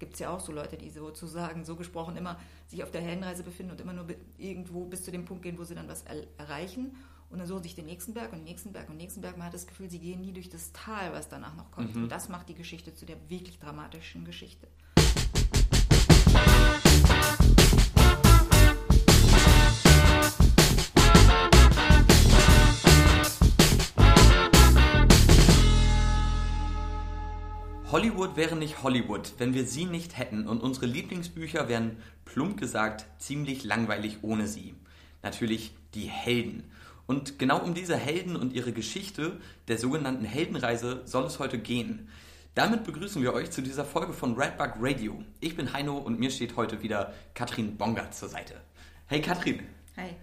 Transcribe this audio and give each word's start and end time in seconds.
gibt 0.00 0.14
es 0.14 0.18
ja 0.18 0.30
auch 0.30 0.40
so 0.40 0.50
Leute, 0.50 0.76
die 0.76 0.90
sozusagen, 0.90 1.64
so 1.64 1.76
gesprochen, 1.76 2.16
immer 2.16 2.40
sich 2.66 2.82
auf 2.82 2.90
der 2.90 3.02
Heldenreise 3.02 3.44
befinden 3.44 3.72
und 3.72 3.80
immer 3.80 3.92
nur 3.92 4.06
irgendwo 4.38 4.84
bis 4.86 5.04
zu 5.04 5.12
dem 5.12 5.24
Punkt 5.24 5.44
gehen, 5.44 5.58
wo 5.58 5.64
sie 5.64 5.76
dann 5.76 5.88
was 5.88 6.02
er 6.02 6.26
erreichen. 6.38 6.96
Und 7.28 7.38
dann 7.38 7.46
suchen 7.46 7.62
sich 7.62 7.76
den 7.76 7.86
nächsten 7.86 8.12
Berg 8.12 8.32
und 8.32 8.38
den 8.38 8.44
nächsten 8.44 8.72
Berg 8.72 8.88
und 8.88 8.94
den 8.94 9.02
nächsten 9.02 9.20
Berg. 9.20 9.36
Man 9.36 9.46
hat 9.46 9.54
das 9.54 9.68
Gefühl, 9.68 9.88
sie 9.88 10.00
gehen 10.00 10.20
nie 10.20 10.32
durch 10.32 10.48
das 10.48 10.72
Tal, 10.72 11.12
was 11.12 11.28
danach 11.28 11.54
noch 11.54 11.70
kommt. 11.70 11.94
Mhm. 11.94 12.04
Und 12.04 12.08
das 12.08 12.28
macht 12.28 12.48
die 12.48 12.54
Geschichte 12.54 12.92
zu 12.92 13.06
der 13.06 13.16
wirklich 13.30 13.60
dramatischen 13.60 14.24
Geschichte. 14.24 14.66
Hollywood 27.92 28.36
wäre 28.36 28.54
nicht 28.54 28.84
Hollywood, 28.84 29.32
wenn 29.38 29.52
wir 29.52 29.66
sie 29.66 29.84
nicht 29.84 30.16
hätten 30.16 30.46
und 30.46 30.62
unsere 30.62 30.86
Lieblingsbücher 30.86 31.68
wären 31.68 31.96
plump 32.24 32.56
gesagt 32.56 33.04
ziemlich 33.18 33.64
langweilig 33.64 34.18
ohne 34.22 34.46
sie. 34.46 34.74
Natürlich 35.24 35.74
die 35.94 36.04
Helden. 36.04 36.70
Und 37.08 37.40
genau 37.40 37.58
um 37.58 37.74
diese 37.74 37.96
Helden 37.96 38.36
und 38.36 38.52
ihre 38.52 38.72
Geschichte 38.72 39.40
der 39.66 39.76
sogenannten 39.76 40.24
Heldenreise 40.24 41.02
soll 41.04 41.24
es 41.24 41.40
heute 41.40 41.58
gehen. 41.58 42.08
Damit 42.54 42.84
begrüßen 42.84 43.22
wir 43.22 43.34
euch 43.34 43.50
zu 43.50 43.60
dieser 43.60 43.84
Folge 43.84 44.12
von 44.12 44.40
Redbug 44.40 44.74
Radio. 44.78 45.24
Ich 45.40 45.56
bin 45.56 45.72
Heino 45.72 45.98
und 45.98 46.20
mir 46.20 46.30
steht 46.30 46.54
heute 46.54 46.82
wieder 46.82 47.12
Katrin 47.34 47.76
Bonger 47.76 48.12
zur 48.12 48.28
Seite. 48.28 48.54
Hey 49.06 49.20
Katrin. 49.20 49.64
Hi. 49.96 50.14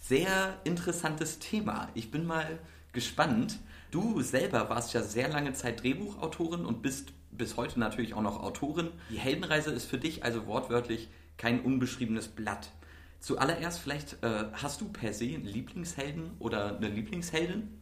Sehr 0.00 0.58
interessantes 0.64 1.38
Thema. 1.38 1.88
Ich 1.94 2.10
bin 2.10 2.26
mal 2.26 2.58
gespannt. 2.92 3.60
Du 3.92 4.22
selber 4.22 4.68
warst 4.70 4.94
ja 4.94 5.02
sehr 5.02 5.28
lange 5.28 5.52
Zeit 5.52 5.82
Drehbuchautorin 5.82 6.64
und 6.64 6.82
bist 6.82 7.12
bis 7.32 7.56
heute 7.56 7.80
natürlich 7.80 8.14
auch 8.14 8.22
noch 8.22 8.42
Autorin. 8.42 8.90
Die 9.10 9.18
Heldenreise 9.18 9.72
ist 9.72 9.86
für 9.86 9.98
dich 9.98 10.24
also 10.24 10.46
wortwörtlich 10.46 11.08
kein 11.36 11.60
unbeschriebenes 11.60 12.28
Blatt. 12.28 12.70
Zuallererst 13.18 13.78
vielleicht 13.78 14.22
äh, 14.22 14.46
hast 14.52 14.80
du 14.80 14.88
per 14.90 15.12
se 15.12 15.26
einen 15.26 15.44
Lieblingshelden 15.44 16.32
oder 16.38 16.76
eine 16.76 16.88
Lieblingsheldin? 16.88 17.80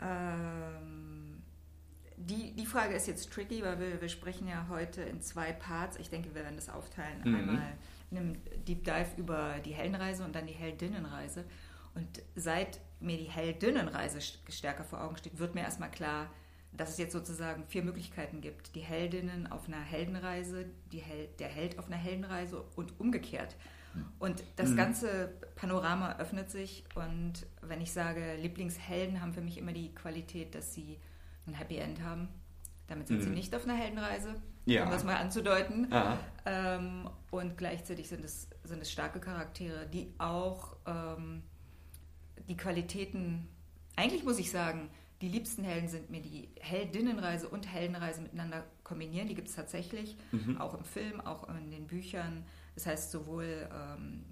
Ähm, 0.00 1.42
die, 2.16 2.52
die 2.52 2.66
Frage 2.66 2.94
ist 2.94 3.06
jetzt 3.06 3.32
tricky, 3.32 3.62
weil 3.62 3.78
wir, 3.80 4.00
wir 4.00 4.08
sprechen 4.08 4.48
ja 4.48 4.66
heute 4.68 5.02
in 5.02 5.20
zwei 5.20 5.52
Parts. 5.52 5.96
Ich 5.98 6.10
denke, 6.10 6.34
wir 6.34 6.42
werden 6.42 6.56
das 6.56 6.68
aufteilen. 6.68 7.20
Mhm. 7.24 7.34
Einmal 7.34 7.72
in 8.10 8.18
einem 8.18 8.36
Deep 8.66 8.84
Dive 8.84 9.08
über 9.16 9.56
die 9.64 9.72
Heldenreise 9.72 10.24
und 10.24 10.34
dann 10.34 10.46
die 10.46 10.52
Heldinnenreise. 10.52 11.44
Und 11.94 12.22
seit 12.34 12.80
mir 13.00 13.16
die 13.16 13.24
Heldinnenreise 13.24 14.20
stärker 14.20 14.84
vor 14.84 15.02
Augen 15.02 15.16
steht, 15.16 15.38
wird 15.38 15.54
mir 15.54 15.62
erstmal 15.62 15.90
klar, 15.90 16.30
dass 16.72 16.90
es 16.90 16.98
jetzt 16.98 17.12
sozusagen 17.12 17.66
vier 17.66 17.82
Möglichkeiten 17.82 18.40
gibt. 18.40 18.74
Die 18.74 18.80
Heldinnen 18.80 19.46
auf 19.46 19.68
einer 19.68 19.80
Heldenreise, 19.80 20.66
Hel 20.90 21.28
der 21.38 21.48
Held 21.48 21.78
auf 21.78 21.86
einer 21.86 21.96
Heldenreise 21.96 22.62
und 22.76 22.98
umgekehrt. 22.98 23.56
Und 24.18 24.42
das 24.56 24.70
mhm. 24.70 24.76
ganze 24.76 25.32
Panorama 25.54 26.16
öffnet 26.18 26.50
sich 26.50 26.84
und 26.94 27.46
wenn 27.60 27.80
ich 27.82 27.92
sage, 27.92 28.36
Lieblingshelden 28.36 29.20
haben 29.20 29.34
für 29.34 29.42
mich 29.42 29.58
immer 29.58 29.72
die 29.72 29.94
Qualität, 29.94 30.54
dass 30.54 30.72
sie 30.72 30.98
ein 31.46 31.54
Happy 31.54 31.76
End 31.76 32.02
haben. 32.02 32.28
Damit 32.86 33.08
sind 33.08 33.18
mhm. 33.18 33.22
sie 33.22 33.30
nicht 33.30 33.54
auf 33.54 33.64
einer 33.64 33.74
Heldenreise, 33.74 34.34
ja. 34.64 34.84
um 34.84 34.90
das 34.90 35.04
mal 35.04 35.16
anzudeuten. 35.16 35.88
Ähm, 36.46 37.08
und 37.30 37.58
gleichzeitig 37.58 38.08
sind 38.08 38.24
es, 38.24 38.48
sind 38.64 38.80
es 38.80 38.90
starke 38.90 39.20
Charaktere, 39.20 39.86
die 39.86 40.14
auch 40.18 40.76
ähm, 40.86 41.42
die 42.48 42.56
Qualitäten, 42.56 43.48
eigentlich 43.96 44.24
muss 44.24 44.38
ich 44.38 44.50
sagen, 44.50 44.90
die 45.22 45.28
liebsten 45.28 45.62
Helden 45.62 45.88
sind 45.88 46.10
mir 46.10 46.20
die 46.20 46.48
Heldinnenreise 46.60 47.48
und 47.48 47.72
Heldenreise 47.72 48.20
miteinander 48.20 48.64
kombinieren. 48.82 49.28
Die 49.28 49.36
gibt 49.36 49.48
es 49.48 49.54
tatsächlich, 49.54 50.16
mhm. 50.32 50.60
auch 50.60 50.74
im 50.74 50.84
Film, 50.84 51.20
auch 51.20 51.48
in 51.48 51.70
den 51.70 51.86
Büchern. 51.86 52.44
Das 52.74 52.86
heißt, 52.86 53.12
sowohl 53.12 53.68
ähm, 53.72 54.24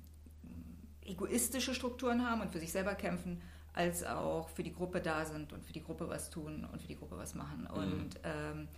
egoistische 1.02 1.74
Strukturen 1.74 2.28
haben 2.28 2.40
und 2.40 2.50
für 2.50 2.58
sich 2.58 2.72
selber 2.72 2.96
kämpfen, 2.96 3.40
als 3.72 4.04
auch 4.04 4.48
für 4.48 4.64
die 4.64 4.72
Gruppe 4.72 5.00
da 5.00 5.24
sind 5.24 5.52
und 5.52 5.64
für 5.64 5.72
die 5.72 5.82
Gruppe 5.82 6.08
was 6.08 6.28
tun 6.28 6.66
und 6.72 6.82
für 6.82 6.88
die 6.88 6.96
Gruppe 6.96 7.16
was 7.16 7.36
machen. 7.36 7.68
Mhm. 7.70 7.78
Und 7.78 8.20
ähm, 8.24 8.68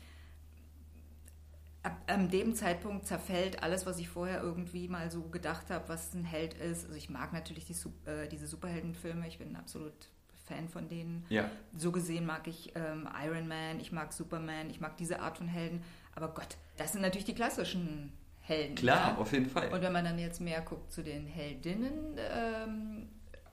ab 1.83 1.97
an 2.09 2.29
dem 2.29 2.55
Zeitpunkt 2.55 3.07
zerfällt 3.07 3.63
alles, 3.63 3.87
was 3.87 3.99
ich 3.99 4.11
vorher 4.11 4.43
irgendwie 4.43 4.87
mal 4.87 5.11
so 5.11 5.23
gedacht 5.23 5.71
habe, 5.71 5.89
was 5.89 6.13
ein 6.13 6.25
Held 6.25 6.53
ist. 6.53 6.85
Also 6.85 6.97
ich 6.97 7.09
mag 7.09 7.33
natürlich 7.33 7.65
die, 7.65 7.77
äh, 8.05 8.29
diese 8.29 8.47
Superheldenfilme, 8.47 9.27
ich 9.27 9.39
bin 9.39 9.57
absolut 9.57 10.11
Fan 10.45 10.69
von 10.69 10.89
denen. 10.89 11.25
Ja. 11.29 11.51
So 11.77 11.93
gesehen 11.93 12.27
mag 12.27 12.47
ich 12.49 12.73
ähm, 12.75 13.09
Iron 13.25 13.49
Man, 13.49 13.81
ich 13.81 13.93
mag 13.93 14.13
Superman, 14.13 14.71
ich 14.71 14.81
mag 14.81 14.97
diese 14.97 15.21
Art 15.21 15.39
von 15.39 15.49
Helden. 15.49 15.83
Aber 16.15 16.29
Gott, 16.29 16.57
das 16.77 16.93
sind 16.93 17.03
natürlich 17.03 17.25
die 17.25 17.35
klassischen 17.35 18.13
Helden. 18.41 18.75
Klar, 18.75 19.13
ja? 19.13 19.17
auf 19.19 19.33
jeden 19.33 19.49
Fall. 19.49 19.73
Und 19.73 19.83
wenn 19.83 19.93
man 19.93 20.05
dann 20.05 20.19
jetzt 20.19 20.41
mehr 20.41 20.61
guckt 20.63 20.93
zu 20.93 21.03
den 21.03 21.27
Heldinnen, 21.27 22.19
ähm, 22.19 23.09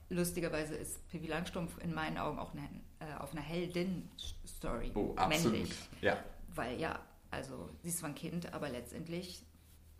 lustigerweise 0.08 0.74
ist 0.74 1.08
Pippi 1.08 1.28
Langstrumpf 1.28 1.78
in 1.82 1.94
meinen 1.94 2.18
Augen 2.18 2.38
auch 2.38 2.52
eine, 2.52 2.68
äh, 2.98 3.18
auf 3.18 3.32
einer 3.32 3.42
Heldin-Story. 3.42 4.90
Oh, 4.94 5.14
absolut. 5.16 5.52
Männlich. 5.52 5.74
Ja. 6.00 6.18
Weil 6.54 6.78
ja, 6.80 6.98
also 7.30 7.70
sie 7.82 7.88
ist 7.88 7.98
zwar 7.98 8.10
ein 8.10 8.14
Kind, 8.16 8.52
aber 8.52 8.68
letztendlich 8.68 9.44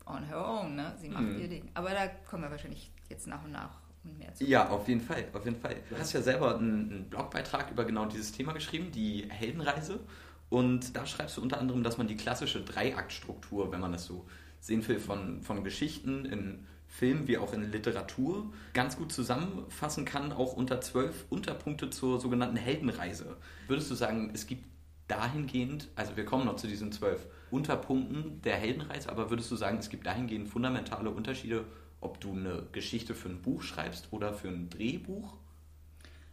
on 0.06 0.24
her 0.24 0.44
own, 0.44 0.74
ne? 0.74 0.94
Sie 0.98 1.08
macht 1.08 1.22
mhm. 1.22 1.40
ihr 1.40 1.48
Ding. 1.48 1.70
Aber 1.74 1.90
da 1.90 2.08
kommen 2.08 2.42
wir 2.42 2.50
wahrscheinlich 2.50 2.90
jetzt 3.08 3.26
nach 3.28 3.44
und 3.44 3.52
nach 3.52 3.79
mehr 4.04 4.34
zu. 4.34 4.44
Ja, 4.44 4.68
auf 4.68 4.88
jeden 4.88 5.00
Fall, 5.00 5.26
auf 5.32 5.44
jeden 5.44 5.60
Fall. 5.60 5.76
Du 5.88 5.96
hast 5.96 6.12
ja 6.12 6.22
selber 6.22 6.56
einen, 6.56 6.90
einen 6.90 7.04
Blogbeitrag 7.10 7.70
über 7.70 7.84
genau 7.84 8.06
dieses 8.06 8.32
Thema 8.32 8.52
geschrieben, 8.52 8.90
die 8.92 9.26
Heldenreise. 9.28 10.00
Und 10.48 10.96
da 10.96 11.06
schreibst 11.06 11.36
du 11.36 11.42
unter 11.42 11.58
anderem, 11.58 11.82
dass 11.82 11.96
man 11.96 12.08
die 12.08 12.16
klassische 12.16 12.62
Dreiaktstruktur, 12.62 13.70
wenn 13.70 13.80
man 13.80 13.92
das 13.92 14.04
so 14.04 14.26
sehen 14.60 14.86
will, 14.88 14.98
von, 14.98 15.42
von 15.42 15.62
Geschichten 15.64 16.24
in 16.24 16.66
Film 16.90 17.28
wie 17.28 17.38
auch 17.38 17.52
in 17.52 17.70
Literatur 17.70 18.52
ganz 18.74 18.96
gut 18.96 19.12
zusammenfassen 19.12 20.04
kann, 20.04 20.32
auch 20.32 20.54
unter 20.54 20.80
zwölf 20.80 21.24
Unterpunkte 21.30 21.88
zur 21.88 22.20
sogenannten 22.20 22.56
Heldenreise. 22.56 23.36
Würdest 23.68 23.90
du 23.92 23.94
sagen, 23.94 24.32
es 24.34 24.48
gibt 24.48 24.64
dahingehend, 25.06 25.88
also 25.94 26.16
wir 26.16 26.24
kommen 26.24 26.46
noch 26.46 26.56
zu 26.56 26.66
diesen 26.66 26.90
zwölf 26.90 27.26
Unterpunkten 27.50 28.42
der 28.42 28.56
Heldenreise, 28.56 29.08
aber 29.08 29.30
würdest 29.30 29.50
du 29.50 29.56
sagen, 29.56 29.78
es 29.78 29.88
gibt 29.88 30.04
dahingehend 30.04 30.48
fundamentale 30.48 31.10
Unterschiede 31.10 31.64
ob 32.00 32.20
du 32.20 32.32
eine 32.32 32.66
Geschichte 32.72 33.14
für 33.14 33.28
ein 33.28 33.42
Buch 33.42 33.62
schreibst 33.62 34.08
oder 34.12 34.32
für 34.32 34.48
ein 34.48 34.70
Drehbuch? 34.70 35.34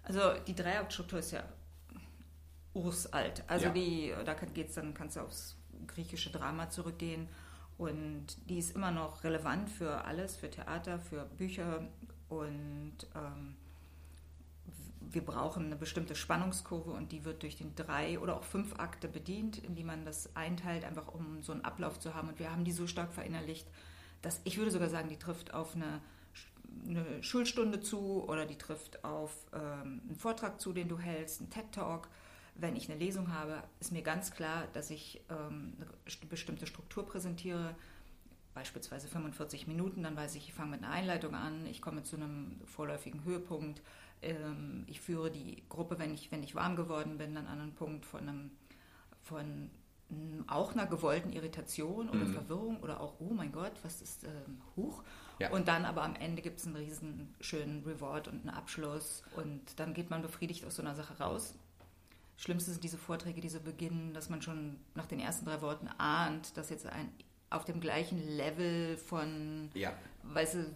Also 0.04 0.22
die 0.48 0.56
Dreiaktstruktur 0.56 1.20
ist 1.20 1.32
ja 1.32 1.44
ursalt. 2.74 3.44
Also 3.48 3.66
ja. 3.66 3.72
die, 3.72 4.14
da 4.26 4.34
geht's 4.34 4.76
dann, 4.76 4.94
kannst 4.94 5.18
du 5.18 5.22
aufs 5.22 5.56
griechische 5.88 6.30
Drama 6.30 6.70
zurückgehen 6.70 7.28
und 7.78 8.26
die 8.50 8.58
ist 8.58 8.76
immer 8.76 8.92
noch 8.92 9.24
relevant 9.24 9.70
für 9.70 10.06
alles, 10.06 10.36
für 10.36 10.50
Theater, 10.50 11.00
für 11.00 11.26
Bücher 11.26 11.88
und 12.30 12.96
ähm, 13.16 13.56
wir 15.00 15.24
brauchen 15.24 15.66
eine 15.66 15.76
bestimmte 15.76 16.16
Spannungskurve 16.16 16.92
und 16.92 17.12
die 17.12 17.24
wird 17.24 17.44
durch 17.44 17.56
den 17.56 17.76
drei 17.76 18.20
oder 18.20 18.36
auch 18.36 18.44
fünf 18.44 18.78
Akte 18.80 19.08
bedient, 19.08 19.58
in 19.58 19.76
die 19.76 19.84
man 19.84 20.06
das 20.06 20.36
einteilt, 20.36 20.84
einfach 20.84 21.08
um 21.08 21.42
so 21.44 21.52
einen 21.52 21.64
Ablauf 21.64 22.00
zu 22.00 22.14
haben. 22.14 22.30
Und 22.30 22.40
wir 22.40 22.52
haben 22.52 22.66
die 22.66 22.72
so 22.72 22.88
stark 22.88 23.14
verinnerlicht, 23.14 23.68
dass 24.28 24.42
ich 24.44 24.58
würde 24.58 24.72
sogar 24.72 24.90
sagen, 24.90 25.08
die 25.08 25.16
trifft 25.16 25.54
auf 25.54 25.74
eine, 25.74 26.02
eine 26.86 27.24
Schulstunde 27.24 27.80
zu 27.80 28.26
oder 28.28 28.46
die 28.46 28.58
trifft 28.58 29.06
auf 29.06 29.32
ähm, 29.54 30.02
einen 30.06 30.18
Vortrag 30.18 30.60
zu, 30.60 30.74
den 30.74 30.90
du 30.90 31.00
hältst, 31.00 31.40
einen 31.40 31.50
TED-Talk. 31.50 32.10
Wenn 32.56 32.76
ich 32.76 32.92
eine 32.92 33.00
Lesung 33.00 33.32
habe, 33.32 33.64
ist 33.80 33.94
mir 33.94 34.02
ganz 34.02 34.32
klar, 34.32 34.68
dass 34.74 34.90
ich 34.90 35.22
ähm, 35.30 35.78
eine 35.80 36.30
bestimmte 36.30 36.68
Struktur 36.68 37.06
präsentiere, 37.06 37.74
beispielsweise 38.54 39.08
45 39.08 39.66
Minuten, 39.66 40.04
dann 40.04 40.18
weiß 40.18 40.36
ich, 40.36 40.50
ich 40.50 40.54
fange 40.54 40.72
mit 40.72 40.84
einer 40.84 40.92
Einleitung 40.92 41.34
an, 41.34 41.66
ich 41.66 41.82
komme 41.82 42.04
zu 42.04 42.18
einem 42.18 42.60
vorläufigen 42.66 43.24
Höhepunkt, 43.24 43.82
ähm, 44.22 44.84
ich 44.88 45.00
führe 45.00 45.32
die 45.32 45.64
Gruppe, 45.70 46.00
wenn 46.00 46.14
ich, 46.14 46.34
wenn 46.34 46.44
ich 46.44 46.54
warm 46.54 46.76
geworden 46.76 47.18
bin, 47.18 47.34
dann 47.34 47.48
an 47.48 47.62
einen 47.62 47.76
Punkt 47.76 48.06
von 48.06 48.28
einem 48.28 48.52
von 49.22 49.70
auch 50.48 50.74
einer 50.74 50.86
gewollten 50.86 51.34
Irritation 51.34 52.10
oder 52.10 52.26
mhm. 52.26 52.34
Verwirrung 52.34 52.80
oder 52.82 53.02
auch, 53.02 53.16
oh 53.20 53.34
mein 53.34 53.52
Gott, 53.52 53.74
was 53.84 54.02
ist 54.02 54.24
ähm, 54.24 54.62
Huch? 54.76 55.04
Ja. 55.40 55.52
Und 55.52 55.68
dann 55.68 55.86
aber 55.86 56.04
am 56.04 56.16
Ende 56.16 56.42
gibt 56.42 56.60
es 56.60 56.66
einen 56.66 56.78
riesen 56.78 57.36
schönen 57.42 57.84
Reward 57.84 58.28
und 58.28 58.42
einen 58.42 58.50
Abschluss 58.50 59.24
und 59.36 59.62
dann 59.78 59.94
geht 59.94 60.10
man 60.10 60.22
befriedigt 60.22 60.66
aus 60.66 60.76
so 60.76 60.82
einer 60.82 60.96
Sache 60.96 61.18
raus. 61.20 61.56
Schlimmste 62.38 62.72
sind 62.72 62.84
diese 62.84 62.98
Vorträge, 62.98 63.42
die 63.42 63.50
so 63.50 63.60
beginnen, 63.60 64.14
dass 64.14 64.30
man 64.30 64.42
schon 64.42 64.78
nach 64.96 65.08
den 65.08 65.20
ersten 65.20 65.46
drei 65.46 65.62
Worten 65.62 65.90
ahnt, 65.98 66.56
dass 66.56 66.70
jetzt 66.70 66.86
ein 66.86 67.10
auf 67.50 67.66
dem 67.66 67.80
gleichen 67.80 68.20
Level 68.20 68.98
von, 68.98 69.70
ja. 69.74 69.94
weißt 70.24 70.56
du, 70.56 70.74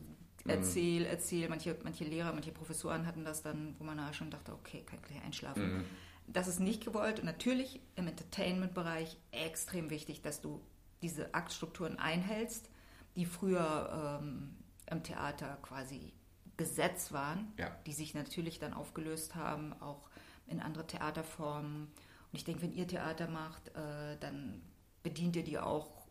erzähl, 0.48 1.06
erzähl, 1.06 1.50
manche, 1.50 1.78
manche 1.83 2.06
Lehrer, 2.06 2.31
manche 2.31 2.51
Professoren 2.51 3.06
hatten 3.06 3.25
das 3.25 3.42
dann, 3.42 3.75
wo 3.78 3.83
man 3.83 3.98
da 3.98 4.13
schon 4.13 4.31
dachte, 4.31 4.54
okay, 4.54 4.83
kann 4.86 5.00
gleich 5.01 5.22
einschlafen. 5.22 5.80
Mhm 5.80 5.86
das 6.33 6.48
ist 6.48 6.60
nicht 6.60 6.83
gewollt. 6.83 7.19
Und 7.19 7.25
natürlich 7.25 7.81
im 7.95 8.07
Entertainment-Bereich 8.07 9.18
extrem 9.31 9.89
wichtig, 9.89 10.22
dass 10.22 10.42
du 10.42 10.62
diese 11.01 11.33
Aktstrukturen 11.33 12.00
einhältst, 12.00 12.69
die 13.16 13.25
früher 13.25 14.19
ähm, 14.22 14.56
im 14.89 15.04
Theater 15.04 15.57
quasi 15.62 16.13
Gesetz 16.57 17.12
waren, 17.12 17.51
ja. 17.57 17.75
die 17.86 17.94
sich 17.94 18.13
natürlich 18.13 18.60
dann 18.60 18.74
aufgelöst 18.74 19.36
haben, 19.36 19.74
auch 19.81 20.10
in 20.48 20.60
andere 20.60 20.86
Theaterformen. 20.86 21.83
Und 21.83 22.38
ich 22.38 22.44
denke, 22.44 22.62
wenn 22.62 22.74
ihr 22.74 22.88
Theater 22.88 23.28
macht, 23.28 23.69
äh, 23.69 24.18
dann 24.19 24.62
bedient 25.04 25.36
ihr 25.36 25.44
die 25.44 25.57
auch 25.57 26.06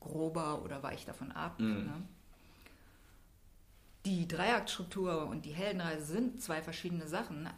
grober 0.00 0.62
oder 0.62 0.82
weich 0.82 1.04
davon 1.04 1.32
ab. 1.32 1.58
Mhm. 1.58 1.84
Ne? 1.84 2.02
Die 4.04 4.28
Dreiaktstruktur 4.28 5.26
und 5.26 5.44
die 5.44 5.52
Heldenreise 5.52 6.04
sind 6.04 6.40
zwei 6.40 6.62
verschiedene 6.62 7.08
Sachen, 7.08 7.48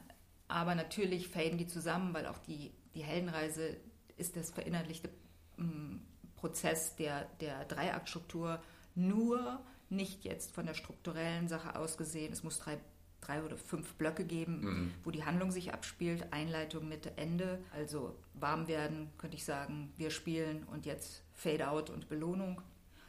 aber 0.49 0.75
natürlich 0.75 1.29
faden 1.29 1.59
die 1.59 1.67
zusammen, 1.67 2.15
weil 2.15 2.27
auch 2.27 2.39
die, 2.39 2.73
die 2.95 3.03
Heldenreise 3.03 3.77
ist 4.17 4.37
das 4.37 4.51
verinnerlichte 4.51 5.11
ähm, 5.59 6.03
Prozess 6.37 6.97
der, 6.97 7.25
der 7.41 7.65
Dreiaktstruktur, 7.67 8.61
nur 8.95 9.61
nicht 9.91 10.25
jetzt 10.25 10.53
von 10.53 10.67
der 10.67 10.75
strukturellen 10.75 11.49
Sache 11.49 11.77
aus 11.77 11.97
gesehen. 11.97 12.33
Es 12.33 12.43
muss 12.43 12.59
drei 12.59 12.79
drei 13.21 13.43
oder 13.43 13.57
fünf 13.57 13.95
Blöcke 13.95 14.25
geben, 14.25 14.61
mhm. 14.61 14.95
wo 15.05 15.11
die 15.11 15.25
Handlung 15.25 15.51
sich 15.51 15.73
abspielt, 15.73 16.33
Einleitung, 16.33 16.89
Mitte, 16.89 17.17
Ende. 17.17 17.59
Also 17.75 18.17
warm 18.35 18.69
werden, 18.69 19.11
könnte 19.19 19.37
ich 19.37 19.45
sagen, 19.45 19.93
wir 19.97 20.11
spielen 20.11 20.65
und 20.65 20.87
jetzt 20.87 21.25
Fade 21.33 21.69
out 21.69 21.91
und 21.91 22.09
Belohnung, 22.09 22.61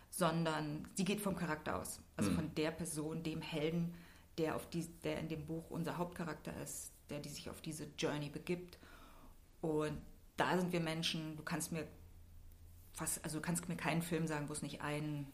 sondern 0.09 0.87
sie 0.95 1.05
geht 1.05 1.21
vom 1.21 1.35
Charakter 1.35 1.79
aus. 1.79 2.01
Also 2.17 2.31
mhm. 2.31 2.35
von 2.35 2.55
der 2.55 2.71
Person, 2.71 3.23
dem 3.23 3.41
Helden, 3.41 3.93
der, 4.37 4.55
auf 4.55 4.69
die, 4.69 4.87
der 5.03 5.19
in 5.19 5.29
dem 5.29 5.45
Buch 5.45 5.69
unser 5.69 5.97
Hauptcharakter 5.97 6.53
ist, 6.63 6.91
der 7.09 7.19
die 7.19 7.29
sich 7.29 7.49
auf 7.49 7.61
diese 7.61 7.87
Journey 7.97 8.29
begibt. 8.29 8.77
Und 9.61 9.99
da 10.37 10.57
sind 10.57 10.71
wir 10.71 10.79
Menschen, 10.79 11.35
du 11.35 11.43
kannst 11.43 11.71
mir 11.71 11.87
fast, 12.93 13.23
also 13.23 13.39
du 13.39 13.41
kannst 13.41 13.67
mir 13.67 13.75
keinen 13.75 14.01
Film 14.01 14.27
sagen, 14.27 14.49
wo 14.49 14.53
es 14.53 14.61
nicht 14.61 14.81
einen 14.81 15.27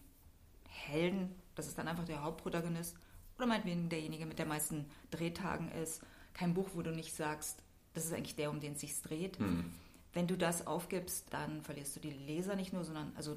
Helden, 0.68 1.36
das 1.56 1.68
ist 1.68 1.78
dann 1.78 1.88
einfach 1.88 2.06
der 2.06 2.24
Hauptprotagonist, 2.24 2.98
oder 3.38 3.48
meinetwegen 3.48 3.90
derjenige 3.90 4.26
mit 4.26 4.40
der 4.40 4.46
meisten 4.46 4.86
Drehtagen 5.12 5.72
ist. 5.72 6.02
Kein 6.34 6.54
Buch, 6.54 6.70
wo 6.74 6.82
du 6.82 6.92
nicht 6.92 7.14
sagst, 7.14 7.62
das 7.94 8.06
ist 8.06 8.14
eigentlich 8.14 8.36
der, 8.36 8.50
um 8.50 8.60
den 8.60 8.74
es 8.74 8.82
sich 8.82 9.02
dreht. 9.02 9.40
Mhm. 9.40 9.74
Wenn 10.14 10.28
du 10.28 10.38
das 10.38 10.68
aufgibst, 10.68 11.28
dann 11.32 11.62
verlierst 11.62 11.96
du 11.96 12.00
die 12.00 12.12
Leser 12.12 12.56
nicht 12.56 12.72
nur, 12.72 12.84
sondern, 12.84 13.12
also, 13.16 13.36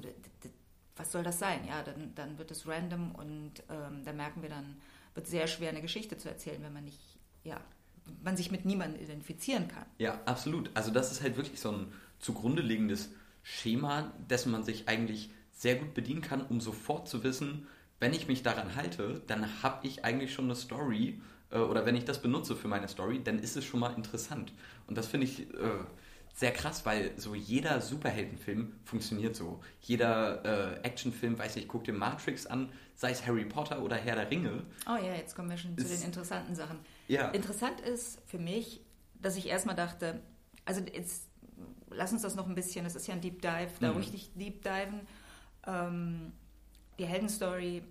was 0.95 1.11
soll 1.11 1.23
das 1.23 1.39
sein? 1.39 1.65
Ja, 1.67 1.83
dann, 1.83 2.13
dann 2.15 2.37
wird 2.37 2.51
es 2.51 2.67
random 2.67 3.13
und 3.15 3.63
ähm, 3.69 4.03
da 4.03 4.13
merken 4.13 4.41
wir 4.41 4.49
dann, 4.49 4.81
wird 5.13 5.27
sehr 5.27 5.47
schwer, 5.47 5.69
eine 5.69 5.81
Geschichte 5.81 6.17
zu 6.17 6.29
erzählen, 6.29 6.61
wenn 6.61 6.73
man 6.73 6.85
nicht, 6.85 7.19
ja, 7.43 7.59
man 8.23 8.37
sich 8.37 8.51
mit 8.51 8.65
niemandem 8.65 9.01
identifizieren 9.01 9.67
kann. 9.67 9.85
Ja, 9.97 10.19
absolut. 10.25 10.69
Also 10.73 10.91
das 10.91 11.11
ist 11.11 11.21
halt 11.21 11.37
wirklich 11.37 11.59
so 11.59 11.71
ein 11.71 11.87
zugrunde 12.19 12.61
liegendes 12.61 13.11
Schema, 13.43 14.13
dessen 14.29 14.51
man 14.51 14.63
sich 14.63 14.87
eigentlich 14.87 15.31
sehr 15.51 15.75
gut 15.75 15.93
bedienen 15.93 16.21
kann, 16.21 16.41
um 16.41 16.61
sofort 16.61 17.07
zu 17.07 17.23
wissen, 17.23 17.67
wenn 17.99 18.13
ich 18.13 18.27
mich 18.27 18.43
daran 18.43 18.75
halte, 18.75 19.21
dann 19.27 19.61
habe 19.61 19.85
ich 19.85 20.05
eigentlich 20.05 20.33
schon 20.33 20.45
eine 20.45 20.55
Story 20.55 21.21
äh, 21.51 21.57
oder 21.57 21.85
wenn 21.85 21.95
ich 21.95 22.05
das 22.05 22.21
benutze 22.21 22.55
für 22.55 22.67
meine 22.67 22.87
Story, 22.87 23.21
dann 23.23 23.39
ist 23.39 23.57
es 23.57 23.65
schon 23.65 23.79
mal 23.79 23.93
interessant. 23.93 24.53
Und 24.87 24.97
das 24.97 25.07
finde 25.07 25.27
ich 25.27 25.41
äh, 25.53 25.83
sehr 26.33 26.51
krass, 26.51 26.85
weil 26.85 27.11
so 27.17 27.35
jeder 27.35 27.81
Superheldenfilm 27.81 28.73
funktioniert 28.85 29.35
so. 29.35 29.61
Jeder 29.81 30.77
äh, 30.77 30.79
Actionfilm, 30.81 31.37
weiß 31.37 31.57
ich, 31.57 31.67
guck 31.67 31.83
dir 31.83 31.93
Matrix 31.93 32.45
an, 32.45 32.71
sei 32.95 33.11
es 33.11 33.25
Harry 33.25 33.45
Potter 33.45 33.81
oder 33.81 33.97
Herr 33.97 34.15
der 34.15 34.31
Ringe. 34.31 34.63
Oh 34.87 34.95
ja, 34.95 35.15
jetzt 35.15 35.35
kommen 35.35 35.49
wir 35.49 35.57
schon 35.57 35.77
zu 35.77 35.85
den 35.85 36.01
interessanten 36.01 36.55
Sachen. 36.55 36.79
Ja. 37.07 37.29
Interessant 37.29 37.81
ist 37.81 38.21
für 38.25 38.39
mich, 38.39 38.81
dass 39.15 39.35
ich 39.35 39.47
erstmal 39.47 39.75
dachte, 39.75 40.21
also 40.65 40.81
jetzt 40.81 41.29
lass 41.89 42.11
uns 42.13 42.21
das 42.21 42.35
noch 42.35 42.47
ein 42.47 42.55
bisschen, 42.55 42.85
das 42.85 42.95
ist 42.95 43.07
ja 43.07 43.13
ein 43.13 43.21
Deep 43.21 43.41
Dive, 43.41 43.71
da 43.79 43.91
mhm. 43.91 43.97
richtig 43.97 44.31
Deep 44.35 44.63
Diven. 44.63 45.01
Ähm, 45.67 46.33
die 46.97 47.05
Heldenstory 47.05 47.83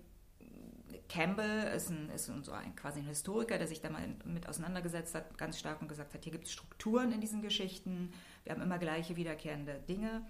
Campbell 1.07 1.73
ist, 1.75 1.89
ein, 1.89 2.09
ist 2.09 2.25
so 2.25 2.51
ein, 2.51 2.75
quasi 2.75 2.99
ein 2.99 3.05
Historiker, 3.05 3.57
der 3.57 3.67
sich 3.67 3.81
da 3.81 3.89
mal 3.89 4.07
mit 4.25 4.47
auseinandergesetzt 4.47 5.15
hat, 5.15 5.37
ganz 5.37 5.59
stark 5.59 5.81
und 5.81 5.87
gesagt 5.87 6.13
hat, 6.13 6.23
hier 6.23 6.31
gibt 6.31 6.45
es 6.45 6.51
Strukturen 6.51 7.11
in 7.11 7.21
diesen 7.21 7.41
Geschichten, 7.41 8.11
wir 8.43 8.53
haben 8.53 8.61
immer 8.61 8.77
gleiche 8.77 9.15
wiederkehrende 9.15 9.79
Dinge. 9.87 10.25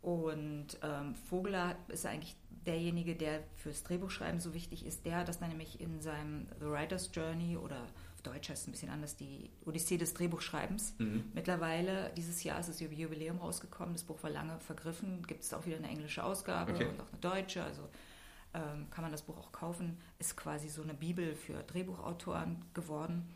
Und 0.00 0.78
ähm, 0.82 1.14
Vogler 1.14 1.76
ist 1.88 2.06
eigentlich 2.06 2.36
derjenige, 2.66 3.16
der 3.16 3.42
fürs 3.56 3.82
Drehbuchschreiben 3.82 4.40
so 4.40 4.54
wichtig 4.54 4.84
ist. 4.84 5.04
Der 5.06 5.16
hat 5.16 5.28
das 5.28 5.38
dann 5.40 5.48
nämlich 5.48 5.80
in 5.80 6.00
seinem 6.00 6.46
The 6.60 6.66
Writer's 6.66 7.10
Journey 7.12 7.56
oder 7.56 7.86
auf 8.14 8.22
Deutsch 8.22 8.48
heißt 8.48 8.62
es 8.62 8.68
ein 8.68 8.72
bisschen 8.72 8.90
anders, 8.90 9.16
die 9.16 9.50
Odyssee 9.64 9.96
des 9.96 10.12
Drehbuchschreibens. 10.14 10.94
Mhm. 10.98 11.24
Mittlerweile, 11.34 12.10
dieses 12.16 12.42
Jahr 12.42 12.60
ist 12.60 12.68
das 12.68 12.80
Jubiläum 12.80 13.38
rausgekommen, 13.38 13.94
das 13.94 14.02
Buch 14.02 14.22
war 14.22 14.30
lange 14.30 14.58
vergriffen, 14.60 15.24
gibt 15.26 15.44
es 15.44 15.54
auch 15.54 15.66
wieder 15.66 15.76
eine 15.76 15.88
englische 15.88 16.22
Ausgabe 16.22 16.72
okay. 16.72 16.86
und 16.86 17.00
auch 17.00 17.08
eine 17.12 17.20
deutsche. 17.20 17.62
Also 17.62 17.88
ähm, 18.54 18.88
kann 18.90 19.02
man 19.02 19.12
das 19.12 19.22
Buch 19.22 19.36
auch 19.36 19.52
kaufen, 19.52 19.98
ist 20.18 20.36
quasi 20.36 20.68
so 20.68 20.82
eine 20.82 20.94
Bibel 20.94 21.34
für 21.34 21.62
Drehbuchautoren 21.62 22.64
geworden, 22.74 23.28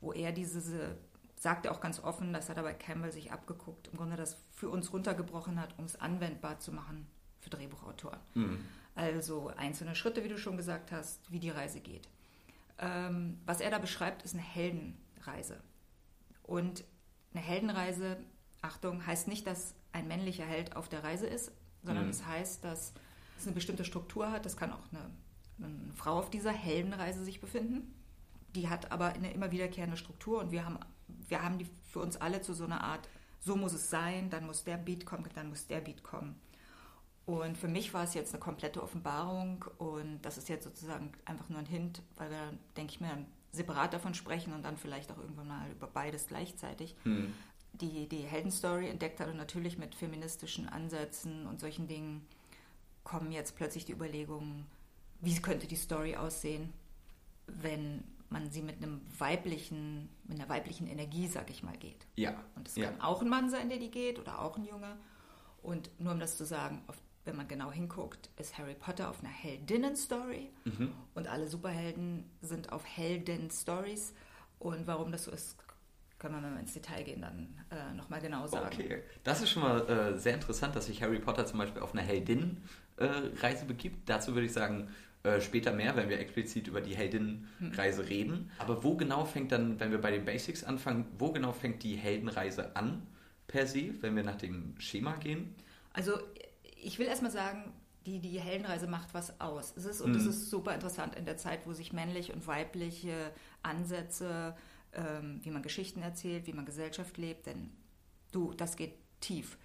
wo 0.00 0.12
er 0.12 0.32
diese, 0.32 0.96
sagt 1.36 1.66
er 1.66 1.72
auch 1.72 1.80
ganz 1.80 2.00
offen, 2.00 2.32
dass 2.32 2.48
er 2.48 2.54
dabei 2.54 2.74
Campbell 2.74 3.12
sich 3.12 3.32
abgeguckt, 3.32 3.88
im 3.88 3.98
Grunde 3.98 4.16
das 4.16 4.36
für 4.52 4.68
uns 4.68 4.92
runtergebrochen 4.92 5.60
hat, 5.60 5.78
um 5.78 5.84
es 5.84 6.00
anwendbar 6.00 6.58
zu 6.60 6.72
machen 6.72 7.06
für 7.40 7.50
Drehbuchautoren. 7.50 8.20
Mhm. 8.34 8.64
Also 8.94 9.52
einzelne 9.56 9.94
Schritte, 9.94 10.24
wie 10.24 10.28
du 10.28 10.38
schon 10.38 10.56
gesagt 10.56 10.92
hast, 10.92 11.30
wie 11.30 11.40
die 11.40 11.50
Reise 11.50 11.80
geht. 11.80 12.08
Ähm, 12.78 13.40
was 13.44 13.60
er 13.60 13.70
da 13.70 13.78
beschreibt, 13.78 14.22
ist 14.22 14.34
eine 14.34 14.42
Heldenreise. 14.42 15.60
Und 16.42 16.84
eine 17.32 17.42
Heldenreise, 17.42 18.18
Achtung, 18.62 19.04
heißt 19.04 19.28
nicht, 19.28 19.46
dass 19.46 19.74
ein 19.92 20.08
männlicher 20.08 20.44
Held 20.44 20.76
auf 20.76 20.88
der 20.88 21.02
Reise 21.04 21.26
ist, 21.26 21.52
sondern 21.82 22.04
mhm. 22.04 22.10
es 22.10 22.24
heißt, 22.26 22.64
dass 22.64 22.92
es 23.44 23.48
eine 23.48 23.54
bestimmte 23.54 23.84
Struktur 23.84 24.30
hat. 24.30 24.44
Das 24.44 24.56
kann 24.56 24.72
auch 24.72 24.82
eine, 24.92 25.10
eine 25.58 25.94
Frau 25.94 26.18
auf 26.18 26.30
dieser 26.30 26.52
Heldenreise 26.52 27.24
sich 27.24 27.40
befinden. 27.40 27.94
Die 28.54 28.68
hat 28.68 28.92
aber 28.92 29.06
eine 29.06 29.32
immer 29.32 29.50
wiederkehrende 29.50 29.96
Struktur 29.96 30.40
und 30.40 30.50
wir 30.50 30.64
haben, 30.64 30.78
wir 31.28 31.42
haben 31.42 31.58
die 31.58 31.66
für 31.90 32.00
uns 32.00 32.16
alle 32.16 32.40
zu 32.40 32.54
so 32.54 32.64
einer 32.64 32.82
Art, 32.82 33.08
so 33.40 33.56
muss 33.56 33.72
es 33.72 33.90
sein, 33.90 34.30
dann 34.30 34.46
muss 34.46 34.64
der 34.64 34.76
Beat 34.76 35.06
kommen, 35.06 35.28
dann 35.34 35.48
muss 35.48 35.66
der 35.66 35.80
Beat 35.80 36.02
kommen. 36.02 36.40
Und 37.26 37.56
für 37.56 37.68
mich 37.68 37.94
war 37.94 38.04
es 38.04 38.14
jetzt 38.14 38.34
eine 38.34 38.40
komplette 38.40 38.82
Offenbarung 38.82 39.64
und 39.78 40.20
das 40.22 40.36
ist 40.36 40.48
jetzt 40.48 40.64
sozusagen 40.64 41.12
einfach 41.24 41.48
nur 41.48 41.58
ein 41.58 41.66
Hint, 41.66 42.02
weil 42.16 42.30
wir, 42.30 42.52
denke 42.76 42.92
ich 42.92 43.00
mir, 43.00 43.24
separat 43.50 43.94
davon 43.94 44.14
sprechen 44.14 44.52
und 44.52 44.62
dann 44.62 44.76
vielleicht 44.76 45.10
auch 45.10 45.18
irgendwann 45.18 45.48
mal 45.48 45.70
über 45.70 45.86
beides 45.86 46.26
gleichzeitig. 46.26 46.94
Hm. 47.04 47.32
Die, 47.72 48.08
die 48.08 48.18
Heldenstory 48.18 48.88
entdeckt 48.88 49.20
hat 49.20 49.28
und 49.28 49.36
natürlich 49.36 49.78
mit 49.78 49.94
feministischen 49.94 50.68
Ansätzen 50.68 51.46
und 51.46 51.60
solchen 51.60 51.88
Dingen 51.88 52.26
kommen 53.04 53.30
jetzt 53.30 53.56
plötzlich 53.56 53.84
die 53.84 53.92
Überlegungen, 53.92 54.66
wie 55.20 55.40
könnte 55.40 55.66
die 55.66 55.76
Story 55.76 56.16
aussehen, 56.16 56.72
wenn 57.46 58.02
man 58.30 58.50
sie 58.50 58.62
mit 58.62 58.78
einem 58.78 59.00
weiblichen, 59.18 60.08
mit 60.24 60.40
einer 60.40 60.48
weiblichen 60.48 60.86
Energie, 60.86 61.28
sag 61.28 61.50
ich 61.50 61.62
mal, 61.62 61.76
geht. 61.76 62.06
Ja. 62.16 62.34
Und 62.56 62.66
es 62.66 62.76
ja. 62.76 62.90
kann 62.90 63.00
auch 63.00 63.22
ein 63.22 63.28
Mann 63.28 63.50
sein, 63.50 63.68
der 63.68 63.78
die 63.78 63.90
geht, 63.90 64.18
oder 64.18 64.40
auch 64.40 64.56
ein 64.56 64.64
Junge. 64.64 64.96
Und 65.62 65.90
nur 66.00 66.12
um 66.12 66.20
das 66.20 66.36
zu 66.36 66.44
sagen, 66.44 66.82
auf, 66.88 66.96
wenn 67.24 67.36
man 67.36 67.46
genau 67.46 67.70
hinguckt, 67.70 68.30
ist 68.36 68.58
Harry 68.58 68.74
Potter 68.74 69.08
auf 69.08 69.20
einer 69.20 69.32
Heldinnen-Story 69.32 70.50
mhm. 70.64 70.92
und 71.14 71.28
alle 71.28 71.46
Superhelden 71.48 72.28
sind 72.40 72.72
auf 72.72 72.84
Helden-Stories. 72.84 74.14
Und 74.58 74.86
warum 74.86 75.12
das 75.12 75.24
so 75.24 75.30
ist, 75.30 75.56
können 76.18 76.34
wir, 76.34 76.42
wenn 76.42 76.54
wir 76.54 76.60
ins 76.60 76.72
Detail 76.72 77.02
gehen, 77.02 77.20
dann 77.20 77.54
äh, 77.70 77.94
nochmal 77.94 78.20
genau 78.20 78.46
sagen. 78.46 78.66
Okay, 78.66 79.02
das 79.22 79.42
ist 79.42 79.50
schon 79.50 79.62
mal 79.62 79.88
äh, 79.88 80.18
sehr 80.18 80.34
interessant, 80.34 80.74
dass 80.74 80.86
sich 80.86 81.02
Harry 81.02 81.18
Potter 81.18 81.46
zum 81.46 81.58
Beispiel 81.58 81.82
auf 81.82 81.92
einer 81.92 82.02
Heldin-Reise 82.98 83.64
begibt. 83.64 84.08
Dazu 84.08 84.34
würde 84.34 84.46
ich 84.46 84.52
sagen, 84.52 84.88
äh, 85.22 85.40
später 85.40 85.72
mehr, 85.72 85.96
wenn 85.96 86.08
wir 86.08 86.18
explizit 86.18 86.68
über 86.68 86.80
die 86.80 86.94
Heldinnenreise 86.94 88.02
hm. 88.02 88.08
reden. 88.08 88.50
Aber 88.58 88.84
wo 88.84 88.96
genau 88.96 89.24
fängt 89.24 89.52
dann, 89.52 89.80
wenn 89.80 89.90
wir 89.90 90.00
bei 90.00 90.10
den 90.10 90.24
Basics 90.24 90.64
anfangen, 90.64 91.06
wo 91.18 91.32
genau 91.32 91.52
fängt 91.52 91.82
die 91.82 91.96
Heldenreise 91.96 92.76
an 92.76 93.06
per 93.46 93.66
se, 93.66 93.94
wenn 94.00 94.16
wir 94.16 94.22
nach 94.22 94.36
dem 94.36 94.74
Schema 94.78 95.16
gehen? 95.16 95.54
Also 95.92 96.18
ich 96.82 96.98
will 96.98 97.06
erstmal 97.06 97.30
sagen, 97.30 97.72
die, 98.04 98.20
die 98.20 98.38
Heldenreise 98.38 98.86
macht 98.86 99.14
was 99.14 99.40
aus. 99.40 99.72
Es 99.76 99.86
ist, 99.86 100.00
und 100.02 100.10
mhm. 100.10 100.14
das 100.14 100.26
ist 100.26 100.50
super 100.50 100.74
interessant 100.74 101.16
in 101.16 101.24
der 101.24 101.38
Zeit, 101.38 101.66
wo 101.66 101.72
sich 101.72 101.92
männlich 101.92 102.32
und 102.32 102.46
weibliche 102.46 103.30
Ansätze 103.62 104.54
ähm, 104.96 105.40
wie 105.42 105.50
man 105.50 105.62
Geschichten 105.62 106.02
erzählt, 106.02 106.46
wie 106.46 106.52
man 106.52 106.64
Gesellschaft 106.64 107.18
lebt, 107.18 107.46
denn 107.46 107.70
du, 108.32 108.52
das 108.54 108.76
geht 108.76 108.94
tief. 109.20 109.58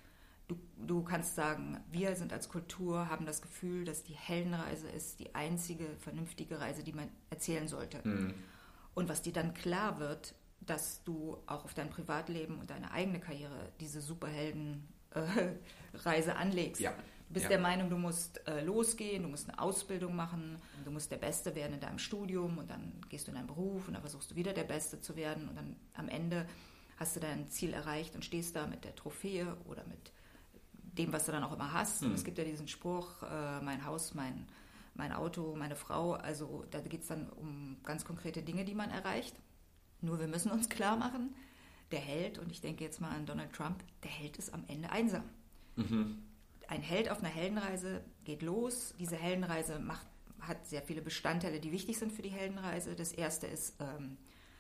Du, 0.50 0.58
du 0.78 1.04
kannst 1.04 1.36
sagen, 1.36 1.80
wir 1.92 2.16
sind 2.16 2.34
als 2.34 2.50
Kultur, 2.50 3.08
haben 3.10 3.26
das 3.26 3.42
Gefühl, 3.42 3.86
dass 3.86 4.04
die 4.04 4.16
Heldenreise 4.16 4.90
ist 4.90 5.20
die 5.20 5.34
einzige 5.36 5.86
vernünftige 6.00 6.60
Reise, 6.60 6.84
die 6.84 6.92
man 6.92 7.08
erzählen 7.30 7.68
sollte. 7.68 8.02
Mhm. 8.04 8.34
Und 8.96 9.08
was 9.08 9.22
dir 9.22 9.32
dann 9.32 9.54
klar 9.54 10.00
wird, 10.00 10.34
dass 10.60 11.04
du 11.04 11.38
auch 11.46 11.66
auf 11.66 11.74
dein 11.74 11.90
Privatleben 11.90 12.60
und 12.60 12.70
deine 12.70 12.92
eigene 12.92 13.20
Karriere 13.20 13.72
diese 13.80 14.02
Superheldenreise 14.02 14.82
äh, 16.32 16.36
anlegst. 16.36 16.82
Ja. 16.82 16.92
Du 17.30 17.34
bist 17.34 17.44
ja. 17.44 17.50
der 17.50 17.60
Meinung, 17.60 17.92
du 17.92 17.98
musst 17.98 18.46
äh, 18.48 18.62
losgehen, 18.64 19.22
du 19.22 19.30
musst 19.30 19.48
eine 19.48 19.60
Ausbildung 19.60 20.16
machen, 20.16 20.60
du 20.84 20.90
musst 20.90 21.12
der 21.12 21.18
Beste 21.18 21.54
werden 21.54 21.76
in 21.76 21.80
deinem 21.80 22.00
Studium 22.00 22.58
und 22.58 22.72
dann 22.72 22.92
gehst 23.08 23.28
du 23.28 23.32
in 23.32 23.36
deinen 23.38 23.46
Beruf 23.46 23.88
und 23.88 23.94
dann 23.94 24.02
versuchst 24.02 24.32
du 24.32 24.36
wieder 24.36 24.52
der 24.52 24.64
Beste 24.64 25.00
zu 25.00 25.16
werden 25.16 25.48
und 25.48 25.56
dann 25.56 25.76
am 25.94 26.10
Ende 26.10 26.48
hast 26.98 27.16
du 27.16 27.20
dein 27.20 27.48
Ziel 27.50 27.74
erreicht 27.74 28.16
und 28.16 28.26
stehst 28.26 28.56
da 28.56 28.66
mit 28.66 28.84
der 28.84 28.96
Trophäe 28.96 29.56
oder 29.66 29.86
mit 29.86 30.12
dem, 30.98 31.14
was 31.14 31.26
du 31.26 31.32
dann 31.32 31.44
auch 31.44 31.54
immer 31.54 31.74
hast. 31.74 32.02
Mhm. 32.02 32.14
Es 32.14 32.24
gibt 32.24 32.38
ja 32.38 32.44
diesen 32.44 32.68
Spruch, 32.68 33.24
äh, 33.24 33.62
mein 33.62 33.86
Haus, 33.86 34.14
mein, 34.14 34.48
mein 34.96 35.12
Auto, 35.12 35.56
meine 35.56 35.76
Frau. 35.76 36.14
Also 36.14 36.66
da 36.72 36.80
geht 36.80 37.02
es 37.02 37.08
dann 37.08 37.30
um 37.30 37.78
ganz 37.84 38.06
konkrete 38.06 38.42
Dinge, 38.42 38.66
die 38.66 38.76
man 38.76 38.90
erreicht. 38.90 39.36
Nur 40.02 40.20
wir 40.20 40.28
müssen 40.28 40.52
uns 40.52 40.70
klar 40.70 40.98
machen, 40.98 41.36
der 41.92 42.00
Held, 42.00 42.38
und 42.38 42.52
ich 42.52 42.62
denke 42.62 42.84
jetzt 42.84 43.02
mal 43.02 43.10
an 43.10 43.26
Donald 43.26 43.52
Trump, 43.54 43.84
der 44.04 44.12
Held 44.12 44.38
ist 44.38 44.54
am 44.54 44.64
Ende 44.68 44.92
einsam. 44.92 45.24
Mhm 45.76 46.24
ein 46.70 46.82
Held 46.82 47.10
auf 47.10 47.20
einer 47.20 47.30
Heldenreise 47.30 48.04
geht 48.24 48.44
los. 48.44 48.94
Diese 49.00 49.16
Heldenreise 49.16 49.80
macht, 49.80 50.06
hat 50.40 50.68
sehr 50.68 50.84
viele 50.84 51.02
Bestandteile, 51.02 51.60
die 51.60 51.72
wichtig 51.72 51.98
sind 51.98 52.12
für 52.14 52.22
die 52.22 52.30
Heldenreise. 52.30 52.96
Das 52.96 53.12
erste 53.12 53.48
ist, 53.48 53.76
ähm, 53.80 54.18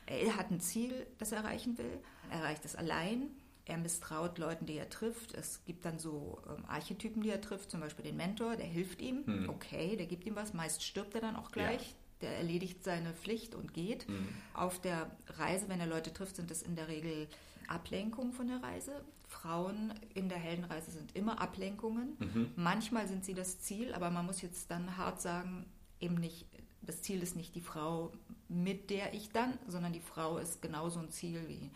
er 0.07 0.35
hat 0.35 0.49
ein 0.49 0.59
Ziel, 0.59 1.05
das 1.19 1.31
er 1.31 1.39
erreichen 1.39 1.77
will. 1.77 1.99
Er 2.31 2.39
erreicht 2.39 2.65
es 2.65 2.75
allein. 2.75 3.29
Er 3.69 3.77
misstraut 3.77 4.39
Leuten, 4.39 4.65
die 4.65 4.77
er 4.77 4.89
trifft. 4.89 5.35
Es 5.35 5.63
gibt 5.65 5.85
dann 5.85 5.99
so 5.99 6.41
ähm, 6.49 6.65
Archetypen, 6.65 7.21
die 7.21 7.29
er 7.29 7.39
trifft, 7.39 7.69
zum 7.69 7.79
Beispiel 7.79 8.03
den 8.03 8.17
Mentor, 8.17 8.55
der 8.55 8.65
hilft 8.65 8.99
ihm. 8.99 9.25
Hm. 9.25 9.49
Okay, 9.49 9.95
der 9.95 10.07
gibt 10.07 10.25
ihm 10.25 10.35
was. 10.35 10.53
Meist 10.53 10.83
stirbt 10.83 11.13
er 11.13 11.21
dann 11.21 11.35
auch 11.35 11.51
gleich. 11.51 11.81
Ja. 11.81 11.95
Der 12.21 12.37
erledigt 12.37 12.83
seine 12.83 13.13
Pflicht 13.13 13.53
und 13.53 13.73
geht. 13.73 14.07
Hm. 14.07 14.27
Auf 14.53 14.81
der 14.81 15.09
Reise, 15.37 15.69
wenn 15.69 15.79
er 15.79 15.85
Leute 15.85 16.11
trifft, 16.11 16.35
sind 16.35 16.49
das 16.49 16.63
in 16.63 16.75
der 16.75 16.87
Regel 16.87 17.27
Ablenkungen 17.67 18.33
von 18.33 18.47
der 18.47 18.63
Reise. 18.63 19.03
Frauen 19.27 19.93
in 20.15 20.27
der 20.27 20.39
Heldenreise 20.39 20.89
sind 20.89 21.15
immer 21.15 21.39
Ablenkungen. 21.39 22.17
Mhm. 22.17 22.51
Manchmal 22.55 23.07
sind 23.07 23.23
sie 23.23 23.35
das 23.35 23.59
Ziel, 23.59 23.93
aber 23.93 24.09
man 24.09 24.25
muss 24.25 24.41
jetzt 24.41 24.71
dann 24.71 24.97
hart 24.97 25.21
sagen, 25.21 25.67
eben 25.99 26.15
nicht, 26.15 26.47
das 26.81 27.03
Ziel 27.03 27.21
ist 27.21 27.35
nicht 27.35 27.53
die 27.53 27.61
Frau, 27.61 28.11
mit 28.47 28.89
der 28.89 29.13
ich 29.13 29.29
dann, 29.29 29.53
sondern 29.67 29.93
die 29.93 29.99
Frau 29.99 30.39
ist 30.39 30.63
genauso 30.63 30.99
ein 30.99 31.11
Ziel 31.11 31.47
wie 31.47 31.69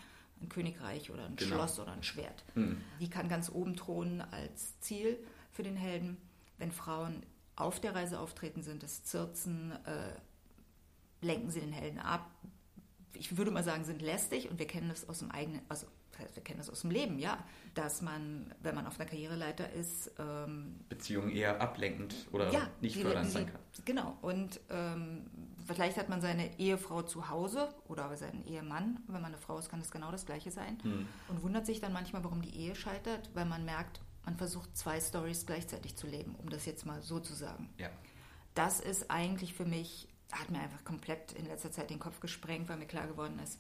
ein 0.44 0.50
Königreich 0.50 1.12
oder 1.12 1.26
ein 1.26 1.36
genau. 1.36 1.56
Schloss 1.56 1.80
oder 1.80 1.92
ein 1.92 2.04
Schwert. 2.04 2.44
Mhm. 2.56 2.82
Die 3.00 3.10
kann 3.10 3.30
ganz 3.30 3.50
oben 3.50 3.76
thronen 3.76 4.22
als 4.22 4.80
Ziel 4.80 5.18
für 5.52 5.64
den 5.64 5.76
Helden. 5.76 6.18
Wenn 6.58 6.72
Frauen 6.72 7.26
auf 7.56 7.80
der 7.80 7.96
Reise 7.96 8.20
auftreten, 8.20 8.62
sind 8.62 8.84
es 8.84 9.04
Zirzen, 9.04 9.72
äh, 9.86 11.26
lenken 11.26 11.50
sie 11.50 11.62
den 11.62 11.72
Helden 11.72 12.00
ab. 12.00 12.30
Ich 13.14 13.38
würde 13.38 13.52
mal 13.52 13.64
sagen, 13.64 13.86
sind 13.86 14.02
lästig 14.02 14.50
und 14.50 14.60
wir 14.60 14.68
kennen 14.68 14.90
das 14.90 15.08
aus 15.08 15.20
dem 15.20 15.32
eigenen, 15.32 15.62
also 15.70 15.88
wir 16.34 16.44
kennen 16.44 16.60
das 16.60 16.70
aus 16.70 16.82
dem 16.82 16.92
Leben, 16.92 17.18
ja, 17.20 17.44
dass 17.74 18.02
man, 18.02 18.54
wenn 18.62 18.76
man 18.76 18.86
auf 18.86 19.00
einer 19.00 19.10
Karriereleiter 19.10 19.72
ist, 19.72 20.12
ähm, 20.20 20.80
Beziehungen 20.90 21.32
eher 21.32 21.60
ablenkend 21.60 22.16
oder 22.32 22.52
ja, 22.52 22.70
nicht 22.82 22.98
fördernd 22.98 23.32
sein 23.32 23.48
kann. 23.48 23.60
Genau. 23.86 24.18
Und 24.22 24.60
ähm, 24.70 25.26
vielleicht 25.66 25.98
hat 25.98 26.10
man 26.10 26.22
seine 26.22 26.60
Ehefrau 26.60 27.02
zu 27.02 27.30
Hause 27.30 27.74
oder 27.88 28.16
seinen 28.18 28.46
Ehemann. 28.46 29.00
Wenn 29.08 29.22
man 29.22 29.34
eine 29.34 29.38
Frau 29.38 29.58
ist, 29.58 29.70
kann 29.70 29.80
das 29.80 29.92
genau 29.92 30.12
das 30.12 30.26
Gleiche 30.26 30.52
sein. 30.52 30.78
Hm. 30.84 31.08
Und 31.28 31.44
wundert 31.44 31.66
sich 31.66 31.80
dann 31.80 31.94
manchmal, 31.94 32.24
warum 32.24 32.42
die 32.42 32.56
Ehe 32.56 32.76
scheitert, 32.76 33.30
weil 33.34 33.46
man 33.46 33.66
merkt, 33.66 34.02
man 34.26 34.38
versucht 34.38 34.76
zwei 34.78 35.00
Stories 35.00 35.46
gleichzeitig 35.46 35.96
zu 35.96 36.08
leben, 36.08 36.36
um 36.36 36.50
das 36.50 36.66
jetzt 36.66 36.86
mal 36.86 37.02
so 37.02 37.20
zu 37.20 37.34
sagen. 37.34 37.70
Ja. 37.78 37.90
Das 38.56 38.80
ist 38.80 39.10
eigentlich 39.12 39.54
für 39.54 39.66
mich, 39.66 40.08
hat 40.32 40.50
mir 40.50 40.60
einfach 40.60 40.84
komplett 40.84 41.34
in 41.34 41.46
letzter 41.46 41.72
Zeit 41.72 41.90
den 41.90 42.00
Kopf 42.00 42.20
gesprengt, 42.20 42.70
weil 42.70 42.78
mir 42.78 42.86
klar 42.86 43.08
geworden 43.08 43.40
ist, 43.40 43.60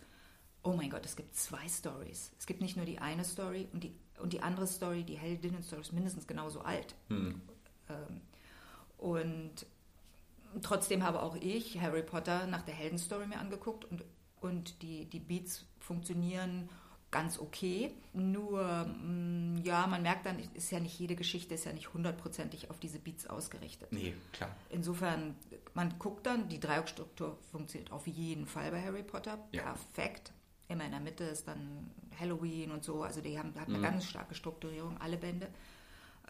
oh 0.64 0.74
mein 0.74 0.90
Gott, 0.90 1.06
es 1.06 1.16
gibt 1.16 1.36
zwei 1.36 1.68
Stories. 1.68 2.32
Es 2.40 2.46
gibt 2.46 2.62
nicht 2.62 2.78
nur 2.78 2.86
die 2.86 3.00
eine 3.00 3.26
Story 3.26 3.68
und 3.74 3.84
die, 3.84 3.94
und 4.20 4.34
die 4.34 4.42
andere 4.42 4.68
Story, 4.68 5.04
die 5.04 5.18
Heldinnen-Story, 5.18 5.82
ist 5.82 5.94
mindestens 5.94 6.28
genauso 6.28 6.62
alt. 6.62 6.96
Hm. 7.10 7.42
Ähm, 7.90 8.22
und 8.98 9.66
trotzdem 10.62 11.04
habe 11.04 11.22
auch 11.22 11.36
ich 11.36 11.80
Harry 11.80 12.04
Potter 12.04 12.48
nach 12.48 12.62
der 12.64 12.74
Heldenstory 12.74 13.28
mir 13.28 13.40
angeguckt 13.40 13.86
und, 13.86 14.04
und 14.42 14.82
die, 14.82 15.06
die 15.06 15.20
Beats 15.20 15.66
funktionieren 15.80 16.70
ganz 17.14 17.40
okay. 17.40 17.92
Nur, 18.14 18.86
mm, 18.86 19.62
ja, 19.64 19.88
man 19.88 20.02
merkt 20.02 20.26
dann, 20.26 20.40
ist 20.56 20.72
ja 20.72 20.80
nicht 20.80 21.00
jede 21.00 21.16
Geschichte, 21.16 21.54
ist 21.54 21.66
ja 21.66 21.72
nicht 21.72 21.94
hundertprozentig 21.94 22.70
auf 22.72 22.80
diese 22.80 23.00
Beats 23.00 23.28
ausgerichtet. 23.28 23.92
Nee, 23.94 24.16
klar. 24.34 24.50
Insofern, 24.70 25.36
man 25.76 25.98
guckt 26.00 26.26
dann, 26.26 26.50
die 26.50 26.60
Dreieckstruktur 26.60 27.38
funktioniert 27.52 27.92
auf 27.92 28.08
jeden 28.08 28.48
Fall 28.48 28.72
bei 28.72 28.82
Harry 28.82 29.04
Potter. 29.04 29.38
Ja. 29.52 29.62
Perfekt. 29.62 30.34
Immer 30.68 30.86
in 30.86 30.92
der 30.92 31.00
Mitte 31.00 31.24
ist 31.26 31.48
dann 31.48 31.92
Halloween 32.20 32.72
und 32.72 32.84
so. 32.84 33.04
Also 33.04 33.22
die 33.22 33.38
haben, 33.38 33.54
hat 33.60 33.68
eine 33.68 33.78
mhm. 33.78 33.84
ganz 33.84 34.06
starke 34.06 34.34
Strukturierung, 34.34 34.98
alle 34.98 35.18
Bände. 35.18 35.50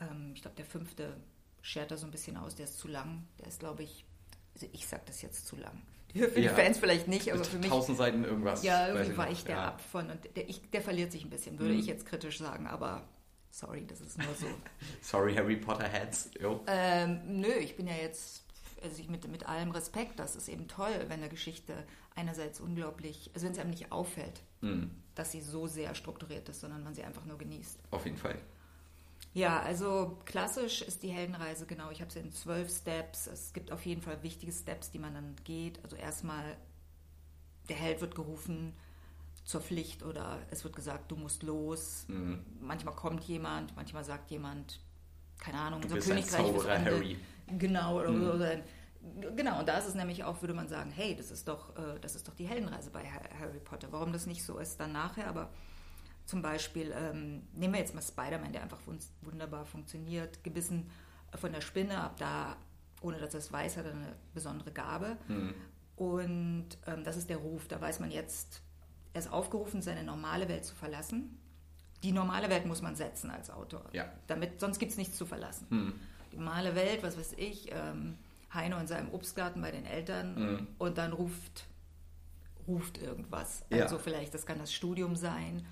Ähm, 0.01 0.33
ich 0.35 0.41
glaube, 0.41 0.57
der 0.57 0.65
fünfte 0.65 1.15
schert 1.61 1.91
da 1.91 1.97
so 1.97 2.05
ein 2.05 2.11
bisschen 2.11 2.35
aus, 2.35 2.55
der 2.55 2.65
ist 2.65 2.77
zu 2.77 2.89
lang. 2.89 3.25
Der 3.39 3.47
ist, 3.47 3.61
glaube 3.61 3.83
ich, 3.83 4.05
also 4.53 4.67
ich 4.71 4.87
sage 4.87 5.03
das 5.05 5.21
jetzt 5.21 5.47
zu 5.47 5.55
lang. 5.55 5.81
Für 6.13 6.27
die 6.29 6.41
ja. 6.41 6.53
Fans 6.53 6.77
vielleicht 6.77 7.07
nicht, 7.07 7.31
aber 7.33 7.43
für 7.43 7.57
mich. 7.57 7.69
Tausend 7.69 7.97
Seiten 7.97 8.23
irgendwas. 8.23 8.61
Ja, 8.63 8.87
irgendwie 8.87 9.17
weicht 9.17 9.47
der 9.47 9.55
ja. 9.55 9.67
ab 9.69 9.81
von. 9.81 10.11
Und 10.11 10.35
der, 10.35 10.47
ich, 10.47 10.69
der 10.69 10.81
verliert 10.81 11.11
sich 11.11 11.23
ein 11.23 11.31
bisschen, 11.31 11.57
würde 11.57 11.73
mhm. 11.73 11.79
ich 11.79 11.87
jetzt 11.87 12.05
kritisch 12.05 12.37
sagen, 12.37 12.67
aber 12.67 13.07
sorry, 13.49 13.85
das 13.87 13.99
ist 13.99 14.19
nur 14.19 14.33
so. 14.35 14.45
sorry, 15.01 15.33
Harry 15.35 15.55
Potter 15.55 15.87
Heads. 15.87 16.29
Ähm, 16.67 17.41
nö, 17.41 17.51
ich 17.59 17.75
bin 17.75 17.87
ja 17.87 17.95
jetzt, 17.95 18.45
also 18.83 19.01
ich 19.01 19.09
mit, 19.09 19.27
mit 19.27 19.47
allem 19.47 19.71
Respekt, 19.71 20.19
das 20.19 20.35
ist 20.35 20.49
eben 20.49 20.67
toll, 20.67 20.93
wenn 21.07 21.19
eine 21.19 21.29
Geschichte 21.29 21.73
einerseits 22.15 22.59
unglaublich, 22.59 23.31
also 23.33 23.47
wenn 23.47 23.53
es 23.53 23.59
einem 23.59 23.71
nicht 23.71 23.91
auffällt, 23.91 24.41
mhm. 24.61 24.91
dass 25.15 25.31
sie 25.31 25.41
so 25.41 25.65
sehr 25.65 25.95
strukturiert 25.95 26.47
ist, 26.47 26.61
sondern 26.61 26.83
man 26.83 26.93
sie 26.93 27.03
einfach 27.03 27.25
nur 27.25 27.39
genießt. 27.39 27.79
Auf 27.89 28.05
jeden 28.05 28.17
Fall. 28.17 28.37
Ja, 29.33 29.61
also 29.61 30.19
klassisch 30.25 30.81
ist 30.83 31.01
die 31.01 31.09
Heldenreise 31.09 31.65
genau. 31.65 31.89
Ich 31.89 32.01
habe 32.01 32.09
es 32.09 32.15
in 32.15 32.31
zwölf 32.31 32.69
Steps. 32.69 33.27
Es 33.27 33.53
gibt 33.53 33.71
auf 33.71 33.85
jeden 33.85 34.01
Fall 34.01 34.21
wichtige 34.21 34.51
Steps, 34.51 34.91
die 34.91 34.99
man 34.99 35.13
dann 35.15 35.35
geht. 35.43 35.83
Also 35.83 35.95
erstmal, 35.95 36.55
der 37.67 37.77
Held 37.77 38.01
wird 38.01 38.13
gerufen 38.13 38.73
zur 39.43 39.61
Pflicht 39.61 40.03
oder 40.03 40.39
es 40.51 40.63
wird 40.63 40.75
gesagt, 40.75 41.11
du 41.11 41.15
musst 41.15 41.43
los. 41.43 42.05
Mhm. 42.07 42.45
Manchmal 42.61 42.95
kommt 42.95 43.23
jemand, 43.23 43.75
manchmal 43.75 44.03
sagt 44.03 44.29
jemand, 44.31 44.79
keine 45.39 45.59
Ahnung, 45.59 45.81
du 45.81 45.89
bist 45.89 46.07
Königreich 46.07 46.39
ein 46.39 46.45
Zauberer, 46.45 46.85
Harry. 46.85 47.17
Genau, 47.57 47.99
oder, 47.99 48.09
mhm. 48.09 48.29
oder 48.29 48.57
Genau, 49.35 49.59
und 49.59 49.67
da 49.67 49.77
ist 49.79 49.87
es 49.87 49.95
nämlich 49.95 50.23
auch, 50.23 50.41
würde 50.41 50.53
man 50.53 50.69
sagen, 50.69 50.89
hey, 50.91 51.13
das 51.13 51.29
ist 51.29 51.49
doch, 51.49 51.75
äh, 51.75 51.99
das 51.99 52.15
ist 52.15 52.25
doch 52.27 52.35
die 52.35 52.47
Heldenreise 52.47 52.89
bei 52.89 53.03
Harry 53.03 53.59
Potter. 53.59 53.89
Warum 53.91 54.13
das 54.13 54.27
nicht 54.27 54.45
so 54.45 54.59
ist 54.59 54.79
dann 54.79 54.93
nachher, 54.93 55.27
aber 55.27 55.49
zum 56.25 56.41
Beispiel, 56.41 56.93
ähm, 56.97 57.43
nehmen 57.53 57.73
wir 57.73 57.79
jetzt 57.79 57.93
mal 57.93 58.01
Spider-Man, 58.01 58.53
der 58.53 58.63
einfach 58.63 58.79
wunderbar 59.21 59.65
funktioniert, 59.65 60.43
gebissen 60.43 60.89
von 61.35 61.51
der 61.51 61.61
Spinne, 61.61 61.99
ab 61.99 62.15
da, 62.17 62.55
ohne 63.01 63.17
dass 63.17 63.33
er 63.33 63.39
es 63.39 63.51
weiß, 63.51 63.77
hat 63.77 63.85
er 63.85 63.91
eine 63.91 64.15
besondere 64.33 64.71
Gabe. 64.71 65.17
Mhm. 65.27 65.53
Und 65.95 66.67
ähm, 66.87 67.03
das 67.03 67.17
ist 67.17 67.29
der 67.29 67.37
Ruf, 67.37 67.67
da 67.67 67.79
weiß 67.79 67.99
man 67.99 68.11
jetzt, 68.11 68.61
er 69.13 69.19
ist 69.19 69.31
aufgerufen, 69.31 69.81
seine 69.81 70.03
normale 70.03 70.47
Welt 70.47 70.65
zu 70.65 70.75
verlassen. 70.75 71.37
Die 72.03 72.11
normale 72.11 72.49
Welt 72.49 72.65
muss 72.65 72.81
man 72.81 72.95
setzen 72.95 73.29
als 73.29 73.49
Autor, 73.49 73.85
ja. 73.93 74.11
damit, 74.27 74.59
sonst 74.59 74.79
gibt 74.79 74.91
es 74.91 74.97
nichts 74.97 75.17
zu 75.17 75.25
verlassen. 75.25 75.67
Mhm. 75.69 75.93
Die 76.31 76.37
normale 76.37 76.75
Welt, 76.75 77.03
was 77.03 77.17
weiß 77.17 77.33
ich, 77.37 77.71
ähm, 77.71 78.17
Heino 78.53 78.77
in 78.77 78.87
seinem 78.87 79.11
Obstgarten 79.11 79.61
bei 79.61 79.71
den 79.71 79.85
Eltern 79.85 80.35
mhm. 80.35 80.67
und 80.77 80.97
dann 80.97 81.13
ruft, 81.13 81.65
ruft 82.67 82.97
irgendwas. 82.97 83.63
Ja. 83.69 83.83
Also 83.83 83.99
vielleicht, 83.99 84.33
das 84.33 84.45
kann 84.45 84.59
das 84.59 84.73
Studium 84.73 85.15
sein 85.15 85.65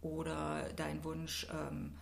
oder 0.00 0.68
dein 0.76 1.02
Wunsch, 1.04 1.46
ähm, 1.52 1.94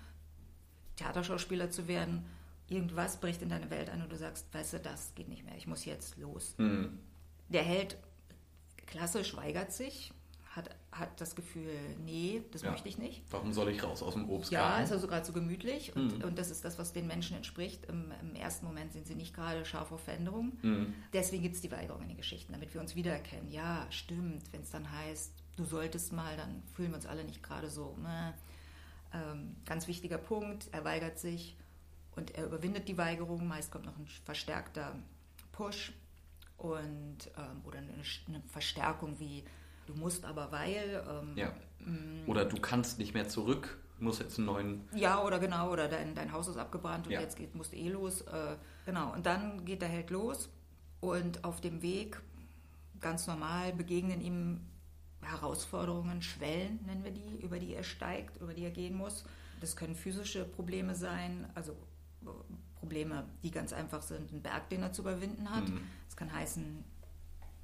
Theaterschauspieler 0.97 1.71
zu 1.71 1.89
werden. 1.89 2.25
Irgendwas 2.69 3.19
bricht 3.19 3.43
in 3.43 3.49
deine 3.49 3.71
Welt 3.71 3.91
ein 3.91 4.03
und 4.03 4.11
du 4.11 4.17
sagst, 4.17 4.47
weißt 4.53 4.75
du, 4.75 4.81
das 4.81 5.15
geht 5.15 5.29
nicht 5.29 5.45
mehr, 5.45 5.57
ich 5.57 5.67
muss 5.67 5.85
jetzt 5.85 6.17
los. 6.17 6.55
Mhm. 6.59 6.99
Der 7.49 7.63
Held 7.63 7.97
klassisch 8.87 9.37
weigert 9.37 9.73
sich, 9.73 10.13
hat, 10.57 10.71
hat 10.93 11.21
das 11.21 11.35
Gefühl, 11.35 11.73
nee, 12.05 12.43
das 12.53 12.63
ja. 12.63 12.71
möchte 12.71 12.89
ich 12.89 12.97
nicht. 12.97 13.23
Warum 13.31 13.53
soll 13.53 13.71
ich 13.71 13.83
raus 13.83 14.03
aus 14.03 14.15
dem 14.15 14.31
Obstgarten? 14.31 14.79
Ja, 14.79 14.85
ist 14.85 14.93
also 14.93 15.09
gerade 15.09 15.27
so 15.27 15.33
gemütlich 15.33 15.95
und, 15.97 16.19
mhm. 16.19 16.25
und 16.25 16.39
das 16.39 16.51
ist 16.51 16.65
das, 16.65 16.79
was 16.79 16.93
den 16.93 17.07
Menschen 17.07 17.37
entspricht. 17.37 17.85
Im, 17.87 18.13
Im, 18.23 18.35
ersten 18.35 18.65
Moment 18.65 18.93
sind 18.93 19.07
sie 19.07 19.15
nicht 19.15 19.35
gerade 19.35 19.65
scharf 19.65 19.91
auf 19.91 20.01
Veränderung. 20.01 20.53
Mhm. 20.63 20.95
Deswegen 21.13 21.43
gibt 21.43 21.57
es 21.57 21.61
die 21.61 21.73
Weigerung 21.73 22.03
in 22.03 22.09
den 22.09 22.17
Geschichten, 22.17 22.53
damit 22.53 22.73
wir 22.73 22.81
uns 22.81 22.95
wiedererkennen. 22.95 23.51
Ja, 23.51 23.87
stimmt, 23.91 24.45
wenn 24.53 24.63
es 24.63 24.71
dann 24.71 24.91
heißt, 24.91 25.33
du 25.57 25.65
solltest 25.65 26.13
mal, 26.13 26.37
dann 26.37 26.63
fühlen 26.75 26.91
wir 26.91 26.97
uns 26.97 27.07
alle 27.07 27.25
nicht 27.25 27.43
gerade 27.43 27.71
so. 27.71 27.97
Ne? 28.03 28.35
Ähm, 29.13 29.57
ganz 29.65 29.87
wichtiger 29.87 30.19
Punkt, 30.19 30.69
er 30.73 30.85
weigert 30.85 31.19
sich 31.19 31.57
und 32.17 32.35
er 32.35 32.47
überwindet 32.47 32.89
die 32.89 32.99
Weigerung. 32.99 33.47
Meist 33.47 33.71
kommt 33.71 33.87
noch 33.87 33.97
ein 33.97 34.07
verstärkter 34.25 34.97
Push 35.53 35.93
und 36.57 37.19
ähm, 37.37 37.63
oder 37.65 37.79
eine, 37.79 37.93
eine 38.29 38.43
Verstärkung 38.49 39.19
wie 39.19 39.45
du 39.87 39.95
musst 39.95 40.25
aber 40.25 40.51
weil. 40.53 41.05
Ähm, 41.09 41.37
ja. 41.37 41.53
Mm. 41.81 42.29
Oder 42.29 42.45
du 42.45 42.57
kannst 42.61 42.99
nicht 42.99 43.15
mehr 43.15 43.29
zurück, 43.29 43.79
musst 43.99 44.21
jetzt 44.21 44.39
einen 44.39 44.47
neuen. 44.47 44.89
Ja, 44.95 45.23
oder 45.23 45.39
genau, 45.39 45.71
oder 45.71 45.89
dein, 45.89 46.15
dein 46.15 46.33
Haus 46.33 46.49
ist 46.49 46.57
abgebrannt 46.57 47.07
und 47.07 47.13
ja. 47.13 47.21
jetzt 47.21 47.37
geht, 47.37 47.55
musst 47.55 47.73
du 47.73 47.77
eh 47.77 47.89
los. 47.89 48.23
Äh, 48.23 48.57
genau, 48.87 49.13
und 49.13 49.27
dann 49.27 49.65
geht 49.65 49.83
der 49.83 49.89
Held 49.89 50.11
los 50.11 50.49
und 51.01 51.45
auf 51.45 51.61
dem 51.61 51.83
Weg, 51.83 52.21
ganz 53.01 53.27
normal, 53.27 53.73
begegnen 53.73 54.21
ihm 54.21 54.61
Herausforderungen, 55.25 56.23
Schwellen 56.23 56.81
nennen 56.87 57.05
wir 57.05 57.13
die, 57.13 57.41
über 57.41 57.59
die 57.59 57.75
er 57.75 57.85
steigt, 57.85 58.41
über 58.41 58.55
die 58.55 58.65
er 58.65 58.71
gehen 58.71 58.97
muss. 58.97 59.25
Das 59.61 59.77
können 59.77 59.95
physische 59.95 60.45
Probleme 60.45 60.95
sein, 60.95 61.49
also 61.55 61.73
äh, 62.23 62.29
Probleme, 62.79 63.25
die 63.43 63.51
ganz 63.51 63.73
einfach 63.73 64.03
sind, 64.03 64.31
einen 64.31 64.43
Berg, 64.43 64.69
den 64.69 64.83
er 64.83 64.93
zu 64.93 65.03
überwinden 65.03 65.51
hat. 65.51 65.69
Mhm. 65.69 65.81
Das 66.07 66.17
kann 66.17 66.33
heißen, 66.33 66.85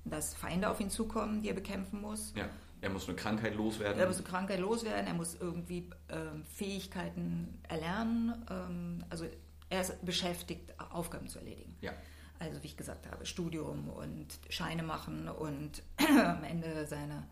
dass 0.04 0.34
Feinde 0.34 0.70
auf 0.70 0.80
ihn 0.80 0.90
zukommen, 0.90 1.42
die 1.42 1.48
er 1.48 1.54
bekämpfen 1.54 2.00
muss. 2.00 2.32
Ja. 2.34 2.48
Er 2.82 2.88
muss 2.88 3.06
eine 3.06 3.16
Krankheit 3.16 3.54
loswerden. 3.54 4.00
Er 4.00 4.06
muss 4.06 4.16
eine 4.16 4.24
Krankheit 4.24 4.58
loswerden, 4.58 5.06
er 5.06 5.14
muss 5.14 5.34
irgendwie 5.34 5.90
ähm, 6.08 6.44
Fähigkeiten 6.44 7.60
erlernen. 7.68 8.46
Ähm, 8.50 9.04
also 9.10 9.26
er 9.68 9.82
ist 9.82 10.04
beschäftigt, 10.04 10.72
Aufgaben 10.90 11.28
zu 11.28 11.38
erledigen. 11.38 11.76
Ja. 11.82 11.92
Also 12.38 12.62
wie 12.62 12.68
ich 12.68 12.76
gesagt 12.76 13.06
habe, 13.10 13.26
Studium 13.26 13.90
und 13.90 14.26
Scheine 14.48 14.82
machen 14.82 15.28
und 15.28 15.82
am 15.98 16.42
Ende 16.42 16.86
seine 16.86 17.26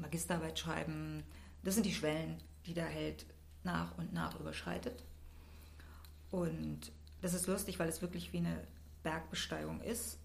Magisterarbeit 0.00 0.58
schreiben. 0.58 1.22
Das 1.62 1.74
sind 1.74 1.84
die 1.84 1.94
Schwellen, 1.94 2.38
die 2.66 2.74
der 2.74 2.86
Held 2.86 3.26
nach 3.64 3.96
und 3.98 4.12
nach 4.12 4.38
überschreitet. 4.38 5.04
Und 6.30 6.92
das 7.22 7.34
ist 7.34 7.46
lustig, 7.46 7.78
weil 7.78 7.88
es 7.88 8.02
wirklich 8.02 8.32
wie 8.32 8.38
eine 8.38 8.66
Bergbesteigung 9.02 9.80
ist, 9.80 10.18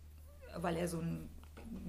weil 0.57 0.77
er 0.77 0.87
so 0.87 0.99
ein 0.99 1.29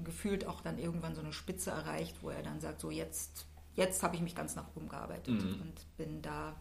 gefühlt 0.05 0.47
auch 0.47 0.61
dann 0.61 0.78
irgendwann 0.78 1.14
so 1.14 1.21
eine 1.21 1.33
Spitze 1.33 1.71
erreicht, 1.71 2.16
wo 2.23 2.31
er 2.31 2.43
dann 2.43 2.61
sagt, 2.61 2.81
so 2.81 2.90
jetzt, 2.90 3.47
jetzt 3.75 4.02
habe 4.02 4.16
ich 4.16 4.23
mich 4.23 4.35
ganz 4.35 4.57
nach 4.57 4.69
oben 4.75 4.88
gearbeitet 4.88 5.35
mhm. 5.35 5.61
und 5.61 5.97
bin 5.97 6.23
da 6.23 6.57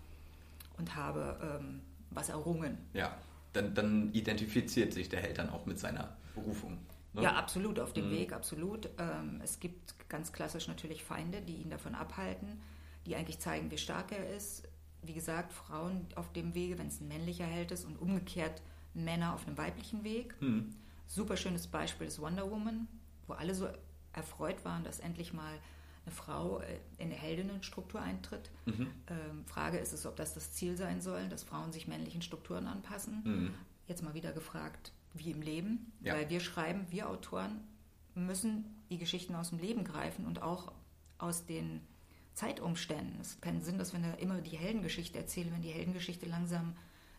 und 0.78 0.96
habe 0.96 1.38
ähm, 1.42 1.82
was 2.10 2.30
errungen. 2.30 2.78
Ja, 2.94 3.18
dann, 3.54 3.74
dann, 3.74 4.12
identifiziert 4.14 4.94
sich 4.94 5.08
der 5.08 5.22
Held 5.22 5.38
dann 5.38 5.50
auch 5.50 5.66
mit 5.66 5.80
seiner 5.80 6.16
Berufung. 6.34 6.78
Ne? 7.16 7.24
Ja, 7.24 7.34
absolut, 7.34 7.80
auf 7.80 7.94
dem 7.94 8.08
mhm. 8.08 8.12
Weg, 8.12 8.34
absolut. 8.34 8.90
Ähm, 8.98 9.42
es 9.44 9.60
gibt 9.60 10.10
ganz 10.10 10.34
klassisch 10.34 10.68
natürlich 10.68 11.04
Feinde, 11.04 11.42
die 11.42 11.56
ihn 11.56 11.70
davon 11.70 11.96
abhalten, 11.96 12.62
die 13.06 13.16
eigentlich 13.16 13.40
zeigen, 13.40 13.72
wie 13.72 13.78
stark 13.78 14.12
er 14.12 14.36
ist. 14.36 14.68
Wie 15.02 15.14
gesagt, 15.14 15.54
Frauen 15.54 16.08
auf 16.16 16.32
dem 16.34 16.54
Wege, 16.56 16.78
wenn 16.78 16.88
es 16.88 17.00
ein 17.00 17.08
männlicher 17.08 17.46
Held 17.46 17.72
ist 17.72 17.86
und 17.86 17.98
umgekehrt 18.02 18.62
Männer 18.94 19.34
auf 19.34 19.48
einem 19.48 19.58
weiblichen 19.58 20.04
Weg. 20.04 20.36
Mhm. 20.42 20.76
Super 21.08 21.38
schönes 21.38 21.68
Beispiel 21.68 22.08
ist 22.08 22.20
Wonder 22.20 22.50
Woman, 22.50 22.88
wo 23.28 23.34
alle 23.34 23.54
so 23.54 23.68
erfreut 24.14 24.64
waren, 24.66 24.84
dass 24.84 25.00
endlich 25.00 25.34
mal 25.34 25.54
eine 26.06 26.14
Frau 26.14 26.60
äh, 26.60 26.80
in 26.98 27.08
eine 27.08 27.16
Heldinnenstruktur 27.16 28.02
eintritt. 28.02 28.50
Mhm. 28.66 28.88
Ähm, 29.08 29.46
Frage 29.46 29.78
ist 29.78 29.94
es, 29.94 30.06
ob 30.06 30.16
das 30.16 30.34
das 30.34 30.54
Ziel 30.54 30.78
sein 30.78 31.02
soll, 31.02 31.28
dass 31.30 31.44
Frauen 31.44 31.72
sich 31.72 31.88
männlichen 31.88 32.22
Strukturen 32.22 32.68
anpassen. 32.68 33.22
Mhm. 33.24 33.54
Jetzt 33.88 34.04
mal 34.04 34.14
wieder 34.14 34.32
gefragt, 34.32 34.92
wie 35.18 35.32
im 35.32 35.42
Leben, 35.42 35.92
ja. 36.02 36.14
weil 36.14 36.30
wir 36.30 36.40
schreiben, 36.40 36.86
wir 36.90 37.10
Autoren 37.10 37.62
müssen 38.14 38.66
die 38.90 38.98
Geschichten 38.98 39.36
aus 39.36 39.50
dem 39.50 39.60
Leben 39.60 39.84
greifen 39.84 40.26
und 40.26 40.42
auch 40.42 40.72
aus 41.18 41.46
den 41.46 41.82
Zeitumständen. 42.34 43.20
Es 43.22 43.34
hat 43.34 43.42
keinen 43.42 43.62
Sinn, 43.62 43.78
dass 43.78 43.94
wir 43.94 44.18
immer 44.20 44.42
die 44.42 44.58
Heldengeschichte 44.58 45.18
erzählen, 45.18 45.52
wenn 45.54 45.62
die 45.62 45.72
Heldengeschichte 45.72 46.26
langsam 46.26 46.76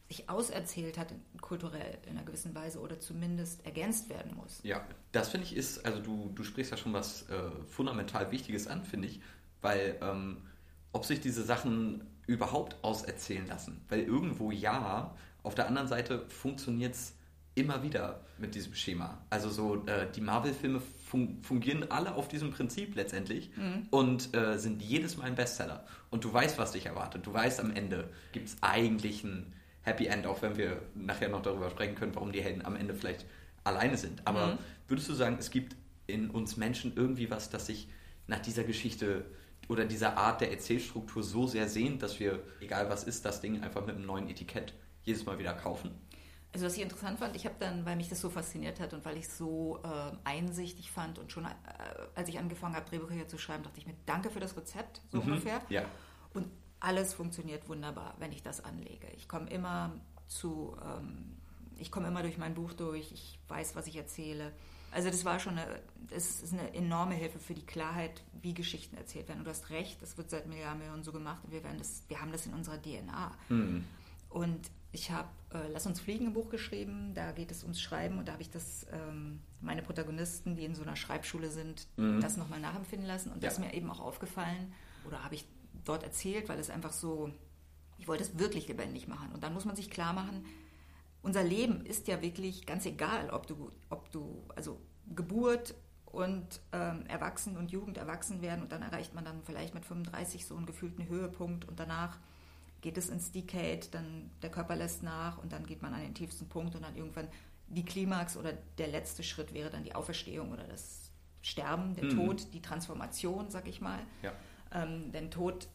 sich 0.08 0.28
auserzählt 0.30 0.98
hat, 0.98 1.12
kulturell 1.40 1.98
in 2.04 2.16
einer 2.16 2.24
gewissen 2.24 2.54
Weise 2.54 2.78
oder 2.78 3.00
zumindest 3.00 3.64
ergänzt 3.66 4.08
werden 4.08 4.36
muss. 4.36 4.60
Ja, 4.62 4.86
das 5.10 5.30
finde 5.30 5.46
ich 5.46 5.56
ist, 5.56 5.84
also 5.84 6.00
du, 6.00 6.30
du 6.34 6.44
sprichst 6.44 6.70
ja 6.70 6.76
schon 6.76 6.92
was 6.92 7.28
äh, 7.28 7.50
fundamental 7.66 8.30
Wichtiges 8.30 8.68
an, 8.68 8.84
finde 8.84 9.08
ich, 9.08 9.20
weil 9.62 9.98
ähm, 10.00 10.42
ob 10.92 11.04
sich 11.04 11.20
diese 11.20 11.42
Sachen 11.42 12.06
überhaupt 12.26 12.76
auserzählen 12.84 13.46
lassen, 13.46 13.84
weil 13.88 14.00
irgendwo 14.00 14.50
ja, 14.50 15.14
auf 15.42 15.54
der 15.54 15.66
anderen 15.66 15.88
Seite 15.88 16.28
funktioniert 16.28 16.94
es 16.94 17.14
immer 17.56 17.82
wieder 17.82 18.20
mit 18.38 18.54
diesem 18.54 18.75
Schema. 18.75 19.18
Also 19.30 19.48
so 19.48 19.86
äh, 19.86 20.06
die 20.14 20.20
Marvel-Filme 20.20 20.80
fun 20.80 21.38
fungieren 21.42 21.90
alle 21.90 22.14
auf 22.14 22.28
diesem 22.28 22.50
Prinzip 22.50 22.94
letztendlich 22.94 23.50
mhm. 23.56 23.86
und 23.90 24.36
äh, 24.36 24.58
sind 24.58 24.82
jedes 24.82 25.16
Mal 25.16 25.25
ein 25.25 25.34
Bestseller. 25.34 25.84
Und 26.10 26.22
du 26.22 26.32
weißt, 26.32 26.58
was 26.58 26.72
dich 26.72 26.86
erwartet. 26.86 27.26
Du 27.26 27.32
weißt, 27.32 27.58
am 27.60 27.75
Ende 27.75 28.10
gibt 28.32 28.48
es 28.48 28.56
eigentlich 28.60 29.25
ein 29.25 29.54
Happy 29.82 30.06
End, 30.06 30.26
auch 30.26 30.42
wenn 30.42 30.56
wir 30.56 30.82
nachher 30.94 31.30
noch 31.30 31.42
darüber 31.42 31.70
sprechen 31.70 31.94
können, 31.94 32.14
warum 32.14 32.30
die 32.30 32.42
Helden 32.42 32.64
am 32.64 32.76
Ende 32.76 32.94
vielleicht 32.94 33.25
alleine 33.64 33.96
sind. 33.96 34.20
Aber 34.26 34.48
mhm. 34.48 34.58
würdest 34.88 35.08
du 35.08 35.14
sagen, 35.14 35.36
es 35.38 35.50
gibt 35.50 35.75
in 36.06 36.28
uns 36.28 36.58
Menschen 36.58 36.92
irgendwie 36.94 37.30
was, 37.30 37.48
das 37.48 37.66
sich 37.66 37.88
nach 38.26 38.40
dieser 38.40 38.64
Geschichte 38.64 39.25
oder 39.68 39.86
dieser 39.86 40.18
Art 40.18 40.42
der 40.42 40.50
Erzählstruktur 40.50 41.22
so 41.22 41.46
sehr 41.46 41.68
sehnt, 41.68 42.02
dass 42.02 42.20
wir, 42.20 42.40
egal 42.60 42.90
was 42.90 43.04
ist, 43.04 43.25
das 43.25 43.40
Ding 43.40 43.62
einfach 43.62 43.86
mit 43.86 43.96
einem 43.96 44.06
neuen 44.06 44.28
Etikett 44.28 44.75
jedes 45.04 45.25
Mal 45.25 45.38
wieder 45.38 45.54
kaufen? 45.54 45.90
Also 46.56 46.68
was 46.68 46.76
ich 46.78 46.82
interessant 46.82 47.18
fand, 47.18 47.36
ich 47.36 47.44
habe 47.44 47.56
dann, 47.58 47.84
weil 47.84 47.96
mich 47.96 48.08
das 48.08 48.18
so 48.18 48.30
fasziniert 48.30 48.80
hat 48.80 48.94
und 48.94 49.04
weil 49.04 49.18
ich 49.18 49.26
es 49.26 49.36
so 49.36 49.78
äh, 49.84 50.16
einsichtig 50.25 50.90
fand 50.90 51.18
und 51.18 51.30
schon 51.30 51.44
äh, 51.44 51.48
als 52.14 52.30
ich 52.30 52.38
angefangen 52.38 52.75
habe, 52.75 52.88
Drehbücher 52.88 53.28
zu 53.28 53.36
schreiben, 53.36 53.62
dachte 53.62 53.78
ich 53.78 53.86
mir, 53.86 53.92
danke 54.06 54.30
für 54.30 54.40
das 54.40 54.56
Rezept, 54.56 55.02
so 55.12 55.18
mhm. 55.18 55.32
ungefähr. 55.32 55.60
Ja. 55.68 55.84
Und 56.32 56.46
alles 56.80 57.12
funktioniert 57.12 57.68
wunderbar, 57.68 58.14
wenn 58.20 58.32
ich 58.32 58.42
das 58.42 58.64
anlege. 58.64 59.06
Ich 59.18 59.28
komme 59.28 59.50
immer 59.50 60.00
zu, 60.28 60.75
ähm, 60.82 61.36
ich 61.76 61.90
komme 61.90 62.08
immer 62.08 62.22
durch 62.22 62.38
mein 62.38 62.54
Buch 62.54 62.72
durch, 62.72 63.12
ich 63.12 63.38
weiß, 63.48 63.76
was 63.76 63.86
ich 63.86 63.96
erzähle. 63.96 64.50
Also 64.92 65.10
das 65.10 65.26
war 65.26 65.38
schon 65.38 65.58
eine, 65.58 65.78
das 66.08 66.40
ist 66.42 66.54
eine 66.54 66.73
enorme 66.73 67.16
Hilfe 67.16 67.38
für 67.38 67.52
die 67.52 67.66
Klarheit, 67.66 68.23
wie 68.40 68.54
Geschichten 68.54 68.97
erzählt 68.97 69.28
werden. 69.28 69.40
Und 69.40 69.45
du 69.45 69.50
hast 69.50 69.69
recht, 69.69 70.00
das 70.00 70.16
wird 70.16 70.30
seit 70.30 70.47
Milliarden 70.47 71.04
so 71.04 71.12
gemacht 71.12 71.45
und 71.45 71.52
wir, 71.52 71.62
werden 71.62 71.76
das, 71.76 72.04
wir 72.08 72.19
haben 72.19 72.32
das 72.32 72.47
in 72.47 72.54
unserer 72.54 72.80
DNA. 72.80 73.32
Mhm. 73.50 73.84
Und 74.30 74.71
ich 74.92 75.10
habe 75.10 75.28
äh, 75.56 75.69
Lass 75.73 75.86
uns 75.86 76.00
fliegen 76.00 76.26
ein 76.26 76.32
Buch 76.32 76.50
geschrieben, 76.50 77.12
da 77.14 77.32
geht 77.32 77.50
es 77.50 77.62
ums 77.62 77.80
Schreiben 77.80 78.19
und 78.19 78.28
da 78.28 78.32
habe 78.32 78.42
ich 78.42 78.50
das, 78.50 78.86
ähm, 78.92 79.40
meine 79.60 79.82
Protagonisten, 79.82 80.56
die 80.56 80.64
in 80.64 80.75
so 80.75 80.82
einer 80.82 80.97
Schreibschule 80.97 81.50
sind, 81.50 81.86
mhm. 81.97 82.21
das 82.21 82.36
nochmal 82.36 82.60
nachempfinden 82.60 83.06
lassen. 83.06 83.30
Und 83.30 83.42
ja. 83.42 83.49
das 83.49 83.58
ist 83.58 83.64
mir 83.64 83.75
eben 83.75 83.90
auch 83.90 84.00
aufgefallen, 84.00 84.73
oder 85.06 85.23
habe 85.23 85.34
ich 85.34 85.45
dort 85.84 86.02
erzählt, 86.02 86.49
weil 86.49 86.58
es 86.58 86.71
einfach 86.71 86.92
so, 86.92 87.30
ich 87.99 88.08
wollte 88.08 88.25
es 88.25 88.38
wirklich 88.38 88.69
lebendig 88.69 89.08
machen. 89.08 89.30
Und 89.32 89.42
dann 89.42 89.54
muss 89.54 89.64
man 89.64 89.76
sich 89.76 89.90
klar 89.90 90.12
machen, 90.12 90.45
unser 91.23 91.42
Leben 91.42 91.84
ist 91.84 92.06
ja 92.08 92.23
wirklich 92.23 92.66
ganz 92.66 92.86
egal, 92.86 93.30
ob 93.30 93.47
du, 93.47 93.73
ob 93.90 94.10
du, 94.12 94.45
also 94.54 94.80
Geburt 95.14 95.75
und 96.04 96.60
ähm, 96.73 97.04
Erwachsen 97.08 97.56
und 97.56 97.71
Jugend 97.71 97.99
erwachsen 97.99 98.42
werden 98.42 98.62
und 98.62 98.73
dann 98.73 98.82
erreicht 98.82 99.14
man 99.14 99.25
dann 99.25 99.42
vielleicht 99.42 99.75
mit 99.75 99.84
35 99.84 100.47
so 100.47 100.56
einen 100.56 100.66
gefühlten 100.66 101.08
Höhepunkt 101.08 101.66
und 101.66 101.78
danach 101.80 102.19
geht 102.86 102.99
es 102.99 103.08
ins 103.08 103.32
Decade, 103.32 103.80
dann 103.90 104.30
der 104.42 104.50
Körper 104.50 104.76
lässt 104.76 105.02
nach 105.02 105.38
und 105.38 105.52
dann 105.52 105.66
geht 105.66 105.82
man 105.82 105.92
an 105.92 106.02
den 106.02 106.14
tiefsten 106.14 106.49
Punkt 106.49 106.76
und 106.76 106.82
dann 106.82 106.94
irgendwann 106.94 107.26
die 107.66 107.84
Klimax 107.84 108.36
oder 108.36 108.52
der 108.78 108.86
letzte 108.86 109.25
Schritt 109.25 109.52
wäre 109.52 109.70
dann 109.70 109.82
die 109.82 109.92
Auferstehung 109.92 110.52
oder 110.52 110.62
das 110.68 111.10
Sterben, 111.42 111.96
der 111.96 112.04
mhm. 112.04 112.10
Tod, 112.10 112.54
die 112.54 112.62
Transformation, 112.62 113.50
sag 113.50 113.66
ich 113.66 113.80
mal. 113.80 113.99
Ja. 114.22 114.32
Ähm, 114.72 115.10
denn 115.10 115.32
Tod 115.32 115.66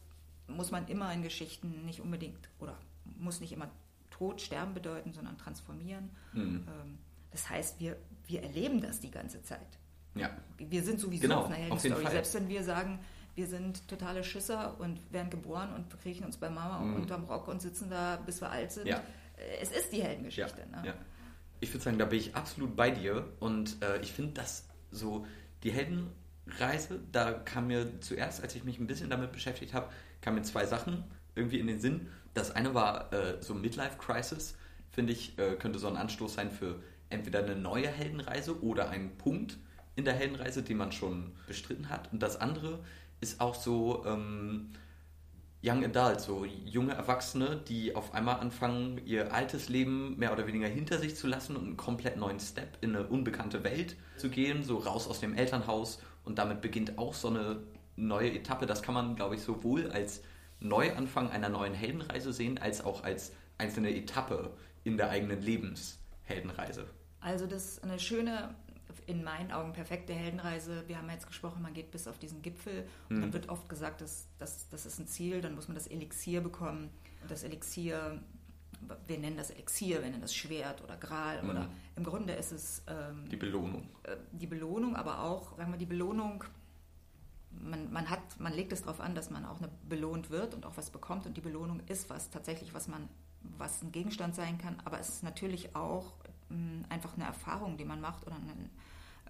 muss 0.46 0.70
man 0.70 0.88
immer 0.88 1.12
in 1.12 1.20
Geschichten 1.22 1.84
nicht 1.84 2.00
unbedingt 2.00 2.48
oder 2.60 2.78
muss 3.04 3.42
nicht 3.42 3.52
immer 3.52 3.68
Tod, 4.08 4.40
Sterben 4.40 4.72
bedeuten, 4.72 5.12
sondern 5.12 5.36
transformieren. 5.36 6.08
Mhm. 6.32 6.66
Ähm, 6.66 6.98
das 7.30 7.50
heißt, 7.50 7.78
wir, 7.78 7.98
wir 8.26 8.42
erleben 8.42 8.80
das 8.80 9.00
die 9.00 9.10
ganze 9.10 9.42
Zeit. 9.42 9.78
Ja. 10.14 10.30
Wir 10.56 10.82
sind 10.82 10.98
sowieso 10.98 11.20
genau, 11.20 11.40
auf 11.40 11.46
einer 11.48 11.56
Heldenstory. 11.56 12.06
Selbst 12.06 12.32
wenn 12.32 12.48
wir 12.48 12.64
sagen, 12.64 13.00
wir 13.34 13.46
sind 13.46 13.88
totale 13.88 14.24
Schisser 14.24 14.78
und 14.78 15.00
werden 15.12 15.30
geboren 15.30 15.72
und 15.74 16.00
kriechen 16.00 16.24
uns 16.24 16.36
bei 16.36 16.50
Mama 16.50 16.80
mhm. 16.80 16.96
unterm 16.96 17.24
Rock 17.24 17.48
und 17.48 17.62
sitzen 17.62 17.88
da, 17.88 18.16
bis 18.16 18.40
wir 18.40 18.50
alt 18.50 18.72
sind. 18.72 18.86
Ja. 18.86 19.02
Äh, 19.36 19.62
es 19.62 19.70
ist 19.70 19.92
die 19.92 20.02
Heldengeschichte. 20.02 20.60
Ja. 20.70 20.80
Ne? 20.80 20.88
Ja. 20.88 20.94
Ich 21.60 21.72
würde 21.72 21.84
sagen, 21.84 21.98
da 21.98 22.04
bin 22.04 22.18
ich 22.18 22.34
absolut 22.34 22.76
bei 22.76 22.90
dir 22.90 23.28
und 23.40 23.82
äh, 23.82 24.00
ich 24.00 24.12
finde, 24.12 24.32
dass 24.32 24.68
so 24.90 25.26
die 25.62 25.70
Heldenreise, 25.70 27.00
da 27.12 27.32
kam 27.32 27.68
mir 27.68 28.00
zuerst, 28.00 28.42
als 28.42 28.54
ich 28.54 28.64
mich 28.64 28.78
ein 28.78 28.86
bisschen 28.86 29.10
damit 29.10 29.32
beschäftigt 29.32 29.72
habe, 29.72 29.90
kamen 30.20 30.38
mir 30.38 30.42
zwei 30.42 30.66
Sachen 30.66 31.04
irgendwie 31.34 31.60
in 31.60 31.66
den 31.68 31.80
Sinn. 31.80 32.08
Das 32.34 32.50
eine 32.50 32.74
war 32.74 33.12
äh, 33.12 33.40
so 33.40 33.54
Midlife 33.54 33.96
Crisis, 33.98 34.56
finde 34.90 35.12
ich, 35.12 35.38
äh, 35.38 35.54
könnte 35.54 35.78
so 35.78 35.88
ein 35.88 35.96
Anstoß 35.96 36.34
sein 36.34 36.50
für 36.50 36.82
entweder 37.10 37.40
eine 37.40 37.56
neue 37.56 37.88
Heldenreise 37.88 38.62
oder 38.62 38.90
einen 38.90 39.16
Punkt 39.16 39.58
in 39.94 40.04
der 40.04 40.14
Heldenreise, 40.14 40.62
den 40.62 40.78
man 40.78 40.92
schon 40.92 41.32
bestritten 41.46 41.88
hat. 41.90 42.12
Und 42.12 42.22
das 42.22 42.40
andere 42.40 42.80
ist 43.22 43.40
auch 43.40 43.54
so 43.54 44.04
ähm, 44.06 44.70
Young 45.64 45.84
Adult, 45.84 46.20
so 46.20 46.44
junge 46.44 46.92
Erwachsene, 46.92 47.60
die 47.68 47.94
auf 47.94 48.14
einmal 48.14 48.40
anfangen, 48.40 49.00
ihr 49.06 49.32
altes 49.32 49.68
Leben 49.68 50.18
mehr 50.18 50.32
oder 50.32 50.46
weniger 50.48 50.66
hinter 50.66 50.98
sich 50.98 51.14
zu 51.14 51.28
lassen 51.28 51.54
und 51.56 51.64
einen 51.64 51.76
komplett 51.76 52.16
neuen 52.16 52.40
Step 52.40 52.76
in 52.80 52.96
eine 52.96 53.06
unbekannte 53.06 53.62
Welt 53.62 53.96
zu 54.16 54.28
gehen, 54.28 54.64
so 54.64 54.78
raus 54.78 55.06
aus 55.06 55.20
dem 55.20 55.34
Elternhaus. 55.34 56.02
Und 56.24 56.38
damit 56.38 56.60
beginnt 56.60 56.98
auch 56.98 57.14
so 57.14 57.28
eine 57.28 57.60
neue 57.94 58.32
Etappe. 58.32 58.66
Das 58.66 58.82
kann 58.82 58.94
man, 58.94 59.14
glaube 59.14 59.36
ich, 59.36 59.42
sowohl 59.42 59.90
als 59.92 60.22
Neuanfang 60.58 61.30
einer 61.30 61.48
neuen 61.48 61.74
Heldenreise 61.74 62.32
sehen, 62.32 62.58
als 62.58 62.84
auch 62.84 63.04
als 63.04 63.32
einzelne 63.58 63.94
Etappe 63.94 64.50
in 64.82 64.96
der 64.96 65.10
eigenen 65.10 65.40
Lebensheldenreise. 65.40 66.86
Also 67.20 67.46
das 67.46 67.64
ist 67.64 67.84
eine 67.84 68.00
schöne, 68.00 68.54
in 69.06 69.24
meinen 69.24 69.52
Augen 69.52 69.72
perfekte 69.72 70.12
Heldenreise. 70.12 70.84
Wir 70.86 70.98
haben 70.98 71.08
jetzt 71.10 71.26
gesprochen, 71.26 71.62
man 71.62 71.74
geht 71.74 71.90
bis 71.90 72.06
auf 72.08 72.18
diesen 72.18 72.42
Gipfel 72.42 72.86
und 73.08 73.16
mhm. 73.16 73.20
dann 73.20 73.32
wird 73.32 73.48
oft 73.48 73.68
gesagt, 73.68 74.00
dass, 74.00 74.28
dass, 74.38 74.68
das 74.68 74.86
ist 74.86 74.98
ein 74.98 75.06
Ziel, 75.06 75.40
dann 75.40 75.54
muss 75.54 75.68
man 75.68 75.74
das 75.74 75.86
Elixier 75.86 76.40
bekommen. 76.40 76.90
Das 77.28 77.42
Elixier, 77.44 78.20
wir 79.06 79.18
nennen 79.18 79.36
das 79.36 79.50
Elixier, 79.50 80.02
wir 80.02 80.10
nennen 80.10 80.22
das 80.22 80.34
Schwert 80.34 80.82
oder 80.82 80.96
Gral 80.96 81.42
mhm. 81.42 81.50
oder 81.50 81.68
im 81.96 82.04
Grunde 82.04 82.32
ist 82.34 82.52
es... 82.52 82.82
Ähm, 82.86 83.28
die 83.30 83.36
Belohnung. 83.36 83.88
Äh, 84.02 84.16
die 84.32 84.46
Belohnung, 84.46 84.96
aber 84.96 85.22
auch, 85.22 85.56
sagen 85.56 85.72
wir, 85.72 85.78
die 85.78 85.86
Belohnung 85.86 86.44
man, 87.60 87.92
man, 87.92 88.10
hat, 88.10 88.40
man 88.40 88.52
legt 88.52 88.72
es 88.72 88.82
darauf 88.82 89.00
an, 89.00 89.14
dass 89.14 89.30
man 89.30 89.44
auch 89.44 89.58
eine 89.58 89.70
belohnt 89.88 90.30
wird 90.30 90.54
und 90.54 90.66
auch 90.66 90.76
was 90.76 90.90
bekommt. 90.90 91.26
Und 91.26 91.36
die 91.36 91.40
Belohnung 91.40 91.80
ist 91.86 92.10
was 92.10 92.30
tatsächlich, 92.30 92.74
was 92.74 92.88
man, 92.88 93.08
was 93.58 93.82
ein 93.82 93.92
Gegenstand 93.92 94.34
sein 94.34 94.58
kann, 94.58 94.76
aber 94.84 95.00
es 95.00 95.08
ist 95.08 95.22
natürlich 95.22 95.74
auch 95.76 96.14
einfach 96.88 97.14
eine 97.14 97.24
Erfahrung, 97.24 97.76
die 97.76 97.84
man 97.84 98.00
macht 98.00 98.26
oder 98.26 98.36
ein, 98.36 98.70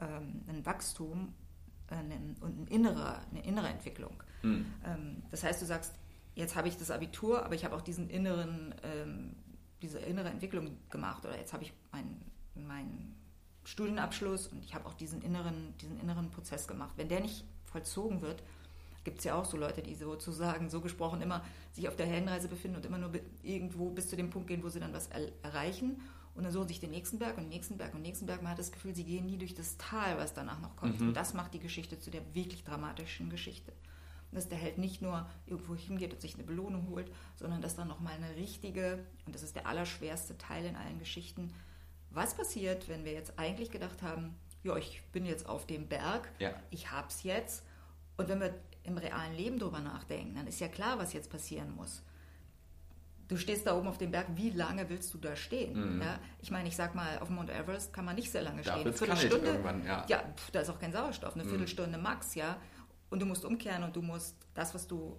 ähm, 0.00 0.42
ein 0.48 0.66
Wachstum 0.66 1.34
äh, 1.88 1.94
und 2.40 2.60
ein 2.60 2.66
innere, 2.68 3.20
eine 3.30 3.44
innere 3.44 3.68
Entwicklung. 3.68 4.22
Mhm. 4.42 4.66
Das 5.30 5.44
heißt, 5.44 5.62
du 5.62 5.66
sagst, 5.66 5.94
jetzt 6.34 6.56
habe 6.56 6.66
ich 6.66 6.76
das 6.76 6.90
Abitur, 6.90 7.44
aber 7.44 7.54
ich 7.54 7.64
habe 7.64 7.76
auch 7.76 7.80
diesen 7.80 8.10
inneren, 8.10 8.74
ähm, 8.82 9.36
diese 9.82 9.98
innere 10.00 10.30
Entwicklung 10.30 10.76
gemacht 10.90 11.24
oder 11.24 11.38
jetzt 11.38 11.52
habe 11.52 11.62
ich 11.62 11.72
meinen 11.92 12.32
mein 12.54 13.14
Studienabschluss 13.64 14.48
und 14.48 14.64
ich 14.64 14.74
habe 14.74 14.86
auch 14.86 14.94
diesen 14.94 15.22
inneren, 15.22 15.74
diesen 15.80 16.00
inneren 16.00 16.30
Prozess 16.30 16.66
gemacht. 16.66 16.94
Wenn 16.96 17.08
der 17.08 17.20
nicht 17.20 17.44
vollzogen 17.64 18.20
wird, 18.20 18.42
gibt 19.04 19.18
es 19.18 19.24
ja 19.24 19.34
auch 19.34 19.44
so 19.44 19.56
Leute, 19.56 19.82
die 19.82 19.94
sozusagen, 19.94 20.68
so 20.68 20.80
gesprochen, 20.80 21.22
immer 21.22 21.44
sich 21.72 21.88
auf 21.88 21.96
der 21.96 22.06
Heldenreise 22.06 22.48
befinden 22.48 22.76
und 22.76 22.86
immer 22.86 22.98
nur 22.98 23.12
irgendwo 23.42 23.90
bis 23.90 24.08
zu 24.08 24.16
dem 24.16 24.30
Punkt 24.30 24.48
gehen, 24.48 24.62
wo 24.62 24.68
sie 24.68 24.80
dann 24.80 24.92
was 24.92 25.08
er 25.08 25.32
erreichen. 25.42 26.00
Und 26.34 26.44
dann 26.44 26.52
suchen 26.52 26.68
sich 26.68 26.80
den 26.80 26.90
nächsten 26.90 27.18
Berg 27.18 27.36
und 27.36 27.44
den 27.44 27.50
nächsten 27.50 27.76
Berg 27.76 27.92
und 27.92 27.98
den 27.98 28.04
nächsten 28.08 28.26
Berg. 28.26 28.42
Man 28.42 28.52
hat 28.52 28.58
das 28.58 28.72
Gefühl, 28.72 28.94
sie 28.94 29.04
gehen 29.04 29.26
nie 29.26 29.36
durch 29.36 29.54
das 29.54 29.76
Tal, 29.76 30.16
was 30.16 30.32
danach 30.32 30.60
noch 30.60 30.76
kommt. 30.76 31.00
Mhm. 31.00 31.08
Und 31.08 31.14
das 31.14 31.34
macht 31.34 31.52
die 31.52 31.58
Geschichte 31.58 31.98
zu 31.98 32.10
der 32.10 32.34
wirklich 32.34 32.64
dramatischen 32.64 33.28
Geschichte. 33.28 33.72
Und 34.30 34.36
dass 34.36 34.48
der 34.48 34.56
Held 34.56 34.78
nicht 34.78 35.02
nur 35.02 35.28
irgendwo 35.44 35.74
hingeht 35.74 36.14
und 36.14 36.22
sich 36.22 36.34
eine 36.34 36.44
Belohnung 36.44 36.88
holt, 36.88 37.12
sondern 37.36 37.60
dass 37.60 37.76
dann 37.76 37.88
nochmal 37.88 38.14
eine 38.14 38.34
richtige, 38.36 39.04
und 39.26 39.34
das 39.34 39.42
ist 39.42 39.56
der 39.56 39.66
allerschwerste 39.66 40.38
Teil 40.38 40.64
in 40.64 40.74
allen 40.74 40.98
Geschichten, 40.98 41.52
was 42.08 42.34
passiert, 42.34 42.88
wenn 42.88 43.04
wir 43.04 43.12
jetzt 43.12 43.38
eigentlich 43.38 43.70
gedacht 43.70 44.02
haben, 44.02 44.34
ja, 44.62 44.76
ich 44.76 45.02
bin 45.12 45.26
jetzt 45.26 45.46
auf 45.46 45.66
dem 45.66 45.86
Berg, 45.86 46.30
ja. 46.38 46.54
ich 46.70 46.90
hab's 46.90 47.24
jetzt. 47.24 47.64
Und 48.16 48.28
wenn 48.28 48.40
wir 48.40 48.54
im 48.84 48.96
realen 48.96 49.34
Leben 49.34 49.58
drüber 49.58 49.80
nachdenken, 49.80 50.34
dann 50.34 50.46
ist 50.46 50.60
ja 50.60 50.68
klar, 50.68 50.98
was 50.98 51.12
jetzt 51.12 51.30
passieren 51.30 51.74
muss. 51.74 52.02
Du 53.32 53.38
stehst 53.38 53.66
da 53.66 53.74
oben 53.74 53.88
auf 53.88 53.96
dem 53.96 54.10
Berg, 54.10 54.26
wie 54.34 54.50
lange 54.50 54.90
willst 54.90 55.14
du 55.14 55.16
da 55.16 55.34
stehen? 55.36 55.94
Mhm. 55.94 56.02
Ja, 56.02 56.18
ich 56.42 56.50
meine, 56.50 56.68
ich 56.68 56.76
sag 56.76 56.94
mal, 56.94 57.18
auf 57.18 57.30
Mount 57.30 57.48
Everest 57.48 57.90
kann 57.90 58.04
man 58.04 58.14
nicht 58.14 58.30
sehr 58.30 58.42
lange 58.42 58.62
stehen. 58.62 58.74
Eine 58.74 58.92
Viertelstunde. 58.92 59.46
Irgendwann, 59.46 59.86
ja. 59.86 60.04
ja, 60.06 60.22
da 60.52 60.60
ist 60.60 60.68
auch 60.68 60.78
kein 60.78 60.92
Sauerstoff, 60.92 61.32
eine 61.34 61.44
mhm. 61.44 61.48
Viertelstunde 61.48 61.96
max, 61.96 62.34
ja. 62.34 62.58
Und 63.08 63.22
du 63.22 63.26
musst 63.26 63.46
umkehren 63.46 63.84
und 63.84 63.96
du 63.96 64.02
musst 64.02 64.36
das, 64.52 64.74
was 64.74 64.86
du 64.86 65.18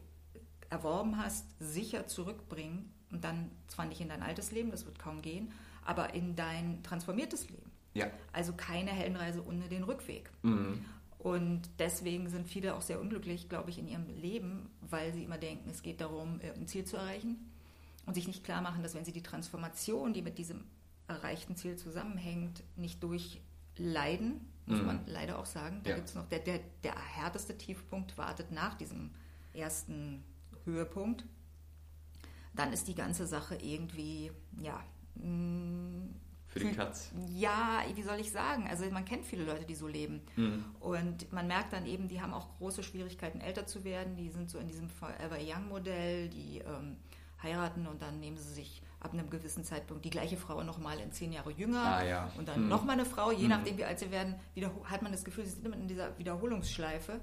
erworben 0.70 1.18
hast, 1.18 1.48
sicher 1.60 2.06
zurückbringen 2.06 2.94
und 3.12 3.24
dann 3.24 3.50
zwar 3.68 3.86
nicht 3.86 4.00
in 4.00 4.10
dein 4.10 4.22
altes 4.22 4.52
Leben, 4.52 4.70
das 4.70 4.86
wird 4.86 5.00
kaum 5.00 5.24
gehen, 5.24 5.52
aber 5.84 6.14
in 6.14 6.36
dein 6.36 6.84
transformiertes 6.84 7.50
Leben. 7.50 7.72
Ja. 7.96 8.12
Also 8.32 8.54
keine 8.54 8.92
Heldenreise 8.92 9.44
ohne 9.44 9.70
den 9.70 9.84
Rückweg. 9.84 10.30
Mhm. 10.44 10.86
Und 11.18 11.62
deswegen 11.80 12.30
sind 12.30 12.48
viele 12.48 12.76
auch 12.76 12.82
sehr 12.84 13.02
unglücklich, 13.02 13.50
glaube 13.50 13.72
ich, 13.72 13.80
in 13.80 13.88
ihrem 13.88 14.06
Leben, 14.06 14.70
weil 14.82 15.14
sie 15.14 15.24
immer 15.24 15.40
denken, 15.40 15.68
es 15.72 15.82
geht 15.82 16.00
darum, 16.00 16.40
ein 16.44 16.68
Ziel 16.68 16.86
zu 16.86 16.98
erreichen 16.98 17.50
und 18.06 18.14
sich 18.14 18.28
nicht 18.28 18.44
klar 18.44 18.62
machen, 18.62 18.84
dass 18.84 18.96
wenn 18.96 19.06
sie 19.06 19.12
die 19.12 19.24
Transformation, 19.24 20.14
die 20.14 20.22
mit 20.22 20.38
diesem 20.38 20.66
erreichten 21.08 21.56
Ziel 21.56 21.76
zusammenhängt, 21.76 22.64
nicht 22.76 23.02
durchleiden, 23.04 24.42
muss 24.66 24.80
mhm. 24.80 24.86
man 24.86 25.08
leider 25.08 25.40
auch 25.40 25.46
sagen, 25.46 25.82
da 25.84 25.92
ja. 25.92 25.96
gibt 25.96 26.10
es 26.10 26.16
noch, 26.16 26.28
der, 26.28 26.40
der, 26.40 26.60
der 26.84 26.96
härteste 26.96 27.58
Tiefpunkt 27.58 28.18
wartet 28.18 28.52
nach 28.52 28.76
diesem 28.76 29.12
ersten 29.54 30.24
Höhepunkt, 30.66 31.26
dann 32.56 32.72
ist 32.72 32.88
die 32.88 32.96
ganze 32.96 33.26
Sache 33.26 33.56
irgendwie, 33.56 34.32
ja, 34.62 34.84
mh, 35.16 35.28
mm, 35.28 36.16
für 36.54 36.60
die 36.60 36.72
Katz. 36.72 37.12
Ja, 37.36 37.84
wie 37.96 38.04
soll 38.04 38.20
ich 38.20 38.32
sagen? 38.32 38.68
Also 38.70 38.86
man 38.92 39.06
kennt 39.06 39.26
viele 39.26 39.44
Leute, 39.44 39.66
die 39.66 39.74
so 39.74 39.88
leben. 39.88 40.22
Mhm. 40.36 40.64
Und 40.80 41.34
man 41.34 41.48
merkt 41.48 41.74
dann 41.74 41.88
eben, 41.88 42.08
die 42.08 42.22
haben 42.22 42.32
auch 42.32 42.48
große 42.60 42.84
Schwierigkeiten, 42.84 43.42
älter 43.42 43.66
zu 43.66 43.84
werden. 43.84 44.16
Die 44.16 44.30
sind 44.30 44.52
so 44.52 44.60
in 44.60 44.68
diesem 44.68 44.88
Forever 44.88 45.38
Young-Modell, 45.42 46.30
die 46.30 46.60
ähm, 46.60 46.98
heiraten 47.44 47.88
und 47.88 48.02
dann 48.02 48.20
nehmen 48.20 48.38
sie 48.38 48.54
sich 48.54 48.82
ab 49.00 49.14
einem 49.14 49.30
gewissen 49.30 49.64
Zeitpunkt 49.64 50.06
die 50.06 50.10
gleiche 50.10 50.38
Frau 50.38 50.64
nochmal 50.64 51.00
in 51.00 51.12
zehn 51.12 51.34
Jahre 51.34 51.52
jünger 51.52 51.98
ah, 51.98 52.04
ja. 52.04 52.32
und 52.38 52.48
dann 52.48 52.64
mhm. 52.64 52.70
nochmal 52.70 52.94
eine 52.94 53.06
Frau, 53.06 53.32
je 53.32 53.44
mhm. 53.44 53.50
nachdem 53.50 53.78
wie 53.78 53.84
alt 53.84 54.00
sie 54.00 54.12
werden, 54.12 54.36
hat 54.86 55.02
man 55.02 55.12
das 55.12 55.26
Gefühl, 55.26 55.46
sie 55.46 55.52
sind 55.52 55.66
immer 55.66 55.76
in 55.76 55.88
dieser 55.88 56.18
Wiederholungsschleife. 56.18 57.20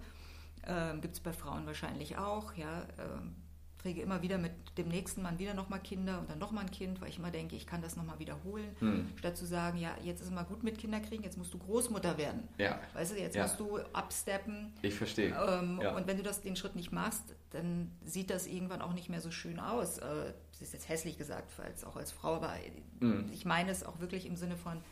Ähm, 0.67 1.01
Gibt 1.01 1.15
es 1.15 1.21
bei 1.21 1.33
Frauen 1.33 1.67
wahrscheinlich 1.67 2.19
auch, 2.19 2.55
ja. 2.55 2.83
Ähm, 2.99 3.35
kriege 3.81 4.03
immer 4.03 4.21
wieder 4.21 4.37
mit 4.37 4.53
dem 4.77 4.89
nächsten 4.89 5.23
Mann 5.23 5.39
wieder 5.39 5.55
nochmal 5.55 5.81
Kinder 5.81 6.21
und 6.21 6.29
dann 6.29 6.39
nochmal 6.39 6.65
ein 6.65 6.71
Kind, 6.71 7.01
weil 7.01 7.09
ich 7.09 7.19
immer 7.19 7.31
denke, 7.31 7.57
ich 7.57 7.67
kann 7.67 7.81
das 7.81 7.97
nochmal 7.97 8.19
wiederholen, 8.19 8.69
hm. 8.79 9.09
statt 9.17 9.37
zu 9.37 9.47
sagen, 9.47 9.79
ja, 9.79 9.97
jetzt 10.03 10.21
ist 10.21 10.27
es 10.27 10.33
mal 10.33 10.43
gut 10.43 10.63
mit 10.63 10.79
Kinderkriegen, 10.79 11.25
jetzt 11.25 11.39
musst 11.39 11.53
du 11.55 11.59
Großmutter 11.59 12.19
werden. 12.19 12.49
Ja. 12.59 12.79
Weißt 12.93 13.13
du, 13.13 13.19
jetzt 13.19 13.37
ja. 13.37 13.43
musst 13.43 13.59
du 13.59 13.79
absteppen. 13.93 14.75
Ich 14.83 14.95
verstehe. 14.95 15.29
Ähm, 15.29 15.81
ja. 15.83 15.97
Und 15.97 16.07
wenn 16.07 16.19
du 16.19 16.23
das, 16.23 16.43
den 16.43 16.57
Schritt 16.57 16.77
nicht 16.77 16.93
machst, 16.93 17.25
dann 17.51 17.91
sieht 18.05 18.31
das 18.31 18.47
irgendwann 18.47 18.83
auch 18.83 18.93
nicht 18.93 19.09
mehr 19.09 19.21
so 19.21 19.31
schön 19.31 19.59
aus. 19.59 19.99
Äh, 19.99 20.33
das 20.53 20.61
ist 20.61 20.73
jetzt 20.75 20.89
hässlich 20.89 21.17
gesagt, 21.17 21.59
als, 21.59 21.85
auch 21.85 21.97
als 21.97 22.13
Frau, 22.13 22.35
aber 22.37 22.55
hm. 23.01 23.31
ich 23.33 23.47
meine 23.47 23.71
es 23.71 23.83
auch 23.83 23.99
wirklich 23.99 24.27
im 24.27 24.37
Sinne 24.37 24.57
von, 24.57 24.83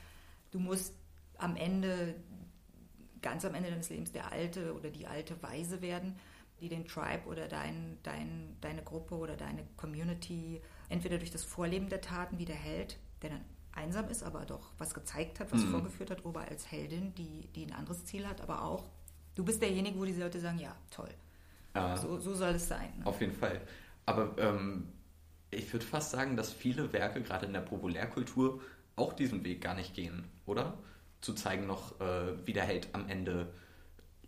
du 0.51 0.59
musst 0.59 0.95
am 1.37 1.57
Ende, 1.57 2.15
ganz 3.21 3.45
am 3.45 3.55
Ende 3.55 3.71
deines 3.71 3.91
Lebens 3.91 4.13
der 4.13 4.33
Alte 4.33 4.75
oder 4.75 4.91
die 4.91 5.07
alte 5.07 5.41
Weise 5.43 5.83
werden 5.83 6.17
die 6.61 6.69
den 6.69 6.87
Tribe 6.87 7.27
oder 7.27 7.49
dein, 7.49 7.99
dein, 8.03 8.57
deine 8.61 8.83
Gruppe 8.83 9.15
oder 9.15 9.37
deine 9.37 9.65
Community 9.77 10.61
entweder 10.89 11.19
durch 11.19 11.31
das 11.31 11.45
Vorleben 11.45 11.89
der 11.89 12.01
Taten 12.01 12.39
wie 12.39 12.45
der 12.45 12.57
Held, 12.57 12.99
der 13.23 13.31
dann 13.31 13.45
einsam 13.73 14.09
ist, 14.09 14.23
aber 14.23 14.45
doch 14.45 14.73
was 14.79 14.95
gezeigt 14.95 15.41
hat, 15.41 15.53
was 15.53 15.63
mhm. 15.63 15.71
vorgeführt 15.71 16.11
hat, 16.11 16.25
oder 16.25 16.41
als 16.41 16.71
Heldin, 16.71 17.15
die, 17.15 17.49
die 17.55 17.67
ein 17.67 17.73
anderes 17.73 18.05
Ziel 18.05 18.27
hat, 18.27 18.41
aber 18.41 18.65
auch, 18.65 18.89
du 19.35 19.45
bist 19.45 19.63
derjenige, 19.63 19.99
wo 19.99 20.05
diese 20.05 20.21
Leute 20.21 20.41
sagen, 20.41 20.59
ja, 20.59 20.75
toll. 20.91 21.11
Ja, 21.75 21.97
so, 21.97 22.19
so 22.19 22.35
soll 22.35 22.55
es 22.55 22.67
sein. 22.67 22.93
Ne? 22.99 23.07
Auf 23.07 23.21
jeden 23.21 23.35
Fall. 23.35 23.61
Aber 24.05 24.35
ähm, 24.39 24.89
ich 25.51 25.73
würde 25.73 25.87
fast 25.87 26.11
sagen, 26.11 26.37
dass 26.37 26.53
viele 26.53 26.93
Werke, 26.93 27.23
gerade 27.23 27.47
in 27.47 27.53
der 27.53 27.61
Populärkultur, 27.61 28.61
auch 28.97 29.13
diesen 29.13 29.45
Weg 29.45 29.61
gar 29.61 29.75
nicht 29.75 29.95
gehen, 29.95 30.25
oder? 30.47 30.77
Zu 31.21 31.35
zeigen 31.35 31.67
noch, 31.67 32.01
äh, 32.01 32.47
wie 32.47 32.53
der 32.53 32.65
Held 32.65 32.89
am 32.93 33.09
Ende 33.09 33.53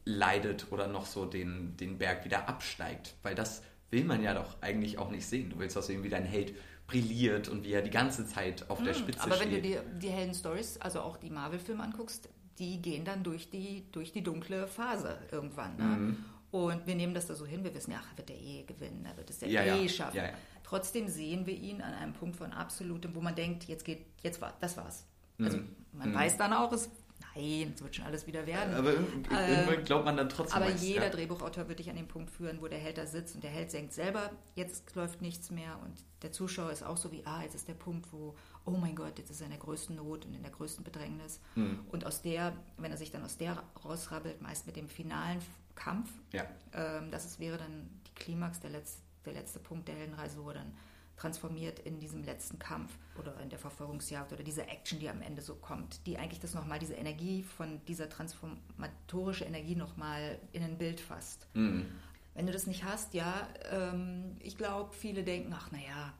leidet 0.05 0.71
oder 0.71 0.87
noch 0.87 1.07
so 1.07 1.25
den, 1.25 1.77
den 1.77 1.99
Berg 1.99 2.25
wieder 2.25 2.49
absteigt. 2.49 3.15
Weil 3.23 3.35
das 3.35 3.63
will 3.91 4.05
man 4.05 4.23
ja 4.23 4.35
doch 4.35 4.61
eigentlich 4.61 4.99
auch 4.99 5.11
nicht 5.11 5.27
sehen. 5.27 5.51
Du 5.51 5.59
willst 5.59 5.77
auch 5.77 5.83
sehen, 5.83 6.03
wie 6.03 6.09
dein 6.09 6.25
Held 6.25 6.55
brilliert 6.87 7.49
und 7.49 7.65
wie 7.65 7.73
er 7.73 7.83
die 7.83 7.91
ganze 7.91 8.27
Zeit 8.27 8.69
auf 8.69 8.79
hm, 8.79 8.87
der 8.87 8.95
Spitze 8.95 9.21
aber 9.21 9.37
steht. 9.37 9.47
Aber 9.47 9.57
wenn 9.57 9.63
du 9.63 9.69
dir 9.69 9.83
die 9.99 10.11
Helden-Stories, 10.11 10.79
also 10.79 11.01
auch 11.01 11.17
die 11.17 11.31
Marvel-Filme 11.31 11.83
anguckst, 11.83 12.29
die 12.59 12.83
gehen 12.83 13.05
dann 13.05 13.23
durch 13.23 13.49
die, 13.49 13.87
durch 13.93 14.13
die 14.13 14.23
dunkle 14.23 14.67
Phase 14.67 15.19
irgendwann. 15.31 15.77
Ne? 15.77 15.85
Mhm. 15.85 16.25
Und 16.51 16.87
wir 16.87 16.97
nehmen 16.97 17.15
das 17.15 17.27
da 17.27 17.35
so 17.35 17.47
hin, 17.47 17.63
wir 17.63 17.75
wissen 17.75 17.93
ja, 17.93 18.01
ach, 18.03 18.17
wird 18.17 18.29
der 18.29 18.37
eh 18.37 18.65
gewinnen, 18.65 19.07
er 19.09 19.17
wird 19.17 19.31
es 19.31 19.41
ja, 19.41 19.49
ja 19.49 19.77
eh 19.77 19.83
ja. 19.83 19.89
schaffen. 19.89 20.17
Ja, 20.17 20.31
Trotzdem 20.65 21.09
sehen 21.09 21.47
wir 21.47 21.55
ihn 21.55 21.81
an 21.81 21.95
einem 21.95 22.13
Punkt 22.13 22.37
von 22.37 22.53
absolutem, 22.53 23.15
wo 23.15 23.21
man 23.21 23.35
denkt, 23.35 23.65
jetzt 23.65 23.85
geht, 23.85 24.07
jetzt 24.23 24.41
war, 24.41 24.57
das 24.61 24.77
war's. 24.77 25.07
Also 25.39 25.59
mhm. 25.59 25.77
man 25.93 26.11
mhm. 26.11 26.15
weiß 26.15 26.37
dann 26.37 26.53
auch, 26.53 26.73
es 26.73 26.91
nein, 27.35 27.73
es 27.75 27.83
wird 27.83 27.97
schon 27.97 28.05
alles 28.05 28.27
wieder 28.27 28.47
werden. 28.47 28.75
Aber 28.75 28.93
irgendwann 28.93 29.79
äh, 29.79 29.83
glaubt 29.85 30.05
man 30.05 30.17
dann 30.17 30.29
trotzdem. 30.29 30.57
Aber 30.57 30.71
meist, 30.71 30.83
jeder 30.83 31.05
ja. 31.05 31.11
Drehbuchautor 31.11 31.69
wird 31.69 31.79
dich 31.79 31.91
an 31.91 31.97
den 31.97 32.09
Punkt 32.09 32.31
führen, 32.31 32.61
wo 32.61 32.69
der 32.69 32.79
Held 32.79 32.99
da 32.99 33.07
sitzt 33.07 33.35
und 33.35 33.45
der 33.45 33.51
Held 33.51 33.73
denkt 33.73 33.93
selber, 33.93 34.31
jetzt 34.55 34.95
läuft 34.95 35.23
nichts 35.23 35.51
mehr 35.51 35.79
und 35.83 35.95
der 36.23 36.33
Zuschauer 36.33 36.71
ist 36.71 36.83
auch 36.83 36.97
so 36.97 37.13
wie, 37.13 37.25
ah, 37.25 37.43
jetzt 37.43 37.55
ist 37.55 37.69
der 37.69 37.75
Punkt, 37.75 38.13
wo, 38.13 38.35
oh 38.65 38.73
mein 38.73 38.95
Gott, 38.95 39.19
jetzt 39.19 39.31
ist 39.31 39.41
er 39.41 39.47
in 39.47 39.53
der 39.53 39.61
größten 39.61 39.97
Not 39.97 40.27
und 40.27 40.35
in 40.35 40.43
der 40.43 40.53
größten 40.53 40.85
Bedrängnis. 40.85 41.41
Hm. 41.55 41.81
Und 41.91 42.07
aus 42.07 42.23
der, 42.23 42.53
wenn 42.77 42.91
er 42.91 42.99
sich 42.99 43.11
dann 43.11 43.25
aus 43.25 43.37
der 43.37 43.63
rausrabbelt, 43.85 44.43
meist 44.43 44.67
mit 44.67 44.77
dem 44.77 44.89
finalen 44.89 45.39
Kampf, 45.75 46.11
ja. 46.33 46.45
ähm, 46.75 47.11
das 47.11 47.25
ist, 47.25 47.41
wäre 47.41 47.57
dann 47.57 47.89
die 48.07 48.15
Klimax, 48.15 48.61
der 48.61 48.71
letzte, 48.71 49.03
der 49.25 49.33
letzte 49.35 49.59
Punkt 49.59 49.89
der 49.89 49.95
Heldenreise, 49.95 50.43
wo 50.43 50.49
er 50.49 50.55
dann 50.55 50.73
transformiert 51.21 51.79
in 51.81 52.01
diesem 52.01 52.25
letzten 52.25 52.59
Kampf 52.59 52.91
oder 53.19 53.39
in 53.41 53.51
der 53.51 53.59
Verfolgungsjagd 53.59 54.33
oder 54.33 54.43
diese 54.43 54.67
Action, 54.67 54.99
die 54.99 55.09
am 55.11 55.21
Ende 55.21 55.43
so 55.43 55.55
kommt, 55.55 56.07
die 56.07 56.17
eigentlich 56.17 56.41
das 56.41 56.55
nochmal, 56.55 56.79
diese 56.79 56.95
Energie 56.95 57.43
von 57.43 57.81
dieser 57.87 58.09
transformatorische 58.09 59.45
Energie 59.45 59.77
nochmal 59.77 60.39
in 60.53 60.63
ein 60.63 60.79
Bild 60.79 61.01
fasst. 61.01 61.47
Mhm. 61.55 61.87
Wenn 62.35 62.47
du 62.47 62.53
das 62.53 62.67
nicht 62.67 62.85
hast, 62.85 63.13
ja, 63.13 63.49
ähm, 63.71 64.37
ich 64.41 64.57
glaube, 64.57 64.95
viele 64.95 65.23
denken, 65.23 65.53
ach 65.55 65.71
naja, 65.73 66.15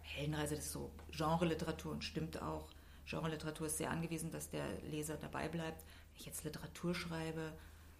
Heldenreise, 0.00 0.56
das 0.56 0.66
ist 0.66 0.72
so 0.72 0.90
Genre-Literatur 1.10 1.92
und 1.92 2.02
stimmt 2.02 2.40
auch. 2.40 2.68
Genre-Literatur 3.04 3.66
ist 3.66 3.78
sehr 3.78 3.90
angewiesen, 3.90 4.30
dass 4.30 4.48
der 4.48 4.66
Leser 4.90 5.16
dabei 5.16 5.48
bleibt. 5.48 5.82
Wenn 5.82 6.20
ich 6.20 6.26
jetzt 6.26 6.44
Literatur 6.44 6.94
schreibe, 6.94 7.52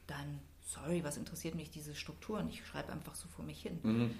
dann, 0.06 0.40
sorry, 0.64 1.04
was 1.04 1.16
interessiert 1.18 1.54
mich 1.54 1.70
diese 1.70 1.94
Strukturen? 1.94 2.48
Ich 2.48 2.64
schreibe 2.64 2.92
einfach 2.92 3.14
so 3.14 3.28
vor 3.28 3.44
mich 3.44 3.60
hin. 3.60 3.80
Mhm. 3.82 4.14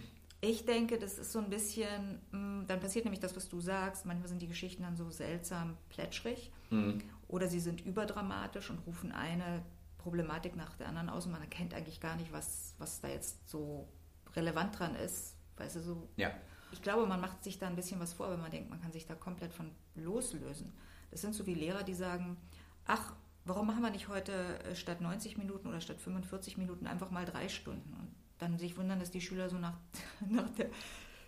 Ich 0.45 0.65
denke, 0.65 0.99
das 0.99 1.19
ist 1.19 1.31
so 1.31 1.39
ein 1.39 1.49
bisschen, 1.49 2.21
mm, 2.33 2.67
dann 2.67 2.81
passiert 2.81 3.05
nämlich 3.05 3.21
das, 3.21 3.37
was 3.37 3.49
du 3.49 3.61
sagst. 3.61 4.05
Manchmal 4.07 4.29
sind 4.29 4.43
die 4.43 4.49
Geschichten 4.49 4.83
dann 4.83 4.97
so 4.97 5.09
seltsam 5.09 5.77
plätschrig 5.89 6.51
mhm. 6.71 7.01
oder 7.29 7.47
sie 7.47 7.61
sind 7.61 7.81
überdramatisch 7.87 8.69
und 8.69 8.85
rufen 8.85 9.13
eine 9.13 9.63
Problematik 9.99 10.57
nach 10.57 10.75
der 10.77 10.89
anderen 10.89 11.11
aus 11.11 11.27
und 11.27 11.33
man 11.33 11.43
erkennt 11.43 11.75
eigentlich 11.75 12.01
gar 12.01 12.17
nicht, 12.17 12.33
was, 12.33 12.75
was 12.79 13.01
da 13.01 13.07
jetzt 13.07 13.49
so 13.49 13.89
relevant 14.35 14.77
dran 14.77 14.97
ist. 14.97 15.37
Weißt 15.59 15.77
du, 15.77 15.81
so. 15.81 16.09
Ja. 16.17 16.33
Ich 16.73 16.83
glaube, 16.83 17.07
man 17.07 17.21
macht 17.21 17.45
sich 17.45 17.61
da 17.61 17.69
ein 17.69 17.77
bisschen 17.77 18.01
was 18.01 18.13
vor, 18.13 18.29
wenn 18.33 18.41
man 18.41 18.51
denkt, 18.51 18.69
man 18.69 18.81
kann 18.81 18.91
sich 18.91 19.07
da 19.07 19.15
komplett 19.15 19.53
von 19.53 19.71
loslösen. 19.95 20.73
Das 21.13 21.21
sind 21.21 21.37
so 21.37 21.47
wie 21.47 21.55
Lehrer, 21.55 21.85
die 21.85 21.95
sagen, 21.95 22.37
ach, 22.85 23.15
warum 23.45 23.69
machen 23.69 23.83
wir 23.83 23.91
nicht 23.91 24.09
heute 24.09 24.33
äh, 24.65 24.75
statt 24.75 25.01
90 25.01 25.39
Minuten 25.39 25.69
oder 25.69 25.81
statt 25.81 26.01
45 26.01 26.59
Minuten 26.59 26.89
einfach 26.89 27.13
mal 27.13 27.27
drei 27.27 27.49
Stunden? 27.49 27.95
Und 27.95 28.12
dann 28.43 28.59
sich 28.59 28.77
wundern, 28.77 28.99
dass 29.01 29.11
die 29.11 29.21
Schüler 29.21 29.49
so 29.49 29.57
nach, 29.59 29.75
nach 30.29 30.49
der 30.51 30.67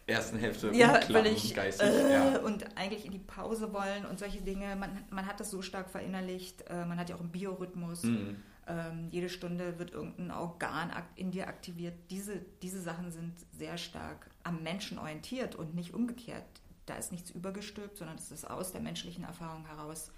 ersten 0.07 0.39
Hälfte 0.39 0.71
ja, 0.75 1.01
völlig, 1.01 1.55
geistig. 1.55 1.89
Äh, 1.89 2.13
ja. 2.13 2.39
Und 2.39 2.77
eigentlich 2.77 3.07
in 3.07 3.13
die 3.13 3.19
Pause 3.19 3.73
wollen 3.73 4.05
und 4.05 4.19
solche 4.19 4.43
Dinge. 4.43 4.77
Man, 4.77 5.05
man 5.11 5.27
hat 5.27 5.41
das 5.41 5.51
so 5.51 5.63
stark 5.63 5.89
verinnerlicht. 5.89 6.63
Äh, 6.69 6.85
man 6.85 6.99
hat 6.99 7.09
ja 7.09 7.17
auch 7.17 7.21
einen 7.21 7.31
Biorhythmus. 7.31 8.03
Mhm. 8.03 8.37
Ähm, 8.67 9.09
jede 9.11 9.29
Stunde 9.29 9.79
wird 9.79 9.93
irgendein 9.93 10.31
Organ 10.31 10.91
in 11.17 11.31
dir 11.31 11.49
aktiviert. 11.49 11.95
Diese, 12.11 12.41
diese 12.63 12.81
Sachen 12.81 13.11
sind 13.11 13.35
sehr 13.53 13.79
stark 13.79 14.31
am 14.43 14.63
Menschen 14.63 14.99
orientiert 14.99 15.55
und 15.55 15.75
nicht 15.75 15.95
umgekehrt. 15.95 16.45
Da 16.87 16.97
ist 16.97 17.13
nichts 17.13 17.31
übergestülpt, 17.31 17.97
sondern 17.97 18.17
es 18.17 18.31
ist 18.31 18.49
aus 18.49 18.73
der 18.73 18.81
menschlichen 18.81 19.25
Erfahrung 19.25 19.67
heraus 19.67 20.13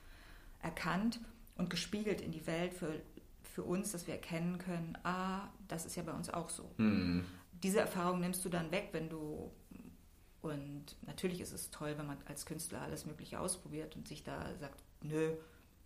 erkannt 0.62 1.20
und 1.56 1.70
gespiegelt 1.70 2.20
in 2.20 2.32
die 2.32 2.46
Welt 2.46 2.74
für 2.74 3.00
für 3.56 3.62
uns, 3.62 3.90
dass 3.92 4.06
wir 4.06 4.12
erkennen 4.12 4.58
können, 4.58 4.98
ah, 5.02 5.48
das 5.66 5.86
ist 5.86 5.96
ja 5.96 6.02
bei 6.02 6.12
uns 6.12 6.28
auch 6.28 6.50
so. 6.50 6.70
Mhm. 6.76 7.24
Diese 7.62 7.80
Erfahrung 7.80 8.20
nimmst 8.20 8.44
du 8.44 8.50
dann 8.50 8.70
weg, 8.70 8.90
wenn 8.92 9.08
du 9.08 9.50
und 10.42 10.84
natürlich 11.06 11.40
ist 11.40 11.52
es 11.54 11.70
toll, 11.70 11.94
wenn 11.96 12.06
man 12.06 12.18
als 12.26 12.44
Künstler 12.44 12.82
alles 12.82 13.06
Mögliche 13.06 13.40
ausprobiert 13.40 13.96
und 13.96 14.06
sich 14.08 14.22
da 14.22 14.54
sagt, 14.60 14.84
nö, 15.00 15.30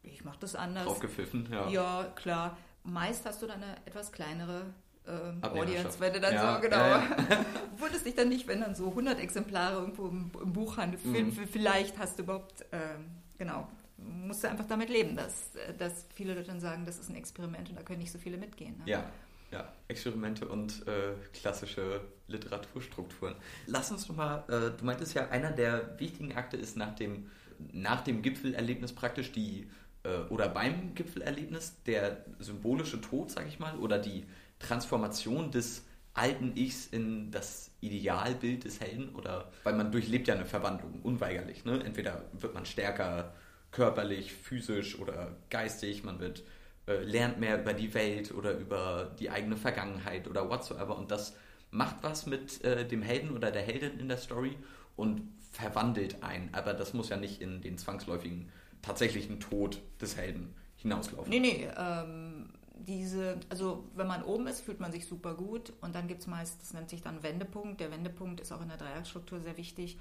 ich 0.02 0.24
mache 0.24 0.40
das 0.40 0.56
anders. 0.56 0.84
Draufgepfiffen, 0.86 1.48
ja. 1.52 1.68
Ja, 1.68 2.12
klar. 2.16 2.58
Meist 2.82 3.24
hast 3.24 3.40
du 3.40 3.46
dann 3.46 3.62
eine 3.62 3.76
etwas 3.86 4.10
kleinere 4.10 4.74
ähm. 5.06 5.38
Audience, 5.44 6.00
wenn 6.00 6.12
du 6.12 6.20
dann 6.20 6.34
Ja, 6.34 6.56
so, 6.56 6.60
genau. 6.62 6.76
ja, 6.76 7.04
Wundest 7.78 8.04
dich 8.04 8.16
dann 8.16 8.30
nicht, 8.30 8.48
wenn 8.48 8.62
dann 8.62 8.74
so 8.74 8.88
100 8.88 9.20
Exemplare 9.20 9.78
irgendwo 9.78 10.08
im, 10.08 10.32
im 10.42 10.52
Buchhandel, 10.52 10.98
Mhm. 11.04 11.30
vielleicht 11.30 11.96
hast 11.98 12.18
du 12.18 12.24
überhaupt, 12.24 12.64
ähm, 12.72 13.12
genau, 13.38 13.68
musst 14.04 14.44
du 14.44 14.48
einfach 14.48 14.66
damit 14.66 14.88
leben, 14.88 15.16
dass, 15.16 15.50
dass 15.78 16.06
viele 16.14 16.34
Leute 16.34 16.48
dann 16.48 16.60
sagen, 16.60 16.84
das 16.86 16.98
ist 16.98 17.10
ein 17.10 17.16
Experiment 17.16 17.68
und 17.70 17.76
da 17.76 17.82
können 17.82 17.98
nicht 17.98 18.12
so 18.12 18.18
viele 18.18 18.36
mitgehen. 18.36 18.76
Ne? 18.78 18.84
Ja, 18.86 19.10
ja. 19.50 19.72
Experimente 19.88 20.46
und 20.46 20.86
äh, 20.86 21.14
klassische 21.32 22.02
Literaturstrukturen. 22.28 23.34
Lass 23.66 23.90
uns 23.90 24.08
nochmal, 24.08 24.44
äh, 24.48 24.76
du 24.78 24.84
meintest 24.84 25.14
ja, 25.14 25.28
einer 25.28 25.50
der 25.50 25.98
wichtigen 25.98 26.36
Akte 26.36 26.56
ist 26.56 26.76
nach 26.76 26.94
dem, 26.94 27.30
nach 27.72 28.02
dem 28.02 28.22
Gipfelerlebnis 28.22 28.92
praktisch 28.92 29.32
die, 29.32 29.68
äh, 30.04 30.20
oder 30.30 30.48
beim 30.48 30.94
Gipfelerlebnis 30.94 31.82
der 31.86 32.24
symbolische 32.38 33.00
Tod, 33.00 33.30
sag 33.30 33.48
ich 33.48 33.58
mal, 33.58 33.76
oder 33.78 33.98
die 33.98 34.24
Transformation 34.60 35.50
des 35.50 35.84
alten 36.14 36.56
Ichs 36.56 36.86
in 36.86 37.30
das 37.30 37.70
Idealbild 37.80 38.64
des 38.64 38.80
Helden 38.80 39.14
oder 39.14 39.50
weil 39.62 39.74
man 39.74 39.92
durchlebt 39.92 40.28
ja 40.28 40.34
eine 40.34 40.44
Verwandlung 40.44 41.00
unweigerlich. 41.02 41.64
Ne? 41.64 41.82
Entweder 41.84 42.24
wird 42.32 42.52
man 42.54 42.66
stärker 42.66 43.32
körperlich, 43.70 44.32
physisch 44.32 44.98
oder 44.98 45.36
geistig, 45.48 46.02
man 46.02 46.20
wird 46.20 46.42
äh, 46.86 47.02
lernt 47.02 47.38
mehr 47.38 47.60
über 47.60 47.72
die 47.72 47.94
Welt 47.94 48.32
oder 48.32 48.56
über 48.58 49.14
die 49.18 49.30
eigene 49.30 49.56
Vergangenheit 49.56 50.26
oder 50.28 50.48
whatsoever 50.48 50.96
und 50.96 51.10
das 51.10 51.36
macht 51.70 51.96
was 52.02 52.26
mit 52.26 52.64
äh, 52.64 52.86
dem 52.86 53.02
Helden 53.02 53.30
oder 53.30 53.50
der 53.50 53.62
Heldin 53.62 54.00
in 54.00 54.08
der 54.08 54.16
Story 54.16 54.56
und 54.96 55.22
verwandelt 55.52 56.22
einen, 56.22 56.48
aber 56.52 56.74
das 56.74 56.94
muss 56.94 57.08
ja 57.08 57.16
nicht 57.16 57.40
in 57.40 57.60
den 57.60 57.78
zwangsläufigen 57.78 58.48
tatsächlichen 58.82 59.40
Tod 59.40 59.80
des 60.00 60.16
Helden 60.16 60.54
hinauslaufen. 60.76 61.30
Nee, 61.30 61.40
nee, 61.40 61.68
ähm, 61.76 62.50
diese, 62.74 63.38
also 63.48 63.84
wenn 63.94 64.06
man 64.06 64.22
oben 64.22 64.46
ist, 64.46 64.62
fühlt 64.62 64.80
man 64.80 64.92
sich 64.92 65.06
super 65.06 65.34
gut 65.34 65.72
und 65.80 65.94
dann 65.94 66.08
gibt 66.08 66.22
es 66.22 66.26
meist, 66.26 66.60
das 66.62 66.72
nennt 66.72 66.88
sich 66.88 67.02
dann 67.02 67.22
Wendepunkt. 67.22 67.80
Der 67.80 67.90
Wendepunkt 67.90 68.40
ist 68.40 68.52
auch 68.52 68.62
in 68.62 68.68
der 68.68 68.78
Dreiecksstruktur 68.78 69.40
sehr 69.40 69.56
wichtig. 69.56 69.98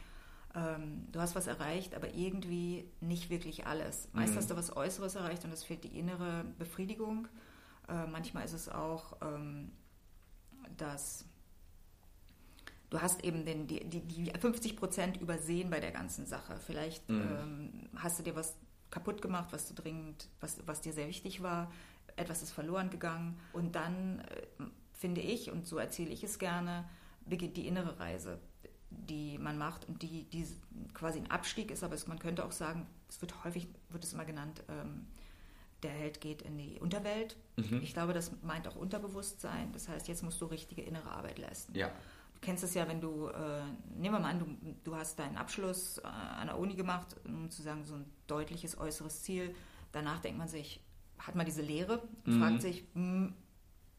Ähm, 0.55 1.07
du 1.11 1.19
hast 1.19 1.35
was 1.35 1.47
erreicht, 1.47 1.93
aber 1.95 2.13
irgendwie 2.13 2.85
nicht 3.01 3.29
wirklich 3.29 3.67
alles. 3.67 4.09
Meist 4.13 4.33
Mhm. 4.33 4.37
hast 4.37 4.49
du 4.51 4.55
was 4.55 4.75
Äußeres 4.75 5.15
erreicht 5.15 5.45
und 5.45 5.51
es 5.51 5.63
fehlt 5.63 5.83
die 5.83 5.97
innere 5.99 6.43
Befriedigung. 6.57 7.27
Äh, 7.87 8.07
manchmal 8.07 8.45
ist 8.45 8.53
es 8.53 8.67
auch, 8.69 9.17
ähm, 9.21 9.71
dass 10.77 11.25
du 12.89 12.99
hast 13.01 13.23
eben 13.23 13.45
den, 13.45 13.67
die, 13.67 13.83
die, 13.87 14.01
die 14.01 14.31
50 14.39 14.75
Prozent 14.75 15.17
übersehen 15.21 15.69
bei 15.69 15.79
der 15.79 15.91
ganzen 15.91 16.25
Sache. 16.25 16.57
Vielleicht 16.65 17.07
Mhm. 17.09 17.21
ähm, 17.21 17.89
hast 17.97 18.19
du 18.19 18.23
dir 18.23 18.35
was 18.35 18.55
kaputt 18.91 19.21
gemacht, 19.21 19.49
was 19.51 19.67
du 19.67 19.75
dringend, 19.75 20.27
was, 20.39 20.57
was 20.65 20.81
dir 20.81 20.93
sehr 20.93 21.07
wichtig 21.07 21.43
war. 21.43 21.71
Etwas 22.15 22.41
ist 22.41 22.51
verloren 22.51 22.89
gegangen. 22.89 23.39
Und 23.53 23.75
dann 23.75 24.19
äh, 24.19 24.63
finde 24.93 25.21
ich, 25.21 25.51
und 25.51 25.67
so 25.67 25.77
erzähle 25.77 26.09
ich 26.09 26.23
es 26.23 26.39
gerne, 26.39 26.89
beginnt 27.25 27.55
die 27.57 27.67
innere 27.67 27.99
Reise, 27.99 28.39
die 28.91 29.37
man 29.37 29.57
macht 29.57 29.87
und 29.87 30.01
die, 30.01 30.23
die 30.25 30.45
quasi 30.93 31.19
ein 31.19 31.29
Abstieg 31.31 31.71
ist, 31.71 31.83
aber 31.83 31.95
es, 31.95 32.07
man 32.07 32.19
könnte 32.19 32.43
auch 32.45 32.51
sagen, 32.51 32.87
es 33.07 33.21
wird 33.21 33.43
häufig, 33.43 33.67
wird 33.89 34.03
es 34.03 34.13
immer 34.13 34.25
genannt, 34.25 34.63
ähm, 34.69 35.07
der 35.83 35.91
Held 35.91 36.19
geht 36.21 36.41
in 36.41 36.57
die 36.57 36.79
Unterwelt. 36.79 37.37
Mhm. 37.55 37.81
Ich 37.81 37.93
glaube, 37.93 38.13
das 38.13 38.31
meint 38.43 38.67
auch 38.67 38.75
Unterbewusstsein. 38.75 39.71
Das 39.71 39.87
heißt, 39.87 40.07
jetzt 40.07 40.23
musst 40.23 40.41
du 40.41 40.45
richtige 40.45 40.81
innere 40.81 41.09
Arbeit 41.11 41.39
leisten. 41.39 41.73
Ja, 41.75 41.91
Du 42.33 42.45
kennst 42.45 42.63
es 42.63 42.73
ja, 42.73 42.87
wenn 42.87 43.01
du, 43.01 43.27
äh, 43.27 43.63
nehmen 43.97 44.15
wir 44.15 44.19
mal 44.19 44.29
an, 44.29 44.39
du, 44.39 44.45
du 44.85 44.95
hast 44.95 45.19
deinen 45.19 45.35
Abschluss 45.35 45.97
äh, 45.97 46.07
an 46.07 46.47
der 46.47 46.57
Uni 46.57 46.73
gemacht, 46.75 47.15
um 47.25 47.51
zu 47.51 47.61
sagen, 47.61 47.85
so 47.85 47.95
ein 47.95 48.05
deutliches 48.27 48.77
äußeres 48.77 49.23
Ziel. 49.23 49.53
Danach 49.91 50.19
denkt 50.19 50.37
man 50.37 50.47
sich, 50.47 50.81
hat 51.17 51.35
man 51.35 51.45
diese 51.45 51.61
Lehre 51.61 51.99
und 52.25 52.27
Mhm. 52.35 52.39
fragt 52.39 52.61
sich, 52.61 52.85
hm, 52.93 53.33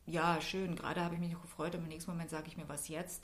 ja, 0.07 0.41
schön, 0.41 0.75
gerade 0.75 1.03
habe 1.05 1.15
ich 1.17 1.21
mich 1.21 1.33
noch 1.33 1.43
gefreut, 1.43 1.75
im 1.75 1.87
nächsten 1.87 2.11
Moment 2.11 2.31
sage 2.31 2.49
ich 2.49 2.57
mir, 2.57 2.67
was 2.69 2.89
jetzt? 2.89 3.23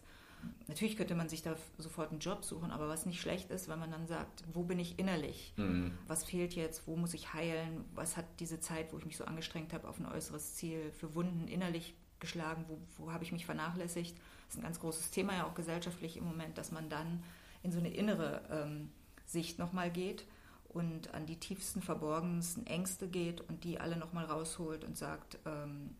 Natürlich 0.67 0.97
könnte 0.97 1.15
man 1.15 1.29
sich 1.29 1.43
da 1.43 1.57
sofort 1.79 2.11
einen 2.11 2.21
Job 2.21 2.45
suchen, 2.45 2.71
aber 2.71 2.89
was 2.89 3.07
nicht 3.07 3.21
schlecht 3.21 3.51
ist, 3.51 3.69
wenn 3.69 3.79
man 3.79 3.91
dann 3.91 4.07
sagt, 4.07 4.45
wo 4.53 4.63
bin 4.63 4.79
ich 4.79 4.99
innerlich? 4.99 5.55
Mhm. 5.57 5.97
Was 6.07 6.25
fehlt 6.25 6.55
jetzt? 6.55 6.87
Wo 6.87 6.97
muss 6.97 7.15
ich 7.15 7.33
heilen? 7.33 7.85
Was 7.95 8.17
hat 8.17 8.27
diese 8.41 8.61
Zeit, 8.61 8.93
wo 8.93 8.99
ich 8.99 9.07
mich 9.07 9.17
so 9.17 9.25
angestrengt 9.25 9.73
habe 9.73 9.89
auf 9.89 9.99
ein 9.99 10.07
äußeres 10.07 10.55
Ziel, 10.55 10.93
für 10.93 11.15
Wunden 11.15 11.49
innerlich 11.49 11.95
geschlagen? 12.21 12.65
Wo, 12.69 12.79
wo 12.99 13.13
habe 13.13 13.25
ich 13.25 13.33
mich 13.33 13.47
vernachlässigt? 13.47 14.17
Das 14.47 14.55
ist 14.55 14.61
ein 14.61 14.65
ganz 14.65 14.81
großes 14.81 15.11
Thema 15.11 15.35
ja 15.35 15.47
auch 15.47 15.55
gesellschaftlich 15.55 16.17
im 16.17 16.25
Moment, 16.25 16.59
dass 16.59 16.73
man 16.73 16.89
dann 16.89 17.23
in 17.63 17.73
so 17.73 17.79
eine 17.79 17.93
innere 17.93 18.43
ähm, 18.51 18.91
Sicht 19.25 19.59
nochmal 19.59 19.91
geht 19.91 20.25
und 20.69 21.15
an 21.15 21.27
die 21.27 21.37
tiefsten, 21.37 21.83
verborgensten 21.83 22.67
Ängste 22.67 23.09
geht 23.09 23.41
und 23.41 23.65
die 23.65 23.81
alle 23.81 23.97
nochmal 23.97 24.27
rausholt 24.27 24.85
und 24.85 24.97
sagt, 24.97 25.39
ähm, 25.47 25.97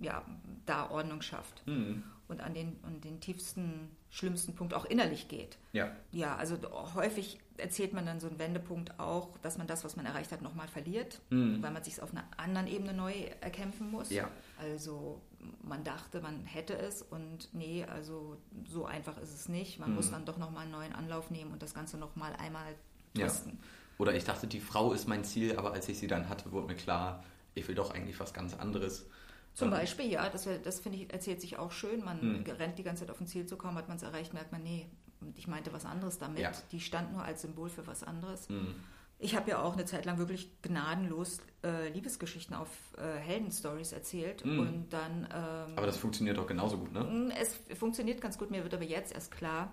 ja, 0.00 0.24
da 0.66 0.90
Ordnung 0.90 1.22
schafft 1.22 1.66
Mhm. 1.66 2.02
und 2.28 2.40
an 2.40 2.54
den, 2.54 2.76
an 2.84 3.00
den 3.00 3.20
tiefsten, 3.20 3.90
schlimmsten 4.10 4.54
Punkt 4.54 4.74
auch 4.74 4.84
innerlich 4.84 5.28
geht. 5.28 5.58
ja, 5.72 5.90
Ja, 6.12 6.36
also 6.36 6.56
häufig 6.94 7.38
erzählt 7.56 7.92
man 7.92 8.06
dann 8.06 8.18
so 8.20 8.26
einen 8.28 8.38
Wendepunkt 8.38 8.98
auch, 8.98 9.36
dass 9.38 9.58
man 9.58 9.66
das, 9.66 9.84
was 9.84 9.94
man 9.96 10.06
erreicht 10.06 10.32
hat, 10.32 10.42
nochmal 10.42 10.68
verliert, 10.68 11.20
Mhm. 11.30 11.62
weil 11.62 11.70
man 11.72 11.82
sich 11.84 12.00
auf 12.02 12.10
einer 12.12 12.24
anderen 12.36 12.66
Ebene 12.66 12.92
neu 12.94 13.12
erkämpfen 13.40 13.90
muss. 13.90 14.10
ja, 14.10 14.28
Also 14.58 15.20
man 15.62 15.84
dachte, 15.84 16.20
man 16.20 16.44
hätte 16.46 16.76
es 16.76 17.02
und 17.02 17.52
nee, 17.52 17.84
also 17.84 18.36
so 18.68 18.86
einfach 18.86 19.18
ist 19.18 19.34
es 19.34 19.48
nicht. 19.48 19.78
Man 19.78 19.90
Mhm. 19.90 19.96
muss 19.96 20.10
dann 20.10 20.24
doch 20.24 20.38
nochmal 20.38 20.62
einen 20.62 20.72
neuen 20.72 20.92
Anlauf 20.94 21.30
nehmen 21.30 21.52
und 21.52 21.62
das 21.62 21.74
Ganze 21.74 21.98
nochmal 21.98 22.32
einmal 22.36 22.74
Ja. 23.16 23.26
testen. 23.26 23.58
Oder 23.98 24.14
ich 24.14 24.24
dachte, 24.24 24.46
die 24.48 24.58
Frau 24.60 24.92
ist 24.92 25.06
mein 25.06 25.22
Ziel, 25.22 25.56
aber 25.56 25.72
als 25.72 25.88
ich 25.88 25.98
sie 25.98 26.08
dann 26.08 26.28
hatte, 26.28 26.50
wurde 26.50 26.66
mir 26.68 26.74
klar, 26.76 27.22
ich 27.54 27.68
will 27.68 27.74
doch 27.76 27.92
eigentlich 27.94 28.18
was 28.18 28.32
ganz 28.34 28.54
anderes. 28.54 29.06
Zum 29.54 29.70
Beispiel, 29.70 30.10
ja, 30.10 30.28
das, 30.28 30.48
das 30.64 30.80
finde 30.80 30.98
ich, 30.98 31.12
erzählt 31.12 31.40
sich 31.40 31.58
auch 31.58 31.70
schön. 31.70 32.04
Man 32.04 32.40
Mhm. 32.40 32.50
rennt 32.50 32.78
die 32.78 32.82
ganze 32.82 33.02
Zeit 33.06 33.10
auf 33.10 33.20
ein 33.20 33.26
Ziel 33.26 33.46
zu 33.46 33.56
kommen, 33.56 33.76
hat 33.78 33.88
man 33.88 33.96
es 33.96 34.02
erreicht, 34.02 34.34
merkt 34.34 34.50
man, 34.52 34.62
nee, 34.62 34.88
und 35.20 35.38
ich 35.38 35.46
meinte 35.46 35.72
was 35.72 35.86
anderes 35.86 36.18
damit. 36.18 36.40
Ja. 36.40 36.50
Die 36.72 36.80
stand 36.80 37.12
nur 37.12 37.22
als 37.24 37.42
Symbol 37.42 37.68
für 37.70 37.86
was 37.86 38.02
anderes. 38.02 38.48
Mhm. 38.48 38.74
Ich 39.20 39.36
habe 39.36 39.48
ja 39.50 39.62
auch 39.62 39.74
eine 39.74 39.84
Zeit 39.84 40.04
lang 40.06 40.18
wirklich 40.18 40.50
gnadenlos 40.60 41.38
äh, 41.62 41.88
Liebesgeschichten 41.90 42.54
auf 42.54 42.68
äh, 42.98 43.16
Heldenstories 43.20 43.92
erzählt 43.92 44.44
Mhm. 44.44 44.58
und 44.58 44.92
dann. 44.92 45.22
Ähm, 45.32 45.72
Aber 45.76 45.86
das 45.86 45.96
funktioniert 45.98 46.36
doch 46.36 46.46
genauso 46.48 46.76
gut, 46.78 46.92
ne? 46.92 47.04
Mm, 47.04 47.30
Es 47.30 47.56
funktioniert 47.78 48.20
ganz 48.20 48.36
gut. 48.38 48.50
Mir 48.50 48.64
wird 48.64 48.74
aber 48.74 48.82
jetzt 48.84 49.14
erst 49.14 49.30
klar, 49.30 49.72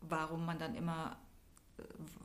warum 0.00 0.46
man 0.46 0.58
dann 0.60 0.74
immer, 0.76 1.18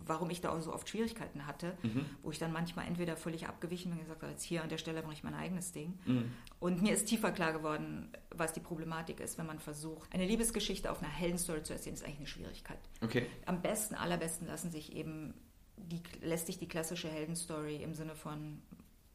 warum 0.06 0.30
ich 0.30 0.42
da 0.42 0.50
auch 0.52 0.62
so 0.62 0.74
oft 0.74 0.90
Schwierigkeiten 0.90 1.46
hatte, 1.48 1.78
Mhm. 1.84 2.06
wo 2.22 2.32
ich 2.32 2.40
dann 2.40 2.52
manchmal 2.52 2.88
entweder 2.88 3.16
völlig 3.16 3.48
abgewichen 3.48 3.92
bin 3.92 4.00
und 4.00 4.06
gesagt 4.06 4.22
habe, 4.24 4.32
jetzt 4.32 4.44
hier 4.44 4.62
an 4.64 4.70
der 4.70 4.78
Stelle 4.78 5.02
mache 5.04 5.14
ich 5.14 5.24
mein 5.24 5.34
eigenes 5.34 5.72
Ding. 5.72 5.98
Mhm. 6.06 6.32
Und 6.60 6.82
mir 6.82 6.94
ist 6.94 7.06
tiefer 7.08 7.32
klar 7.32 7.54
geworden, 7.54 8.12
was 8.30 8.54
die 8.54 8.60
Problematik 8.60 9.20
ist, 9.20 9.38
wenn 9.38 9.46
man 9.46 9.60
versucht, 9.60 10.14
eine 10.14 10.26
Liebesgeschichte 10.26 10.92
auf 10.92 11.02
einer 11.02 11.12
Heldenstory 11.12 11.64
zu 11.64 11.74
erzählen, 11.74 11.94
ist 11.96 12.04
eigentlich 12.04 12.18
eine 12.20 12.28
Schwierigkeit. 12.28 12.80
Okay. 13.02 13.28
Am 13.46 13.62
besten, 13.62 13.96
allerbesten 13.96 14.48
lassen 14.48 14.72
sich 14.72 14.94
eben 14.96 15.34
die, 15.78 16.02
lässt 16.22 16.48
sich 16.48 16.58
die 16.58 16.68
klassische 16.68 17.10
Heldenstory 17.10 17.78
im 17.84 17.94
Sinne 17.94 18.16
von 18.16 18.62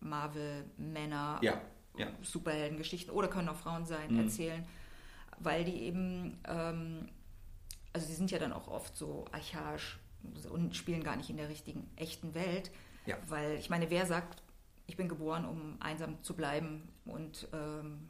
Marvel, 0.01 0.65
Männer, 0.77 1.39
Ja, 1.43 1.61
ja. 1.97 2.09
Superheldengeschichten 2.23 3.13
oder 3.13 3.29
können 3.29 3.49
auch 3.49 3.57
Frauen 3.57 3.85
sein, 3.87 4.13
Mhm. 4.15 4.21
erzählen, 4.21 4.67
weil 5.39 5.65
die 5.65 5.83
eben, 5.83 6.39
ähm, 6.47 7.09
also 7.93 8.07
sie 8.07 8.15
sind 8.15 8.31
ja 8.31 8.39
dann 8.39 8.53
auch 8.53 8.69
oft 8.69 8.97
so 8.97 9.25
archaisch 9.33 9.99
und 10.51 10.77
spielen 10.77 11.03
gar 11.05 11.17
nicht 11.17 11.31
in 11.31 11.37
der 11.37 11.49
richtigen, 11.49 11.89
echten 11.97 12.35
Welt, 12.35 12.71
Ja. 13.07 13.17
weil 13.29 13.53
ich 13.57 13.71
meine, 13.71 13.91
wer 13.91 14.07
sagt, 14.07 14.43
ich 14.87 14.97
bin 14.97 15.09
geboren, 15.09 15.45
um 15.45 15.77
einsam 15.81 16.23
zu 16.23 16.35
bleiben 16.35 16.89
und 17.05 17.47
ähm, 17.53 18.09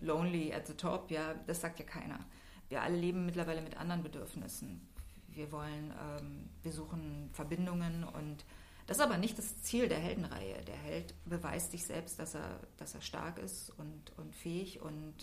lonely 0.00 0.52
at 0.52 0.66
the 0.66 0.74
top, 0.74 1.10
ja, 1.10 1.34
das 1.46 1.60
sagt 1.60 1.78
ja 1.78 1.84
keiner. 1.84 2.20
Wir 2.68 2.82
alle 2.82 2.96
leben 2.96 3.26
mittlerweile 3.26 3.62
mit 3.62 3.76
anderen 3.76 4.02
Bedürfnissen. 4.02 4.86
Wir 5.28 5.52
wollen, 5.52 5.92
ähm, 6.18 6.48
wir 6.62 6.72
suchen 6.72 7.30
Verbindungen 7.32 8.04
und 8.04 8.44
das 8.86 8.98
ist 8.98 9.02
aber 9.02 9.16
nicht 9.18 9.38
das 9.38 9.62
Ziel 9.62 9.88
der 9.88 9.98
Heldenreihe. 9.98 10.62
Der 10.64 10.76
Held 10.76 11.14
beweist 11.24 11.72
sich 11.72 11.84
selbst, 11.84 12.18
dass 12.18 12.34
er, 12.34 12.60
dass 12.76 12.94
er 12.94 13.00
stark 13.00 13.38
ist 13.38 13.70
und, 13.78 14.12
und 14.16 14.34
fähig 14.34 14.80
und 14.80 15.14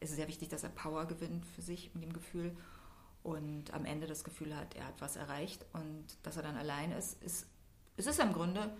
es 0.00 0.10
ist 0.10 0.16
sehr 0.16 0.28
wichtig, 0.28 0.48
dass 0.48 0.64
er 0.64 0.70
Power 0.70 1.06
gewinnt 1.06 1.46
für 1.46 1.62
sich 1.62 1.94
mit 1.94 2.02
dem 2.02 2.12
Gefühl 2.12 2.56
und 3.22 3.72
am 3.72 3.84
Ende 3.84 4.06
das 4.06 4.24
Gefühl 4.24 4.56
hat, 4.56 4.74
er 4.74 4.86
hat 4.86 5.00
was 5.00 5.16
erreicht 5.16 5.64
und 5.72 6.04
dass 6.22 6.36
er 6.36 6.42
dann 6.42 6.56
allein 6.56 6.92
ist, 6.92 7.22
ist 7.22 7.46
es 7.96 8.06
ist 8.06 8.20
im 8.20 8.32
Grunde, 8.32 8.70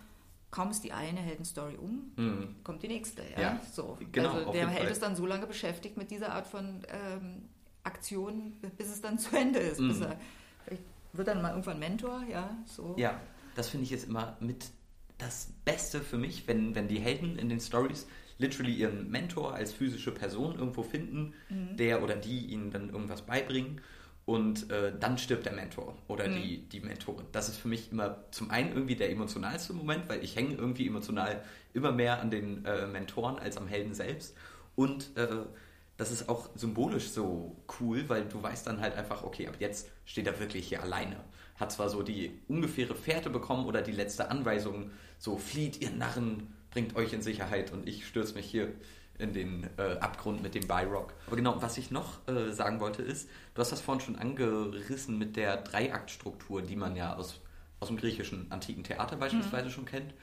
kaum 0.50 0.70
ist 0.70 0.82
die 0.82 0.92
eine 0.92 1.20
Heldenstory 1.20 1.76
um, 1.76 2.12
Mhm. 2.16 2.56
kommt 2.64 2.82
die 2.82 2.88
nächste. 2.88 3.22
Ja? 3.36 3.40
Ja, 3.40 3.60
so. 3.72 3.98
genau, 4.10 4.32
also 4.32 4.52
der 4.52 4.68
Held 4.68 4.90
ist 4.90 5.02
dann 5.02 5.16
so 5.16 5.26
lange 5.26 5.46
beschäftigt 5.46 5.96
mit 5.96 6.10
dieser 6.10 6.32
Art 6.32 6.46
von 6.46 6.82
ähm, 6.88 7.48
Aktion, 7.84 8.54
bis 8.76 8.88
es 8.88 9.00
dann 9.00 9.18
zu 9.18 9.36
Ende 9.36 9.58
ist. 9.58 9.80
Mhm. 9.80 10.02
er, 10.02 10.78
wird 11.14 11.28
dann 11.28 11.42
mal 11.42 11.50
irgendwann 11.50 11.78
Mentor, 11.78 12.22
ja, 12.30 12.56
so. 12.64 12.94
Ja, 12.96 13.20
das 13.54 13.68
finde 13.68 13.84
ich 13.84 13.90
jetzt 13.90 14.08
immer 14.08 14.36
mit 14.40 14.70
das 15.18 15.52
Beste 15.64 16.00
für 16.00 16.16
mich, 16.16 16.48
wenn, 16.48 16.74
wenn 16.74 16.88
die 16.88 16.98
Helden 16.98 17.38
in 17.38 17.48
den 17.50 17.60
Stories 17.60 18.06
literally 18.38 18.72
ihren 18.74 19.10
Mentor 19.10 19.54
als 19.54 19.72
physische 19.72 20.10
Person 20.10 20.58
irgendwo 20.58 20.82
finden, 20.82 21.34
mhm. 21.48 21.76
der 21.76 22.02
oder 22.02 22.16
die 22.16 22.46
ihnen 22.46 22.70
dann 22.70 22.88
irgendwas 22.88 23.22
beibringen 23.22 23.80
und 24.24 24.70
äh, 24.70 24.92
dann 24.98 25.18
stirbt 25.18 25.46
der 25.46 25.52
Mentor 25.52 25.96
oder 26.08 26.28
mhm. 26.28 26.36
die, 26.36 26.68
die 26.68 26.80
Mentorin. 26.80 27.26
Das 27.32 27.48
ist 27.48 27.56
für 27.56 27.68
mich 27.68 27.90
immer 27.90 28.18
zum 28.30 28.50
einen 28.50 28.72
irgendwie 28.72 28.96
der 28.96 29.10
emotionalste 29.10 29.72
Moment, 29.72 30.08
weil 30.08 30.22
ich 30.22 30.36
hänge 30.36 30.54
irgendwie 30.54 30.86
emotional 30.86 31.42
immer 31.74 31.92
mehr 31.92 32.20
an 32.20 32.30
den 32.30 32.64
äh, 32.64 32.86
Mentoren 32.86 33.38
als 33.38 33.56
am 33.56 33.66
Helden 33.66 33.94
selbst 33.94 34.36
und 34.74 35.16
äh, 35.16 35.28
das 35.96 36.10
ist 36.10 36.28
auch 36.28 36.48
symbolisch 36.54 37.10
so 37.10 37.56
cool, 37.80 38.08
weil 38.08 38.24
du 38.24 38.42
weißt 38.42 38.66
dann 38.66 38.80
halt 38.80 38.96
einfach, 38.96 39.22
okay, 39.22 39.46
ab 39.46 39.56
jetzt 39.58 39.88
steht 40.04 40.26
er 40.26 40.40
wirklich 40.40 40.68
hier 40.68 40.82
alleine. 40.82 41.16
Hat 41.56 41.70
zwar 41.70 41.90
so 41.90 42.02
die 42.02 42.40
ungefähre 42.48 42.94
Fährte 42.94 43.30
bekommen 43.30 43.66
oder 43.66 43.82
die 43.82 43.92
letzte 43.92 44.30
Anweisung, 44.30 44.90
so 45.18 45.36
flieht 45.38 45.80
ihr 45.80 45.90
Narren, 45.90 46.54
bringt 46.70 46.96
euch 46.96 47.12
in 47.12 47.22
Sicherheit 47.22 47.72
und 47.72 47.86
ich 47.86 48.06
stürze 48.06 48.34
mich 48.34 48.46
hier 48.46 48.72
in 49.22 49.32
den 49.32 49.70
äh, 49.78 49.98
Abgrund 50.00 50.42
mit 50.42 50.54
dem 50.54 50.66
Byrock. 50.66 51.14
Aber 51.26 51.36
genau, 51.36 51.62
was 51.62 51.78
ich 51.78 51.90
noch 51.90 52.26
äh, 52.28 52.52
sagen 52.52 52.80
wollte 52.80 53.02
ist, 53.02 53.28
du 53.54 53.60
hast 53.60 53.72
das 53.72 53.80
vorhin 53.80 54.04
schon 54.04 54.16
angerissen 54.16 55.18
mit 55.18 55.36
der 55.36 55.58
Dreiaktstruktur, 55.58 56.62
die 56.62 56.76
man 56.76 56.96
ja 56.96 57.14
aus, 57.14 57.40
aus 57.80 57.88
dem 57.88 57.96
griechischen 57.96 58.50
antiken 58.50 58.84
Theater 58.84 59.16
beispielsweise 59.16 59.66
mhm. 59.66 59.70
schon 59.70 59.84
kennt. 59.84 60.14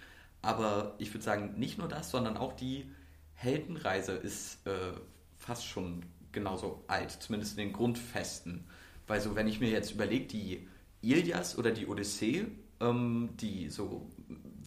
Aber 0.41 0.95
ich 0.97 1.13
würde 1.13 1.23
sagen, 1.23 1.55
nicht 1.57 1.77
nur 1.77 1.87
das, 1.87 2.11
sondern 2.11 2.37
auch 2.37 2.53
die 2.53 2.91
Heldenreise 3.33 4.13
ist 4.13 4.65
äh, 4.67 4.93
fast 5.37 5.65
schon 5.65 6.05
genauso 6.31 6.83
alt, 6.87 7.11
zumindest 7.11 7.57
in 7.57 7.65
den 7.65 7.73
Grundfesten. 7.73 8.65
Weil 9.07 9.21
so, 9.21 9.35
wenn 9.35 9.47
ich 9.47 9.59
mir 9.59 9.69
jetzt 9.69 9.91
überlege, 9.91 10.27
die 10.27 10.67
Ilias 11.01 11.57
oder 11.57 11.71
die 11.71 11.87
Odyssee, 11.87 12.45
ähm, 12.79 13.29
die 13.39 13.69
so 13.69 14.09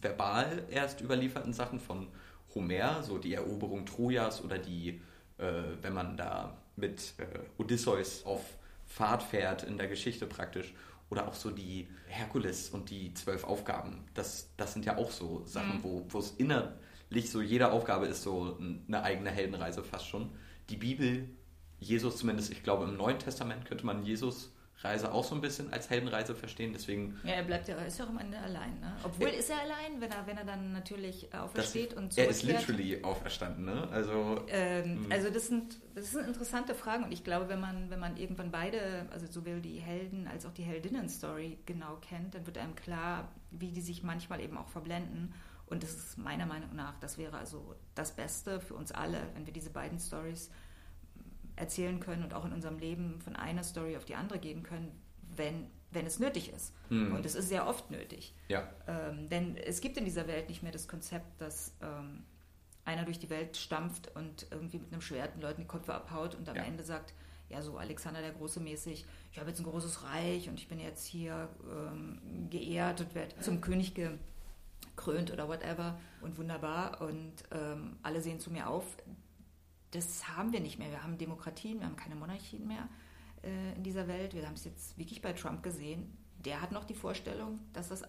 verbal 0.01 0.65
erst 0.69 1.01
überlieferten 1.01 1.53
Sachen 1.53 1.79
von 1.79 2.07
Homer, 2.55 3.03
so 3.03 3.17
die 3.17 3.33
Eroberung 3.33 3.85
Trojas 3.85 4.43
oder 4.43 4.57
die, 4.57 5.01
äh, 5.37 5.63
wenn 5.81 5.93
man 5.93 6.17
da 6.17 6.57
mit 6.75 7.13
äh, 7.17 7.61
Odysseus 7.61 8.25
auf 8.25 8.41
Fahrt 8.85 9.23
fährt 9.23 9.63
in 9.63 9.77
der 9.77 9.87
Geschichte 9.87 10.25
praktisch, 10.25 10.73
oder 11.09 11.27
auch 11.27 11.35
so 11.35 11.51
die 11.51 11.87
Herkules 12.07 12.69
und 12.69 12.89
die 12.89 13.13
zwölf 13.13 13.43
Aufgaben, 13.43 14.03
das, 14.13 14.49
das 14.57 14.73
sind 14.73 14.85
ja 14.85 14.97
auch 14.97 15.11
so 15.11 15.43
Sachen, 15.45 15.77
mhm. 15.77 16.05
wo 16.09 16.19
es 16.19 16.31
innerlich 16.31 17.29
so, 17.29 17.41
jede 17.41 17.71
Aufgabe 17.71 18.07
ist 18.07 18.23
so 18.23 18.57
eine 18.59 19.03
eigene 19.03 19.29
Heldenreise 19.29 19.83
fast 19.83 20.07
schon. 20.07 20.31
Die 20.69 20.77
Bibel, 20.77 21.29
Jesus 21.79 22.17
zumindest, 22.17 22.51
ich 22.51 22.63
glaube 22.63 22.85
im 22.85 22.97
Neuen 22.97 23.19
Testament 23.19 23.65
könnte 23.65 23.85
man 23.85 24.03
Jesus 24.03 24.53
Reise 24.83 25.11
auch 25.11 25.23
so 25.23 25.35
ein 25.35 25.41
bisschen 25.41 25.71
als 25.71 25.89
Heldenreise 25.89 26.35
verstehen. 26.35 26.73
Deswegen. 26.73 27.19
Ja, 27.23 27.33
er 27.33 27.43
bleibt 27.43 27.67
ja, 27.67 27.75
ist 27.77 27.99
ja 27.99 28.05
auch 28.05 28.09
am 28.09 28.17
Ende 28.17 28.37
allein. 28.37 28.79
Ne? 28.79 28.95
Obwohl 29.03 29.27
er, 29.27 29.37
ist 29.37 29.49
er 29.49 29.61
allein, 29.61 30.01
wenn 30.01 30.11
er, 30.11 30.27
wenn 30.27 30.37
er 30.37 30.45
dann 30.45 30.73
natürlich 30.73 31.33
aufersteht 31.33 31.91
das, 31.91 31.97
und 31.97 32.17
Er 32.17 32.27
ist 32.27 32.43
literally 32.43 33.03
auferstanden, 33.03 33.65
ne? 33.65 33.87
Also. 33.91 34.43
Ähm, 34.47 35.05
hm. 35.05 35.11
also 35.11 35.29
das 35.29 35.47
sind, 35.47 35.79
das 35.95 36.11
sind 36.11 36.27
interessante 36.27 36.75
Fragen 36.75 37.03
und 37.03 37.11
ich 37.11 37.23
glaube, 37.23 37.49
wenn 37.49 37.59
man, 37.59 37.89
wenn 37.89 37.99
man 37.99 38.17
irgendwann 38.17 38.51
beide, 38.51 39.07
also 39.11 39.27
sowohl 39.27 39.61
die 39.61 39.79
Helden 39.79 40.27
als 40.27 40.45
auch 40.45 40.53
die 40.53 40.63
Heldinnen-Story 40.63 41.59
genau 41.65 41.97
kennt, 41.97 42.35
dann 42.35 42.45
wird 42.45 42.57
einem 42.57 42.75
klar, 42.75 43.31
wie 43.51 43.71
die 43.71 43.81
sich 43.81 44.03
manchmal 44.03 44.41
eben 44.41 44.57
auch 44.57 44.69
verblenden. 44.69 45.33
Und 45.65 45.81
das 45.81 45.91
ist 45.91 46.17
meiner 46.17 46.45
Meinung 46.45 46.75
nach, 46.75 46.99
das 46.99 47.17
wäre 47.17 47.37
also 47.37 47.75
das 47.95 48.15
Beste 48.15 48.59
für 48.59 48.75
uns 48.75 48.91
alle, 48.91 49.19
wenn 49.33 49.45
wir 49.45 49.53
diese 49.53 49.69
beiden 49.69 49.99
Stories 49.99 50.51
erzählen 51.55 51.99
können 51.99 52.23
und 52.23 52.33
auch 52.33 52.45
in 52.45 52.53
unserem 52.53 52.79
Leben 52.79 53.21
von 53.21 53.35
einer 53.35 53.63
Story 53.63 53.95
auf 53.97 54.05
die 54.05 54.15
andere 54.15 54.39
gehen 54.39 54.63
können, 54.63 54.91
wenn, 55.35 55.67
wenn 55.91 56.05
es 56.05 56.19
nötig 56.19 56.51
ist. 56.51 56.73
Mhm. 56.89 57.13
Und 57.15 57.25
es 57.25 57.35
ist 57.35 57.49
sehr 57.49 57.67
oft 57.67 57.91
nötig. 57.91 58.33
Ja. 58.47 58.69
Ähm, 58.87 59.29
denn 59.29 59.57
es 59.57 59.81
gibt 59.81 59.97
in 59.97 60.05
dieser 60.05 60.27
Welt 60.27 60.49
nicht 60.49 60.63
mehr 60.63 60.71
das 60.71 60.87
Konzept, 60.87 61.41
dass 61.41 61.73
ähm, 61.81 62.23
einer 62.85 63.05
durch 63.05 63.19
die 63.19 63.29
Welt 63.29 63.57
stampft 63.57 64.11
und 64.15 64.47
irgendwie 64.51 64.79
mit 64.79 64.91
einem 64.91 65.01
Schwert 65.01 65.35
den 65.35 65.41
Leuten 65.41 65.61
die 65.61 65.67
Köpfe 65.67 65.93
abhaut 65.93 66.35
und 66.35 66.49
am 66.49 66.55
ja. 66.55 66.63
Ende 66.63 66.83
sagt, 66.83 67.13
ja, 67.49 67.61
so 67.61 67.77
Alexander 67.77 68.21
der 68.21 68.31
Große 68.31 68.59
mäßig, 68.59 69.05
ich 69.31 69.39
habe 69.39 69.49
jetzt 69.49 69.59
ein 69.59 69.65
großes 69.65 70.03
Reich 70.03 70.49
und 70.49 70.59
ich 70.59 70.67
bin 70.67 70.79
jetzt 70.79 71.05
hier 71.05 71.49
ähm, 71.71 72.49
geehrt 72.49 73.01
und 73.01 73.15
werde 73.15 73.39
zum 73.39 73.61
König 73.61 73.93
gekrönt 73.93 75.31
oder 75.31 75.47
whatever 75.47 75.99
und 76.21 76.37
wunderbar 76.37 77.01
und 77.01 77.33
ähm, 77.51 77.97
alle 78.01 78.21
sehen 78.21 78.39
zu 78.39 78.51
mir 78.51 78.67
auf 78.67 78.85
das 79.95 80.27
haben 80.27 80.51
wir 80.53 80.59
nicht 80.59 80.79
mehr. 80.79 80.89
Wir 80.89 81.03
haben 81.03 81.17
Demokratien, 81.17 81.79
wir 81.79 81.87
haben 81.87 81.95
keine 81.95 82.15
Monarchien 82.15 82.67
mehr 82.67 82.87
äh, 83.43 83.75
in 83.75 83.83
dieser 83.83 84.07
Welt. 84.07 84.33
Wir 84.33 84.45
haben 84.45 84.55
es 84.55 84.65
jetzt 84.65 84.97
wirklich 84.97 85.21
bei 85.21 85.33
Trump 85.33 85.63
gesehen. 85.63 86.17
Der 86.43 86.61
hat 86.61 86.71
noch 86.71 86.83
die 86.83 86.95
Vorstellung, 86.95 87.59
dass, 87.73 87.89
das, 87.89 88.03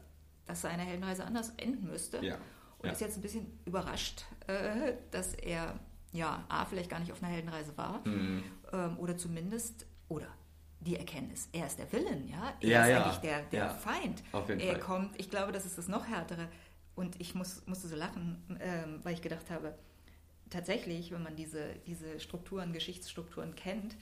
dass 0.47 0.62
seine 0.62 0.83
Heldenreise 0.83 1.25
anders 1.25 1.51
enden 1.57 1.88
müsste. 1.88 2.25
Ja. 2.25 2.37
Und 2.79 2.87
ja. 2.87 2.92
ist 2.92 3.01
jetzt 3.01 3.16
ein 3.16 3.23
bisschen 3.23 3.59
überrascht, 3.64 4.25
äh, 4.47 4.94
dass 5.11 5.35
er 5.35 5.79
ja, 6.12 6.44
A, 6.49 6.64
vielleicht 6.64 6.90
gar 6.90 7.01
nicht 7.01 7.12
auf 7.12 7.23
einer 7.23 7.33
Heldenreise 7.33 7.77
war. 7.77 8.07
Mhm. 8.07 8.44
Ähm, 8.73 8.99
oder 8.99 9.16
zumindest, 9.16 9.87
oder 10.09 10.29
die 10.81 10.97
Erkenntnis, 10.97 11.49
er 11.53 11.66
ist 11.66 11.79
der 11.79 11.90
Villain, 11.92 12.29
ja. 12.29 12.55
Er 12.61 12.68
ja, 12.68 12.83
ist 12.83 12.90
ja. 12.90 13.03
eigentlich 13.03 13.18
der, 13.18 13.42
der 13.42 13.64
ja. 13.64 13.68
Feind. 13.70 14.23
Auf 14.33 14.49
jeden 14.49 14.61
er 14.61 14.73
Fall. 14.73 14.81
kommt, 14.81 15.18
ich 15.18 15.29
glaube, 15.29 15.51
das 15.51 15.66
ist 15.66 15.77
das 15.77 15.88
noch 15.88 16.07
härtere. 16.07 16.49
Und 16.94 17.20
ich 17.20 17.35
muss, 17.35 17.66
musste 17.66 17.88
so 17.88 17.97
lachen, 17.97 18.59
ähm, 18.61 19.01
weil 19.03 19.14
ich 19.14 19.23
gedacht 19.23 19.51
habe, 19.51 19.75
tatsächlich, 20.55 21.11
wenn 21.11 21.23
man 21.23 21.37
diese, 21.37 21.75
diese 21.87 22.21
Strukturen, 22.21 22.73
Geschichtsstrukturen 22.73 23.55
kennt, 23.57 23.97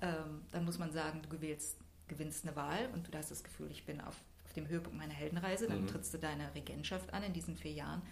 ähm, 0.00 0.42
dann 0.52 0.64
muss 0.64 0.78
man 0.78 0.92
sagen, 0.92 1.22
du 1.22 1.28
gewählst, 1.28 1.78
gewinnst 2.08 2.46
eine 2.46 2.54
Wahl 2.54 2.90
und 2.92 3.12
du 3.12 3.18
hast 3.18 3.30
das 3.30 3.42
Gefühl, 3.42 3.70
ich 3.70 3.86
bin 3.86 4.00
auf, 4.00 4.14
auf 4.44 4.52
dem 4.52 4.68
Höhepunkt 4.68 4.98
meiner 4.98 5.14
Heldenreise, 5.14 5.66
dann 5.66 5.82
mhm. 5.82 5.86
trittst 5.86 6.12
du 6.12 6.18
deine 6.18 6.54
Regentschaft 6.54 7.12
an 7.14 7.22
in 7.22 7.32
diesen 7.32 7.56
vier 7.56 7.72
Jahren 7.72 8.02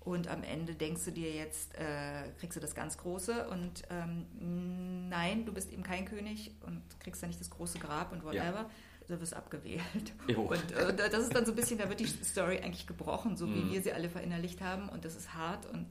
und 0.00 0.28
am 0.28 0.42
Ende 0.42 0.74
denkst 0.74 1.04
du 1.04 1.12
dir 1.12 1.32
jetzt, 1.32 1.74
äh, 1.76 2.30
kriegst 2.38 2.56
du 2.56 2.60
das 2.60 2.74
ganz 2.74 2.96
Große 2.98 3.48
und 3.48 3.82
ähm, 3.90 5.08
nein, 5.08 5.44
du 5.44 5.52
bist 5.52 5.72
eben 5.72 5.82
kein 5.82 6.06
König 6.06 6.52
und 6.66 6.82
kriegst 7.00 7.22
dann 7.22 7.28
nicht 7.28 7.40
das 7.40 7.50
große 7.50 7.78
Grab 7.78 8.12
und 8.12 8.24
whatever. 8.24 8.42
Ja. 8.42 8.70
Du 9.06 9.20
wirst 9.20 9.34
abgewählt. 9.34 9.82
Jo. 10.28 10.42
Und 10.42 10.72
äh, 10.72 10.96
das 10.96 11.24
ist 11.24 11.34
dann 11.34 11.44
so 11.44 11.52
ein 11.52 11.56
bisschen, 11.56 11.78
da 11.78 11.90
wird 11.90 12.00
die 12.00 12.06
Story 12.06 12.58
eigentlich 12.58 12.86
gebrochen, 12.86 13.36
so 13.36 13.46
wie 13.46 13.60
mhm. 13.60 13.72
wir 13.72 13.82
sie 13.82 13.92
alle 13.92 14.08
verinnerlicht 14.08 14.62
haben. 14.62 14.88
Und 14.88 15.04
das 15.04 15.14
ist 15.14 15.34
hart 15.34 15.66
und 15.66 15.88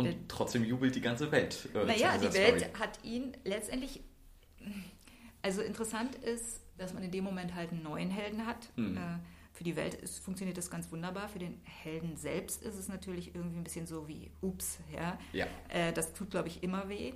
und 0.00 0.28
trotzdem 0.28 0.64
jubelt 0.64 0.94
die 0.94 1.00
ganze 1.00 1.30
Welt. 1.30 1.68
Äh, 1.74 1.84
naja, 1.84 2.18
die 2.18 2.32
Welt 2.34 2.60
Story. 2.60 2.72
hat 2.78 3.04
ihn 3.04 3.36
letztendlich. 3.44 4.02
Also 5.42 5.62
interessant 5.62 6.16
ist, 6.16 6.60
dass 6.78 6.94
man 6.94 7.02
in 7.02 7.10
dem 7.10 7.24
Moment 7.24 7.54
halt 7.54 7.70
einen 7.70 7.82
neuen 7.82 8.10
Helden 8.10 8.46
hat. 8.46 8.70
Hm. 8.76 8.96
Äh, 8.96 9.00
für 9.52 9.62
die 9.62 9.76
Welt 9.76 9.94
ist, 9.94 10.18
funktioniert 10.18 10.58
das 10.58 10.68
ganz 10.68 10.90
wunderbar. 10.90 11.28
Für 11.28 11.38
den 11.38 11.60
Helden 11.62 12.16
selbst 12.16 12.62
ist 12.62 12.76
es 12.76 12.88
natürlich 12.88 13.36
irgendwie 13.36 13.58
ein 13.58 13.64
bisschen 13.64 13.86
so 13.86 14.08
wie, 14.08 14.32
ups, 14.40 14.78
ja. 14.92 15.16
ja. 15.32 15.46
Äh, 15.68 15.92
das 15.92 16.12
tut, 16.12 16.30
glaube 16.30 16.48
ich, 16.48 16.64
immer 16.64 16.88
weh. 16.88 17.12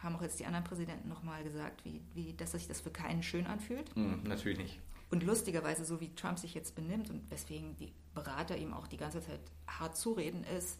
Haben 0.00 0.14
auch 0.14 0.22
jetzt 0.22 0.38
die 0.38 0.46
anderen 0.46 0.64
Präsidenten 0.64 1.08
nochmal 1.08 1.42
gesagt, 1.42 1.84
wie, 1.84 2.00
wie, 2.14 2.34
dass 2.34 2.52
sich 2.52 2.68
das 2.68 2.80
für 2.80 2.90
keinen 2.90 3.24
schön 3.24 3.46
anfühlt. 3.46 3.92
Hm, 3.96 4.22
natürlich 4.22 4.58
nicht. 4.58 4.80
Und 5.10 5.24
lustigerweise, 5.24 5.84
so 5.84 6.00
wie 6.00 6.14
Trump 6.14 6.38
sich 6.38 6.54
jetzt 6.54 6.74
benimmt 6.74 7.10
und 7.10 7.28
weswegen 7.30 7.76
die 7.76 7.92
Berater 8.14 8.56
ihm 8.56 8.72
auch 8.72 8.86
die 8.86 8.96
ganze 8.96 9.20
Zeit 9.20 9.40
hart 9.66 9.96
zureden, 9.96 10.44
ist, 10.56 10.78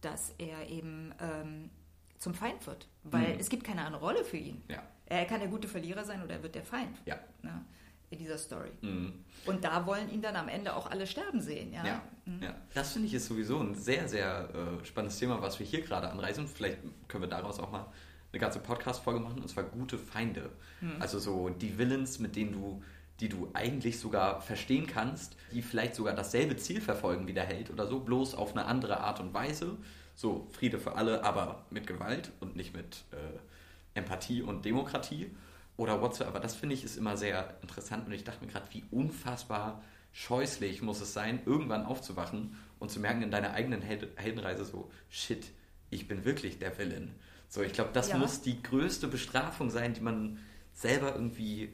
dass 0.00 0.34
er 0.38 0.68
eben 0.68 1.14
ähm, 1.20 1.70
zum 2.18 2.34
Feind 2.34 2.66
wird. 2.66 2.88
Weil 3.04 3.34
mhm. 3.34 3.40
es 3.40 3.48
gibt 3.48 3.64
keine 3.64 3.84
andere 3.84 4.02
Rolle 4.02 4.24
für 4.24 4.36
ihn. 4.36 4.62
Ja. 4.68 4.82
Er 5.06 5.24
kann 5.24 5.40
der 5.40 5.48
gute 5.48 5.68
Verlierer 5.68 6.04
sein 6.04 6.22
oder 6.22 6.34
er 6.34 6.42
wird 6.42 6.54
der 6.54 6.62
Feind. 6.62 7.00
Ja. 7.06 7.18
Ne, 7.42 7.64
in 8.10 8.18
dieser 8.18 8.38
Story. 8.38 8.70
Mhm. 8.80 9.24
Und 9.46 9.64
da 9.64 9.86
wollen 9.86 10.10
ihn 10.10 10.22
dann 10.22 10.36
am 10.36 10.48
Ende 10.48 10.74
auch 10.74 10.90
alle 10.90 11.06
sterben 11.06 11.40
sehen. 11.40 11.72
Ja, 11.72 11.84
ja. 11.84 12.02
Mhm. 12.24 12.42
ja. 12.42 12.54
das 12.74 12.92
finde 12.92 13.08
ich 13.08 13.14
ist 13.14 13.26
sowieso 13.26 13.58
ein 13.60 13.74
sehr, 13.74 14.08
sehr 14.08 14.48
äh, 14.54 14.84
spannendes 14.84 15.18
Thema, 15.18 15.40
was 15.42 15.58
wir 15.58 15.66
hier 15.66 15.82
gerade 15.82 16.10
anreißen. 16.10 16.46
Vielleicht 16.46 16.78
können 17.06 17.24
wir 17.24 17.28
daraus 17.28 17.58
auch 17.60 17.70
mal 17.70 17.86
eine 18.32 18.40
ganze 18.40 18.60
Podcast-Folge 18.60 19.20
machen, 19.20 19.40
und 19.40 19.48
zwar 19.48 19.64
gute 19.64 19.98
Feinde. 19.98 20.50
Mhm. 20.80 20.96
Also 21.00 21.18
so 21.18 21.48
die 21.48 21.78
Villains, 21.78 22.18
mit 22.18 22.36
denen 22.36 22.52
du 22.52 22.82
die 23.20 23.28
du 23.28 23.50
eigentlich 23.52 23.98
sogar 23.98 24.40
verstehen 24.40 24.86
kannst, 24.86 25.36
die 25.52 25.62
vielleicht 25.62 25.94
sogar 25.94 26.14
dasselbe 26.14 26.56
Ziel 26.56 26.80
verfolgen 26.80 27.26
wie 27.26 27.32
der 27.32 27.46
Held 27.46 27.70
oder 27.70 27.86
so, 27.86 28.00
bloß 28.00 28.34
auf 28.34 28.52
eine 28.52 28.66
andere 28.66 29.00
Art 29.00 29.20
und 29.20 29.34
Weise. 29.34 29.76
So 30.14 30.48
Friede 30.50 30.78
für 30.78 30.96
alle, 30.96 31.24
aber 31.24 31.64
mit 31.70 31.86
Gewalt 31.86 32.32
und 32.40 32.56
nicht 32.56 32.74
mit 32.74 33.04
äh, 33.12 33.98
Empathie 33.98 34.42
und 34.42 34.64
Demokratie 34.64 35.30
oder 35.76 36.00
whatsoever. 36.00 36.40
Das 36.40 36.54
finde 36.54 36.74
ich 36.74 36.84
ist 36.84 36.96
immer 36.96 37.16
sehr 37.16 37.56
interessant 37.62 38.06
und 38.06 38.12
ich 38.12 38.24
dachte 38.24 38.44
mir 38.44 38.50
gerade, 38.50 38.66
wie 38.72 38.84
unfassbar 38.90 39.82
scheußlich 40.12 40.82
muss 40.82 41.00
es 41.00 41.12
sein, 41.12 41.40
irgendwann 41.46 41.86
aufzuwachen 41.86 42.56
und 42.78 42.90
zu 42.90 43.00
merken 43.00 43.22
in 43.22 43.30
deiner 43.30 43.52
eigenen 43.52 43.82
Held 43.82 44.08
Heldenreise 44.16 44.64
so, 44.64 44.90
shit, 45.08 45.46
ich 45.90 46.08
bin 46.08 46.24
wirklich 46.24 46.58
der 46.58 46.76
Villain. 46.76 47.14
So, 47.48 47.62
ich 47.62 47.72
glaube, 47.72 47.90
das 47.92 48.10
ja. 48.10 48.18
muss 48.18 48.42
die 48.42 48.62
größte 48.62 49.08
Bestrafung 49.08 49.70
sein, 49.70 49.94
die 49.94 50.00
man 50.00 50.38
selber 50.74 51.14
irgendwie 51.14 51.72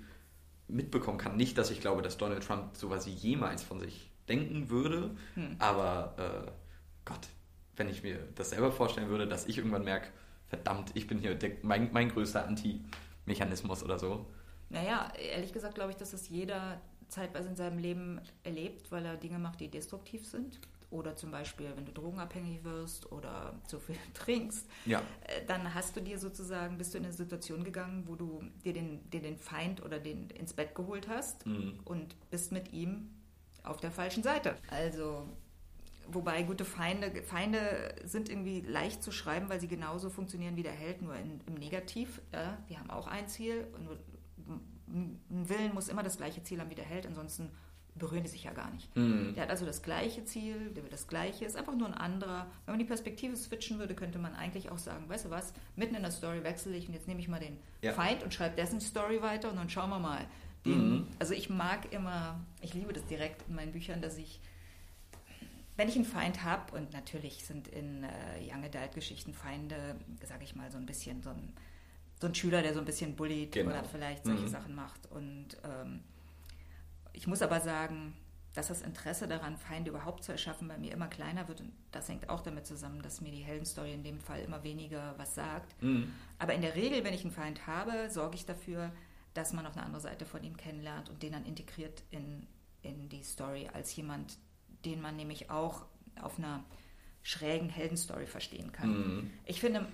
mitbekommen 0.69 1.19
kann. 1.19 1.37
Nicht, 1.37 1.59
dass 1.59 1.71
ich 1.71 1.81
glaube, 1.81 2.03
dass 2.03 2.17
Donald 2.17 2.45
Trump 2.45 2.77
sowas 2.77 3.07
jemals 3.07 3.63
von 3.63 3.81
sich 3.81 4.11
denken 4.29 4.71
würde, 4.71 5.11
hm. 5.35 5.57
aber 5.59 6.15
äh, 6.47 6.51
Gott, 7.05 7.29
wenn 7.77 7.89
ich 7.89 8.03
mir 8.03 8.19
das 8.35 8.51
selber 8.51 8.73
vorstellen 8.73 9.09
würde, 9.09 9.27
dass 9.27 9.47
ich 9.47 9.59
irgendwann 9.59 9.85
merke, 9.85 10.09
verdammt, 10.47 10.93
ich 10.95 11.07
bin 11.07 11.19
hier 11.19 11.35
der, 11.35 11.53
mein, 11.63 11.91
mein 11.93 12.09
größter 12.09 12.47
Anti-Mechanismus 12.47 13.83
oder 13.83 13.99
so. 13.99 14.27
Naja, 14.71 15.13
ehrlich 15.19 15.53
gesagt 15.53 15.75
glaube 15.75 15.91
ich, 15.91 15.97
dass 15.97 16.13
das 16.13 16.29
jeder 16.29 16.81
zeitweise 17.09 17.49
in 17.49 17.57
seinem 17.57 17.79
Leben 17.79 18.21
erlebt, 18.43 18.91
weil 18.91 19.05
er 19.05 19.17
Dinge 19.17 19.39
macht, 19.39 19.61
die 19.61 19.69
destruktiv 19.69 20.27
sind. 20.27 20.59
Oder 20.91 21.17
zum 21.17 21.31
Beispiel, 21.31 21.73
wenn 21.77 21.87
du 21.87 21.93
drogenabhängig 21.93 22.65
wirst 22.65 23.11
oder 23.13 23.55
zu 23.67 23.79
viel 23.81 23.97
trinkst, 24.15 24.67
Ja. 24.87 25.01
äh, 25.27 25.45
dann 25.47 25.75
hast 25.75 25.97
du 25.97 26.01
dir 26.01 26.19
sozusagen, 26.19 26.79
bist 26.79 26.95
du 26.95 26.99
in 26.99 27.05
eine 27.05 27.13
Situation 27.13 27.65
gegangen, 27.65 28.05
wo 28.07 28.15
du 28.17 28.43
dir 28.65 28.73
den, 28.73 29.09
dir 29.11 29.23
den 29.23 29.37
Feind 29.39 29.83
oder 29.83 29.99
den 29.99 30.31
ins 30.31 30.53
Bett 30.53 30.75
geholt 30.75 31.09
hast 31.09 31.47
Mhm. 31.47 31.81
und 31.85 32.17
bist 32.31 32.53
mit 32.53 32.73
ihm 32.73 33.11
auf 33.63 33.81
der 33.81 33.91
falschen 33.91 34.23
Seite. 34.23 34.57
Also, 34.71 35.27
wobei 36.09 36.43
gute 36.43 36.65
Feinde, 36.67 37.23
Feinde 37.23 37.95
sind 38.05 38.29
irgendwie 38.29 38.61
leicht 38.61 39.03
zu 39.03 39.11
schreiben, 39.11 39.49
weil 39.49 39.59
sie 39.61 39.69
genauso 39.69 40.11
funktionieren 40.11 40.55
wie 40.57 40.63
der 40.63 40.73
Held, 40.73 41.01
nur 41.03 41.17
in, 41.17 41.41
im 41.47 41.55
Negativ. 41.55 42.21
Ja, 42.33 42.59
die 42.69 42.77
haben 42.79 42.91
auch 42.91 43.07
ein 43.07 43.27
Ziel 43.29 43.67
und 43.75 43.89
ein 44.87 45.49
Willen 45.49 45.73
muss 45.73 45.89
immer 45.89 46.03
das 46.03 46.19
gleiche 46.19 46.43
Ziel 46.43 46.61
haben 46.61 46.69
wie 46.71 46.75
der 46.75 46.85
Held, 46.85 47.07
ansonsten 47.07 47.51
berühren 47.97 48.25
die 48.25 48.29
sich 48.29 48.45
ja 48.45 48.53
gar 48.53 48.71
nicht. 48.73 48.95
Mhm. 48.97 49.35
Der 49.35 49.45
hat 49.45 49.51
also 49.51 49.65
das 49.65 49.83
gleiche 49.83 50.25
Ziel, 50.25 50.71
der 50.75 50.83
will 50.83 50.91
das 50.91 51.07
gleiche, 51.07 51.45
ist 51.45 51.57
einfach 51.57 51.75
nur 51.77 51.87
ein 51.87 51.95
anderer. 51.95 52.47
Wenn 52.67 52.73
man 52.73 52.79
die 52.81 52.85
Perspektive 52.85 53.37
switchen 53.37 53.79
würde, 53.79 53.95
könnte 53.95 54.19
man 54.19 54.35
eigentlich 54.35 54.71
auch 54.71 54.79
sagen, 54.79 55.09
weißt 55.09 55.27
du 55.27 55.31
was, 55.31 55.53
mitten 55.77 55.95
in 55.95 56.03
der 56.03 56.11
Story 56.11 56.43
wechsle 56.43 56.77
ich 56.77 56.89
und 56.89 56.95
jetzt 56.95 57.07
nehme 57.07 57.21
ich 57.21 57.29
mal 57.29 57.39
den 57.41 57.57
Ja. 57.83 57.93
Feind 57.93 58.23
und 58.25 58.35
schreibe 58.35 58.57
dessen 58.57 58.81
Story 58.81 59.23
weiter 59.23 59.49
und 59.51 59.57
dann 59.57 59.71
schauen 59.71 59.91
wir 59.91 60.01
mal. 60.01 60.27
Mhm. 60.65 61.07
Also 61.19 61.35
ich 61.35 61.51
mag 61.51 61.93
immer, 61.93 62.41
ich 62.63 62.75
liebe 62.75 62.93
das 62.93 63.05
direkt 63.07 63.49
in 63.49 63.55
meinen 63.55 63.71
Büchern, 63.73 64.01
dass 64.03 64.17
ich, 64.19 64.41
wenn 65.77 65.89
ich 65.89 65.97
einen 65.97 66.05
Feind 66.05 66.43
habe, 66.43 66.77
und 66.77 66.93
natürlich 66.93 67.45
sind 67.45 67.69
in 67.69 68.05
äh, 68.05 68.09
Young 68.43 68.65
Adult 68.65 68.93
Geschichten 68.95 69.35
Feinde, 69.35 69.77
sage 70.27 70.45
ich 70.45 70.55
mal, 70.57 70.71
so 70.71 70.79
ein 70.79 70.87
bisschen 70.87 71.23
so 71.23 71.31
ein, 71.31 71.53
so 72.21 72.27
ein 72.29 72.35
Schüler, 72.35 72.63
der 72.63 72.75
so 72.75 72.79
ein 72.81 72.87
bisschen 72.87 73.15
bullied 73.17 73.53
Genau. 73.53 73.71
oder 73.71 73.85
vielleicht 73.85 74.25
solche 74.25 74.45
Mhm. 74.45 74.49
Sachen 74.49 74.75
macht. 74.75 75.11
Und 75.11 75.49
ähm, 75.65 76.01
ich 77.15 77.27
muss 77.27 77.41
aber 77.41 77.61
sagen, 77.61 78.15
dass 78.55 78.69
das 78.69 78.83
Interesse 78.83 79.27
daran, 79.27 79.57
Feinde 79.57 79.91
überhaupt 79.91 80.23
zu 80.23 80.33
erschaffen, 80.33 80.69
bei 80.69 80.79
mir 80.79 80.93
immer 80.93 81.09
kleiner 81.09 81.49
wird. 81.49 81.61
Und 81.61 81.73
das 81.91 82.09
hängt 82.09 82.29
auch 82.29 82.41
damit 82.41 82.67
zusammen, 82.67 83.03
dass 83.03 83.21
mir 83.21 83.33
die 83.33 83.43
Heldenstory 83.43 83.93
in 83.93 84.05
dem 84.05 84.21
Fall 84.21 84.41
immer 84.41 84.63
weniger 84.63 85.15
was 85.17 85.35
sagt. 85.35 85.81
Mhm. 85.83 86.13
Aber 86.39 86.55
in 86.55 86.63
der 86.63 86.77
Regel, 86.77 87.03
wenn 87.03 87.15
ich 87.15 87.25
einen 87.25 87.33
Feind 87.33 87.67
habe, 87.67 88.11
sorge 88.11 88.37
ich 88.37 88.47
dafür, 88.47 88.93
dass 89.35 89.53
man 89.53 89.65
noch 89.65 89.73
eine 89.73 89.85
andere 89.85 90.01
Seite 90.01 90.25
von 90.25 90.45
ihm 90.45 90.57
kennenlernt 90.57 91.09
und 91.09 91.23
den 91.23 91.33
dann 91.33 91.45
integriert 91.45 92.05
in, 92.11 92.47
in 92.83 93.09
die 93.09 93.25
Story 93.25 93.69
als 93.73 93.95
jemand, 93.97 94.39
den 94.85 95.01
man 95.01 95.17
nämlich 95.17 95.51
auch 95.51 95.85
auf 96.21 96.39
einer 96.39 96.63
schrägen 97.23 97.71
Heldenstory 97.71 98.27
verstehen 98.27 98.71
kann. 98.71 98.91
Mhm. 98.91 99.31
Ich 99.47 99.61
finde, 99.61 99.87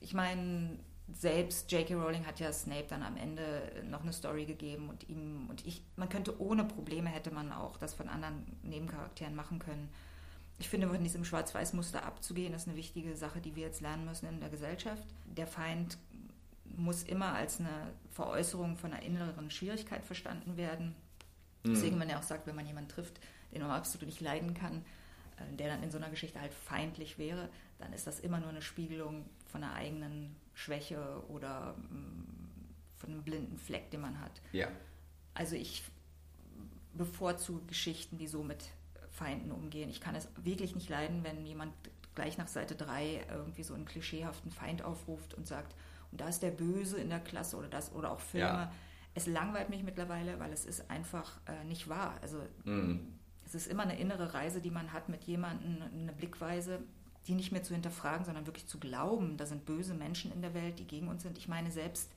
ich 0.00 0.14
meine, 0.14 0.78
selbst 1.14 1.70
J.K. 1.70 1.94
Rowling 1.94 2.26
hat 2.26 2.40
ja 2.40 2.52
Snape 2.52 2.86
dann 2.88 3.02
am 3.02 3.16
Ende 3.16 3.72
noch 3.88 4.02
eine 4.02 4.12
Story 4.12 4.44
gegeben 4.44 4.88
und 4.88 5.08
ihm 5.08 5.46
und 5.48 5.64
ich, 5.64 5.82
man 5.96 6.08
könnte 6.08 6.40
ohne 6.40 6.64
Probleme 6.64 7.08
hätte 7.08 7.30
man 7.30 7.52
auch 7.52 7.76
das 7.76 7.94
von 7.94 8.08
anderen 8.08 8.44
Nebencharakteren 8.62 9.34
machen 9.34 9.58
können. 9.58 9.88
Ich 10.58 10.68
finde, 10.68 10.88
von 10.88 11.02
diesem 11.02 11.24
Schwarz-Weiß-Muster 11.24 12.04
abzugehen, 12.04 12.54
ist 12.54 12.66
eine 12.66 12.76
wichtige 12.76 13.14
Sache, 13.14 13.40
die 13.40 13.54
wir 13.54 13.64
jetzt 13.64 13.82
lernen 13.82 14.06
müssen 14.06 14.26
in 14.26 14.40
der 14.40 14.48
Gesellschaft. 14.48 15.06
Der 15.26 15.46
Feind 15.46 15.98
muss 16.76 17.02
immer 17.02 17.34
als 17.34 17.60
eine 17.60 17.92
Veräußerung 18.10 18.76
von 18.76 18.92
einer 18.92 19.02
inneren 19.02 19.50
Schwierigkeit 19.50 20.04
verstanden 20.04 20.56
werden. 20.56 20.94
Mhm. 21.62 21.74
Deswegen 21.74 21.98
man 21.98 22.08
ja 22.08 22.18
auch 22.18 22.22
sagt, 22.22 22.46
wenn 22.46 22.56
man 22.56 22.66
jemanden 22.66 22.90
trifft, 22.90 23.20
den 23.52 23.62
man 23.62 23.70
absolut 23.70 24.06
nicht 24.06 24.20
leiden 24.20 24.54
kann, 24.54 24.84
der 25.58 25.68
dann 25.68 25.82
in 25.82 25.90
so 25.90 25.98
einer 25.98 26.10
Geschichte 26.10 26.40
halt 26.40 26.52
feindlich 26.54 27.18
wäre, 27.18 27.48
dann 27.78 27.92
ist 27.92 28.06
das 28.06 28.20
immer 28.20 28.40
nur 28.40 28.48
eine 28.48 28.62
Spiegelung 28.62 29.26
von 29.46 29.62
einer 29.62 29.74
eigenen 29.74 30.36
Schwäche 30.54 31.22
oder 31.28 31.74
mm, 31.74 32.24
von 32.96 33.10
einem 33.10 33.22
blinden 33.22 33.58
Fleck, 33.58 33.90
den 33.90 34.00
man 34.00 34.20
hat. 34.20 34.40
Ja. 34.52 34.68
Also 35.34 35.56
ich 35.56 35.82
bevorzuge 36.94 37.66
Geschichten, 37.66 38.16
die 38.18 38.26
so 38.26 38.42
mit 38.42 38.64
Feinden 39.10 39.52
umgehen. 39.52 39.90
Ich 39.90 40.00
kann 40.00 40.14
es 40.14 40.28
wirklich 40.42 40.74
nicht 40.74 40.88
leiden, 40.88 41.24
wenn 41.24 41.44
jemand 41.46 41.72
gleich 42.14 42.38
nach 42.38 42.48
Seite 42.48 42.74
3 42.74 43.26
irgendwie 43.30 43.62
so 43.62 43.74
einen 43.74 43.84
klischeehaften 43.84 44.50
Feind 44.50 44.82
aufruft 44.82 45.34
und 45.34 45.46
sagt, 45.46 45.74
und 46.12 46.20
da 46.20 46.28
ist 46.28 46.42
der 46.42 46.50
Böse 46.50 46.98
in 46.98 47.10
der 47.10 47.20
Klasse 47.20 47.56
oder 47.56 47.68
das 47.68 47.92
oder 47.92 48.10
auch 48.10 48.20
Filme. 48.20 48.46
Ja. 48.46 48.72
Es 49.14 49.26
langweilt 49.26 49.70
mich 49.70 49.82
mittlerweile, 49.82 50.38
weil 50.38 50.52
es 50.52 50.64
ist 50.64 50.90
einfach 50.90 51.38
äh, 51.46 51.64
nicht 51.64 51.88
wahr. 51.88 52.16
Also 52.22 52.40
Mhm. 52.64 53.15
Es 53.56 53.66
ist 53.66 53.72
immer 53.72 53.82
eine 53.82 53.98
innere 53.98 54.34
Reise, 54.34 54.60
die 54.60 54.70
man 54.70 54.92
hat 54.92 55.08
mit 55.08 55.24
jemandem, 55.24 55.82
eine 55.82 56.12
Blickweise, 56.12 56.80
die 57.26 57.34
nicht 57.34 57.52
mehr 57.52 57.62
zu 57.62 57.74
hinterfragen, 57.74 58.24
sondern 58.24 58.46
wirklich 58.46 58.66
zu 58.66 58.78
glauben, 58.78 59.36
da 59.36 59.46
sind 59.46 59.64
böse 59.66 59.94
Menschen 59.94 60.32
in 60.32 60.42
der 60.42 60.54
Welt, 60.54 60.78
die 60.78 60.86
gegen 60.86 61.08
uns 61.08 61.22
sind. 61.22 61.38
Ich 61.38 61.48
meine, 61.48 61.70
selbst 61.70 62.10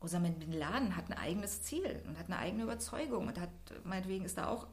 Osama 0.00 0.28
Bin 0.28 0.52
Laden 0.52 0.96
hat 0.96 1.10
ein 1.10 1.16
eigenes 1.16 1.62
Ziel 1.62 2.02
und 2.06 2.18
hat 2.18 2.26
eine 2.26 2.38
eigene 2.38 2.64
Überzeugung 2.64 3.28
und 3.28 3.40
hat, 3.40 3.50
meinetwegen 3.84 4.24
ist 4.24 4.38
da 4.38 4.48
auch, 4.48 4.66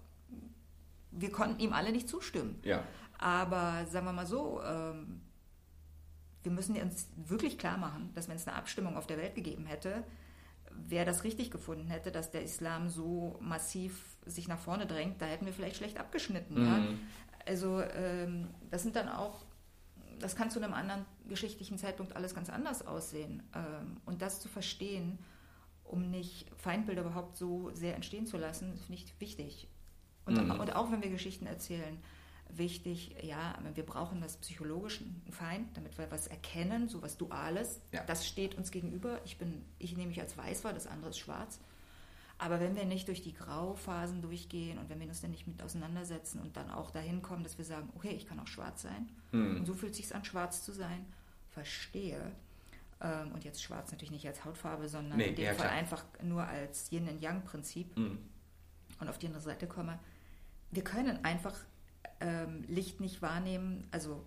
wir 1.11 1.31
konnten 1.31 1.59
ihm 1.59 1.73
alle 1.73 1.91
nicht 1.91 2.09
zustimmen. 2.09 2.59
Ja. 2.63 2.83
Aber 3.17 3.85
sagen 3.85 4.05
wir 4.05 4.13
mal 4.13 4.27
so, 4.27 4.61
ähm, 4.63 5.21
wir 6.43 6.51
müssen 6.51 6.79
uns 6.81 7.07
wirklich 7.15 7.57
klar 7.57 7.77
machen, 7.77 8.11
dass 8.13 8.29
wenn 8.29 8.35
es 8.35 8.47
eine 8.47 8.55
Abstimmung 8.55 8.95
auf 8.95 9.07
der 9.07 9.17
Welt 9.17 9.35
gegeben 9.35 9.65
hätte, 9.65 10.03
wer 10.87 11.05
das 11.05 11.23
richtig 11.23 11.51
gefunden 11.51 11.87
hätte, 11.87 12.11
dass 12.11 12.31
der 12.31 12.43
Islam 12.43 12.89
so 12.89 13.37
massiv 13.41 14.17
sich 14.25 14.47
nach 14.47 14.59
vorne 14.59 14.85
drängt, 14.85 15.21
da 15.21 15.25
hätten 15.25 15.45
wir 15.45 15.53
vielleicht 15.53 15.77
schlecht 15.77 15.99
abgeschnitten. 15.99 16.57
Ja? 16.57 16.77
Mhm. 16.77 16.99
Also 17.45 17.81
ähm, 17.81 18.49
das 18.69 18.83
sind 18.83 18.95
dann 18.95 19.09
auch, 19.09 19.45
das 20.19 20.35
kann 20.35 20.51
zu 20.51 20.61
einem 20.61 20.73
anderen 20.73 21.05
geschichtlichen 21.27 21.77
Zeitpunkt 21.77 22.15
alles 22.15 22.35
ganz 22.35 22.49
anders 22.49 22.85
aussehen. 22.85 23.43
Ähm, 23.55 23.97
und 24.05 24.21
das 24.21 24.39
zu 24.41 24.49
verstehen, 24.49 25.19
um 25.83 26.09
nicht 26.09 26.51
Feindbilder 26.57 27.01
überhaupt 27.01 27.37
so 27.37 27.71
sehr 27.73 27.95
entstehen 27.95 28.25
zu 28.25 28.37
lassen, 28.37 28.77
finde 28.77 29.01
ich 29.01 29.19
wichtig. 29.19 29.69
Und, 30.25 30.43
Mhm. 30.43 30.59
und 30.59 30.75
auch 30.75 30.91
wenn 30.91 31.01
wir 31.01 31.09
Geschichten 31.09 31.45
erzählen, 31.45 31.97
wichtig, 32.49 33.15
ja, 33.23 33.57
wir 33.75 33.85
brauchen 33.85 34.21
das 34.21 34.37
psychologischen 34.37 35.21
Feind, 35.31 35.75
damit 35.75 35.97
wir 35.97 36.09
was 36.11 36.27
erkennen, 36.27 36.87
so 36.89 37.01
was 37.01 37.17
Duales. 37.17 37.81
Ja. 37.91 38.03
Das 38.05 38.27
steht 38.27 38.55
uns 38.55 38.71
gegenüber. 38.71 39.19
Ich 39.25 39.37
bin, 39.37 39.63
ich 39.79 39.95
nehme 39.95 40.09
mich 40.09 40.21
als 40.21 40.37
weiß 40.37 40.63
wahr, 40.63 40.73
das 40.73 40.87
andere 40.87 41.09
ist 41.11 41.19
schwarz. 41.19 41.59
Aber 42.39 42.59
wenn 42.59 42.75
wir 42.75 42.85
nicht 42.85 43.07
durch 43.07 43.23
die 43.23 43.33
Grauphasen 43.33 44.21
durchgehen 44.21 44.77
und 44.77 44.89
wenn 44.89 44.99
wir 44.99 45.07
uns 45.07 45.21
dann 45.21 45.31
nicht 45.31 45.47
mit 45.47 45.61
auseinandersetzen 45.63 46.39
und 46.39 46.55
dann 46.55 46.69
auch 46.69 46.91
dahin 46.91 47.21
kommen, 47.23 47.43
dass 47.43 47.57
wir 47.57 47.65
sagen, 47.65 47.89
okay, 47.95 48.11
ich 48.11 48.27
kann 48.27 48.39
auch 48.39 48.47
schwarz 48.47 48.83
sein 48.83 49.09
Mhm. 49.31 49.57
und 49.57 49.65
so 49.65 49.73
fühlt 49.73 49.91
es 49.91 49.97
sich 49.97 50.13
an, 50.15 50.23
schwarz 50.23 50.63
zu 50.63 50.71
sein, 50.71 51.05
verstehe. 51.49 52.31
Ähm, 53.01 53.31
und 53.33 53.43
jetzt 53.43 53.61
schwarz 53.63 53.91
natürlich 53.91 54.11
nicht 54.11 54.27
als 54.27 54.45
Hautfarbe, 54.45 54.87
sondern 54.87 55.17
Nee, 55.17 55.29
in 55.29 55.35
dem 55.35 55.45
ja, 55.45 55.53
Fall 55.53 55.65
klar. 55.67 55.71
einfach 55.77 56.03
nur 56.23 56.43
als 56.43 56.91
Yin 56.91 57.07
und 57.09 57.21
Yang-Prinzip 57.21 57.97
Mhm. 57.97 58.19
und 58.99 59.09
auf 59.09 59.17
die 59.17 59.25
andere 59.27 59.41
Seite 59.41 59.65
komme. 59.67 59.97
Wir 60.71 60.83
können 60.83 61.23
einfach 61.25 61.55
ähm, 62.19 62.63
Licht 62.67 62.99
nicht 62.99 63.21
wahrnehmen, 63.21 63.87
also 63.91 64.23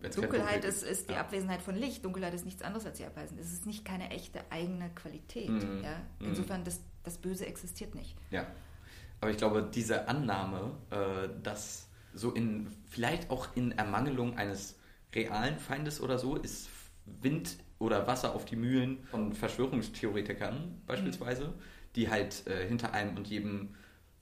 Wenn's 0.00 0.16
Dunkelheit 0.16 0.64
Dunkel 0.64 0.68
ist, 0.68 0.82
ist 0.82 1.08
die 1.08 1.14
Ja. 1.14 1.20
Abwesenheit 1.20 1.62
von 1.62 1.74
Licht. 1.74 2.04
Dunkelheit 2.04 2.34
ist 2.34 2.44
nichts 2.44 2.62
anderes 2.62 2.84
als 2.84 2.98
die 2.98 3.04
Abwesenheit. 3.04 3.44
Es 3.44 3.52
ist 3.52 3.66
nicht 3.66 3.84
keine 3.84 4.10
echte 4.10 4.40
eigene 4.50 4.90
Qualität. 4.90 5.48
Mhm. 5.48 5.82
Ja? 5.82 5.96
Mhm. 6.18 6.28
Insofern, 6.28 6.64
das, 6.64 6.80
das 7.02 7.18
Böse 7.18 7.46
existiert 7.46 7.94
nicht. 7.94 8.14
Ja, 8.30 8.46
aber 9.20 9.30
ich 9.30 9.38
glaube, 9.38 9.68
diese 9.74 10.08
Annahme, 10.08 10.72
äh, 10.90 11.28
dass 11.42 11.88
so 12.12 12.32
in, 12.32 12.68
vielleicht 12.88 13.30
auch 13.30 13.48
in 13.56 13.72
Ermangelung 13.72 14.36
eines 14.36 14.78
realen 15.14 15.58
Feindes 15.58 16.00
oder 16.00 16.18
so, 16.18 16.36
ist 16.36 16.68
Wind 17.06 17.56
oder 17.78 18.06
Wasser 18.06 18.34
auf 18.34 18.44
die 18.44 18.56
Mühlen 18.56 19.02
von 19.04 19.32
Verschwörungstheoretikern 19.32 20.82
beispielsweise, 20.86 21.54
die 21.94 22.10
halt 22.10 22.46
äh, 22.46 22.66
hinter 22.66 22.92
einem 22.92 23.16
und 23.16 23.28
jedem 23.28 23.74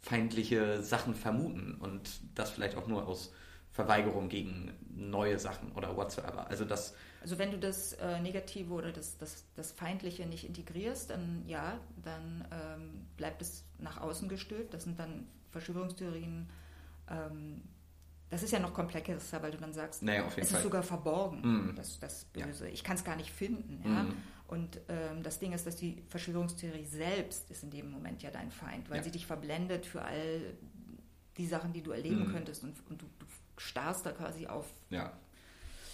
feindliche 0.05 0.83
Sachen 0.83 1.15
vermuten 1.15 1.77
und 1.81 2.21
das 2.35 2.51
vielleicht 2.51 2.77
auch 2.77 2.87
nur 2.87 3.09
aus 3.09 3.33
Verweigerung 3.73 4.29
gegen 4.29 4.73
neue 4.95 5.39
Sachen 5.39 5.73
oder 5.73 5.97
whatsoever. 5.97 6.47
Also 6.49 6.65
das, 6.65 6.95
Also 7.23 7.39
wenn 7.39 7.51
du 7.51 7.59
das 7.59 7.95
äh, 7.95 8.21
Negative 8.21 8.73
oder 8.73 8.93
das, 8.93 9.17
das, 9.19 9.45
das 9.57 9.73
Feindliche 9.73 10.27
nicht 10.27 10.45
integrierst, 10.45 11.11
dann 11.11 11.43
ja, 11.47 11.81
dann 12.03 12.47
ähm, 12.53 13.07
bleibt 13.17 13.41
es 13.43 13.65
nach 13.79 14.01
außen 14.01 14.29
gestülpt. 14.29 14.75
Das 14.75 14.85
sind 14.85 14.99
dann 14.99 15.27
Verschwörungstheorien. 15.51 16.49
Ähm, 17.11 17.63
das 18.31 18.43
ist 18.43 18.51
ja 18.53 18.59
noch 18.59 18.75
komplexer, 18.75 19.43
weil 19.43 19.51
du 19.53 19.59
dann 19.59 19.73
sagst, 19.73 20.03
naja, 20.03 20.25
es 20.27 20.35
Fall. 20.35 20.43
ist 20.45 20.63
sogar 20.63 20.83
verborgen, 20.83 21.41
Mm. 21.71 21.77
das, 21.77 21.99
das 22.01 22.27
Ja. 22.37 22.47
Böse. 22.47 22.69
Ich 22.69 22.83
kann 22.83 22.97
es 22.97 23.05
gar 23.05 23.17
nicht 23.17 23.31
finden. 23.31 23.81
Ja? 23.85 24.03
Mhm. 24.05 24.15
Und 24.49 24.81
ähm, 24.89 25.23
das 25.23 25.39
Ding 25.39 25.53
ist, 25.53 25.67
dass 25.67 25.77
die 25.77 26.03
Verschwörungstheorie 26.09 26.85
selbst 26.85 27.51
ist 27.51 27.63
in 27.63 27.71
dem 27.71 27.91
Moment 27.91 28.23
ja 28.23 28.31
dein 28.31 28.51
Feind, 28.51 28.91
weil 28.91 28.99
Ja. 28.99 29.03
sie 29.03 29.11
dich 29.11 29.27
verblendet 29.27 29.87
für 29.87 30.03
all 30.03 30.41
die 31.37 31.47
Sachen, 31.47 31.73
die 31.73 31.83
du 31.83 31.93
erleben 31.93 32.29
Mhm. 32.29 32.33
könntest 32.33 32.63
und, 32.65 32.75
und 32.91 33.01
du, 33.03 33.07
du 33.19 33.27
starrst 33.57 34.05
da 34.07 34.13
quasi 34.13 34.47
auf. 34.47 34.67
Ja. 34.91 35.13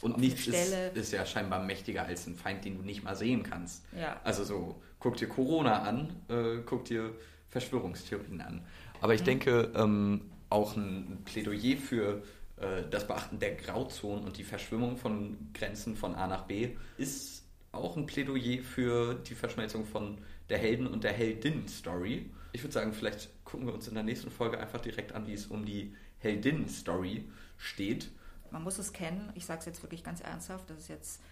Und 0.02 0.14
Auf 0.14 0.20
nichts 0.20 0.46
ist, 0.46 0.54
Stelle. 0.68 0.88
ist 0.90 1.12
ja 1.12 1.26
scheinbar 1.26 1.62
mächtiger 1.62 2.04
als 2.04 2.26
ein 2.26 2.34
Feind, 2.34 2.64
den 2.64 2.76
du 2.78 2.82
nicht 2.82 3.02
mal 3.04 3.14
sehen 3.14 3.42
kannst. 3.42 3.84
Ja. 3.94 4.18
Also 4.24 4.44
so, 4.44 4.82
guck 4.98 5.16
dir 5.16 5.28
Corona 5.28 5.82
an, 5.82 6.16
äh, 6.28 6.62
guck 6.64 6.86
dir 6.86 7.14
Verschwörungstheorien 7.50 8.40
an. 8.40 8.64
Aber 9.00 9.14
ich 9.14 9.20
Mhm. 9.22 9.26
denke, 9.26 9.72
ähm, 9.74 10.30
auch 10.50 10.76
ein 10.76 11.22
Plädoyer 11.24 11.76
für 11.76 12.22
äh, 12.56 12.82
das 12.90 13.06
Beachten 13.06 13.38
der 13.38 13.54
Grauzonen 13.54 14.24
und 14.24 14.36
die 14.36 14.44
Verschwimmung 14.44 14.96
von 14.96 15.36
Grenzen 15.54 15.96
von 15.96 16.14
A 16.14 16.26
nach 16.26 16.44
B 16.44 16.76
ist 16.98 17.44
auch 17.72 17.96
ein 17.96 18.06
Plädoyer 18.06 18.62
für 18.62 19.14
die 19.14 19.34
Verschmelzung 19.34 19.86
von 19.86 20.18
der 20.48 20.58
Helden- 20.58 20.88
und 20.88 21.04
der 21.04 21.12
Heldin-Story. 21.12 22.28
Ich 22.52 22.62
würde 22.62 22.72
sagen, 22.72 22.92
vielleicht 22.92 23.30
gucken 23.44 23.66
wir 23.66 23.74
uns 23.74 23.86
in 23.86 23.94
der 23.94 24.02
nächsten 24.02 24.30
Folge 24.30 24.58
einfach 24.58 24.80
direkt 24.80 25.12
an, 25.12 25.26
wie 25.26 25.34
es 25.34 25.46
um 25.46 25.64
die 25.64 25.94
Heldin-Story 26.18 27.28
steht. 27.56 28.10
Man 28.50 28.64
muss 28.64 28.78
es 28.78 28.92
kennen. 28.92 29.30
Ich 29.36 29.46
sage 29.46 29.60
es 29.60 29.66
jetzt 29.66 29.82
wirklich 29.82 30.02
ganz 30.02 30.20
ernsthaft. 30.20 30.68
Das 30.68 30.78
ist 30.78 30.88
jetzt, 30.88 31.22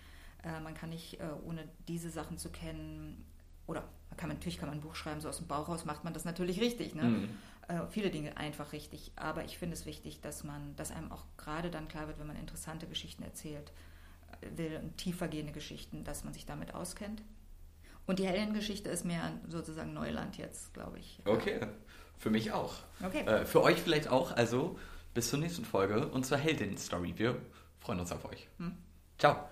äh, 0.44 0.60
man 0.60 0.74
kann 0.74 0.90
nicht, 0.90 1.20
äh, 1.20 1.24
ohne 1.44 1.68
diese 1.88 2.10
Sachen 2.10 2.38
zu 2.38 2.50
kennen, 2.50 3.24
oder 3.66 3.82
kann 4.16 4.28
man, 4.28 4.36
natürlich 4.38 4.58
kann 4.58 4.68
man 4.68 4.78
ein 4.78 4.80
Buch 4.80 4.94
schreiben, 4.94 5.20
so 5.20 5.28
aus 5.28 5.38
dem 5.38 5.46
Bauch 5.46 5.68
raus 5.68 5.84
macht 5.84 6.04
man 6.04 6.14
das 6.14 6.24
natürlich 6.24 6.60
richtig. 6.60 6.94
Ne? 6.94 7.02
Mhm. 7.02 7.28
Äh, 7.68 7.86
viele 7.90 8.10
Dinge 8.10 8.36
einfach 8.36 8.72
richtig. 8.72 9.12
Aber 9.16 9.44
ich 9.44 9.58
finde 9.58 9.74
es 9.74 9.86
wichtig, 9.86 10.20
dass 10.20 10.42
man, 10.42 10.74
dass 10.76 10.90
einem 10.90 11.12
auch 11.12 11.24
gerade 11.36 11.70
dann 11.70 11.86
klar 11.88 12.08
wird, 12.08 12.18
wenn 12.18 12.26
man 12.26 12.36
interessante 12.36 12.86
Geschichten 12.86 13.22
erzählt, 13.22 13.72
äh, 14.40 14.56
will, 14.56 14.80
tiefergehende 14.96 15.52
Geschichten, 15.52 16.04
dass 16.04 16.24
man 16.24 16.32
sich 16.32 16.46
damit 16.46 16.74
auskennt. 16.74 17.22
Und 18.06 18.18
die 18.18 18.26
Heldengeschichte 18.26 18.88
ist 18.88 19.04
mehr 19.04 19.32
sozusagen 19.48 19.92
Neuland 19.92 20.38
jetzt, 20.38 20.72
glaube 20.72 20.98
ich. 20.98 21.20
Okay, 21.26 21.60
für 22.16 22.30
mich 22.30 22.52
auch. 22.52 22.74
Okay. 23.04 23.20
Äh, 23.26 23.44
für 23.44 23.62
euch 23.62 23.78
vielleicht 23.78 24.08
auch. 24.08 24.32
Also 24.32 24.78
bis 25.12 25.28
zur 25.28 25.38
nächsten 25.38 25.66
Folge 25.66 26.08
und 26.08 26.24
zur 26.24 26.38
Heldin-Story. 26.38 27.14
Wir 27.16 27.36
freuen 27.80 28.00
uns 28.00 28.10
auf 28.12 28.24
euch. 28.24 28.48
Hm. 28.58 28.76
Ciao. 29.18 29.48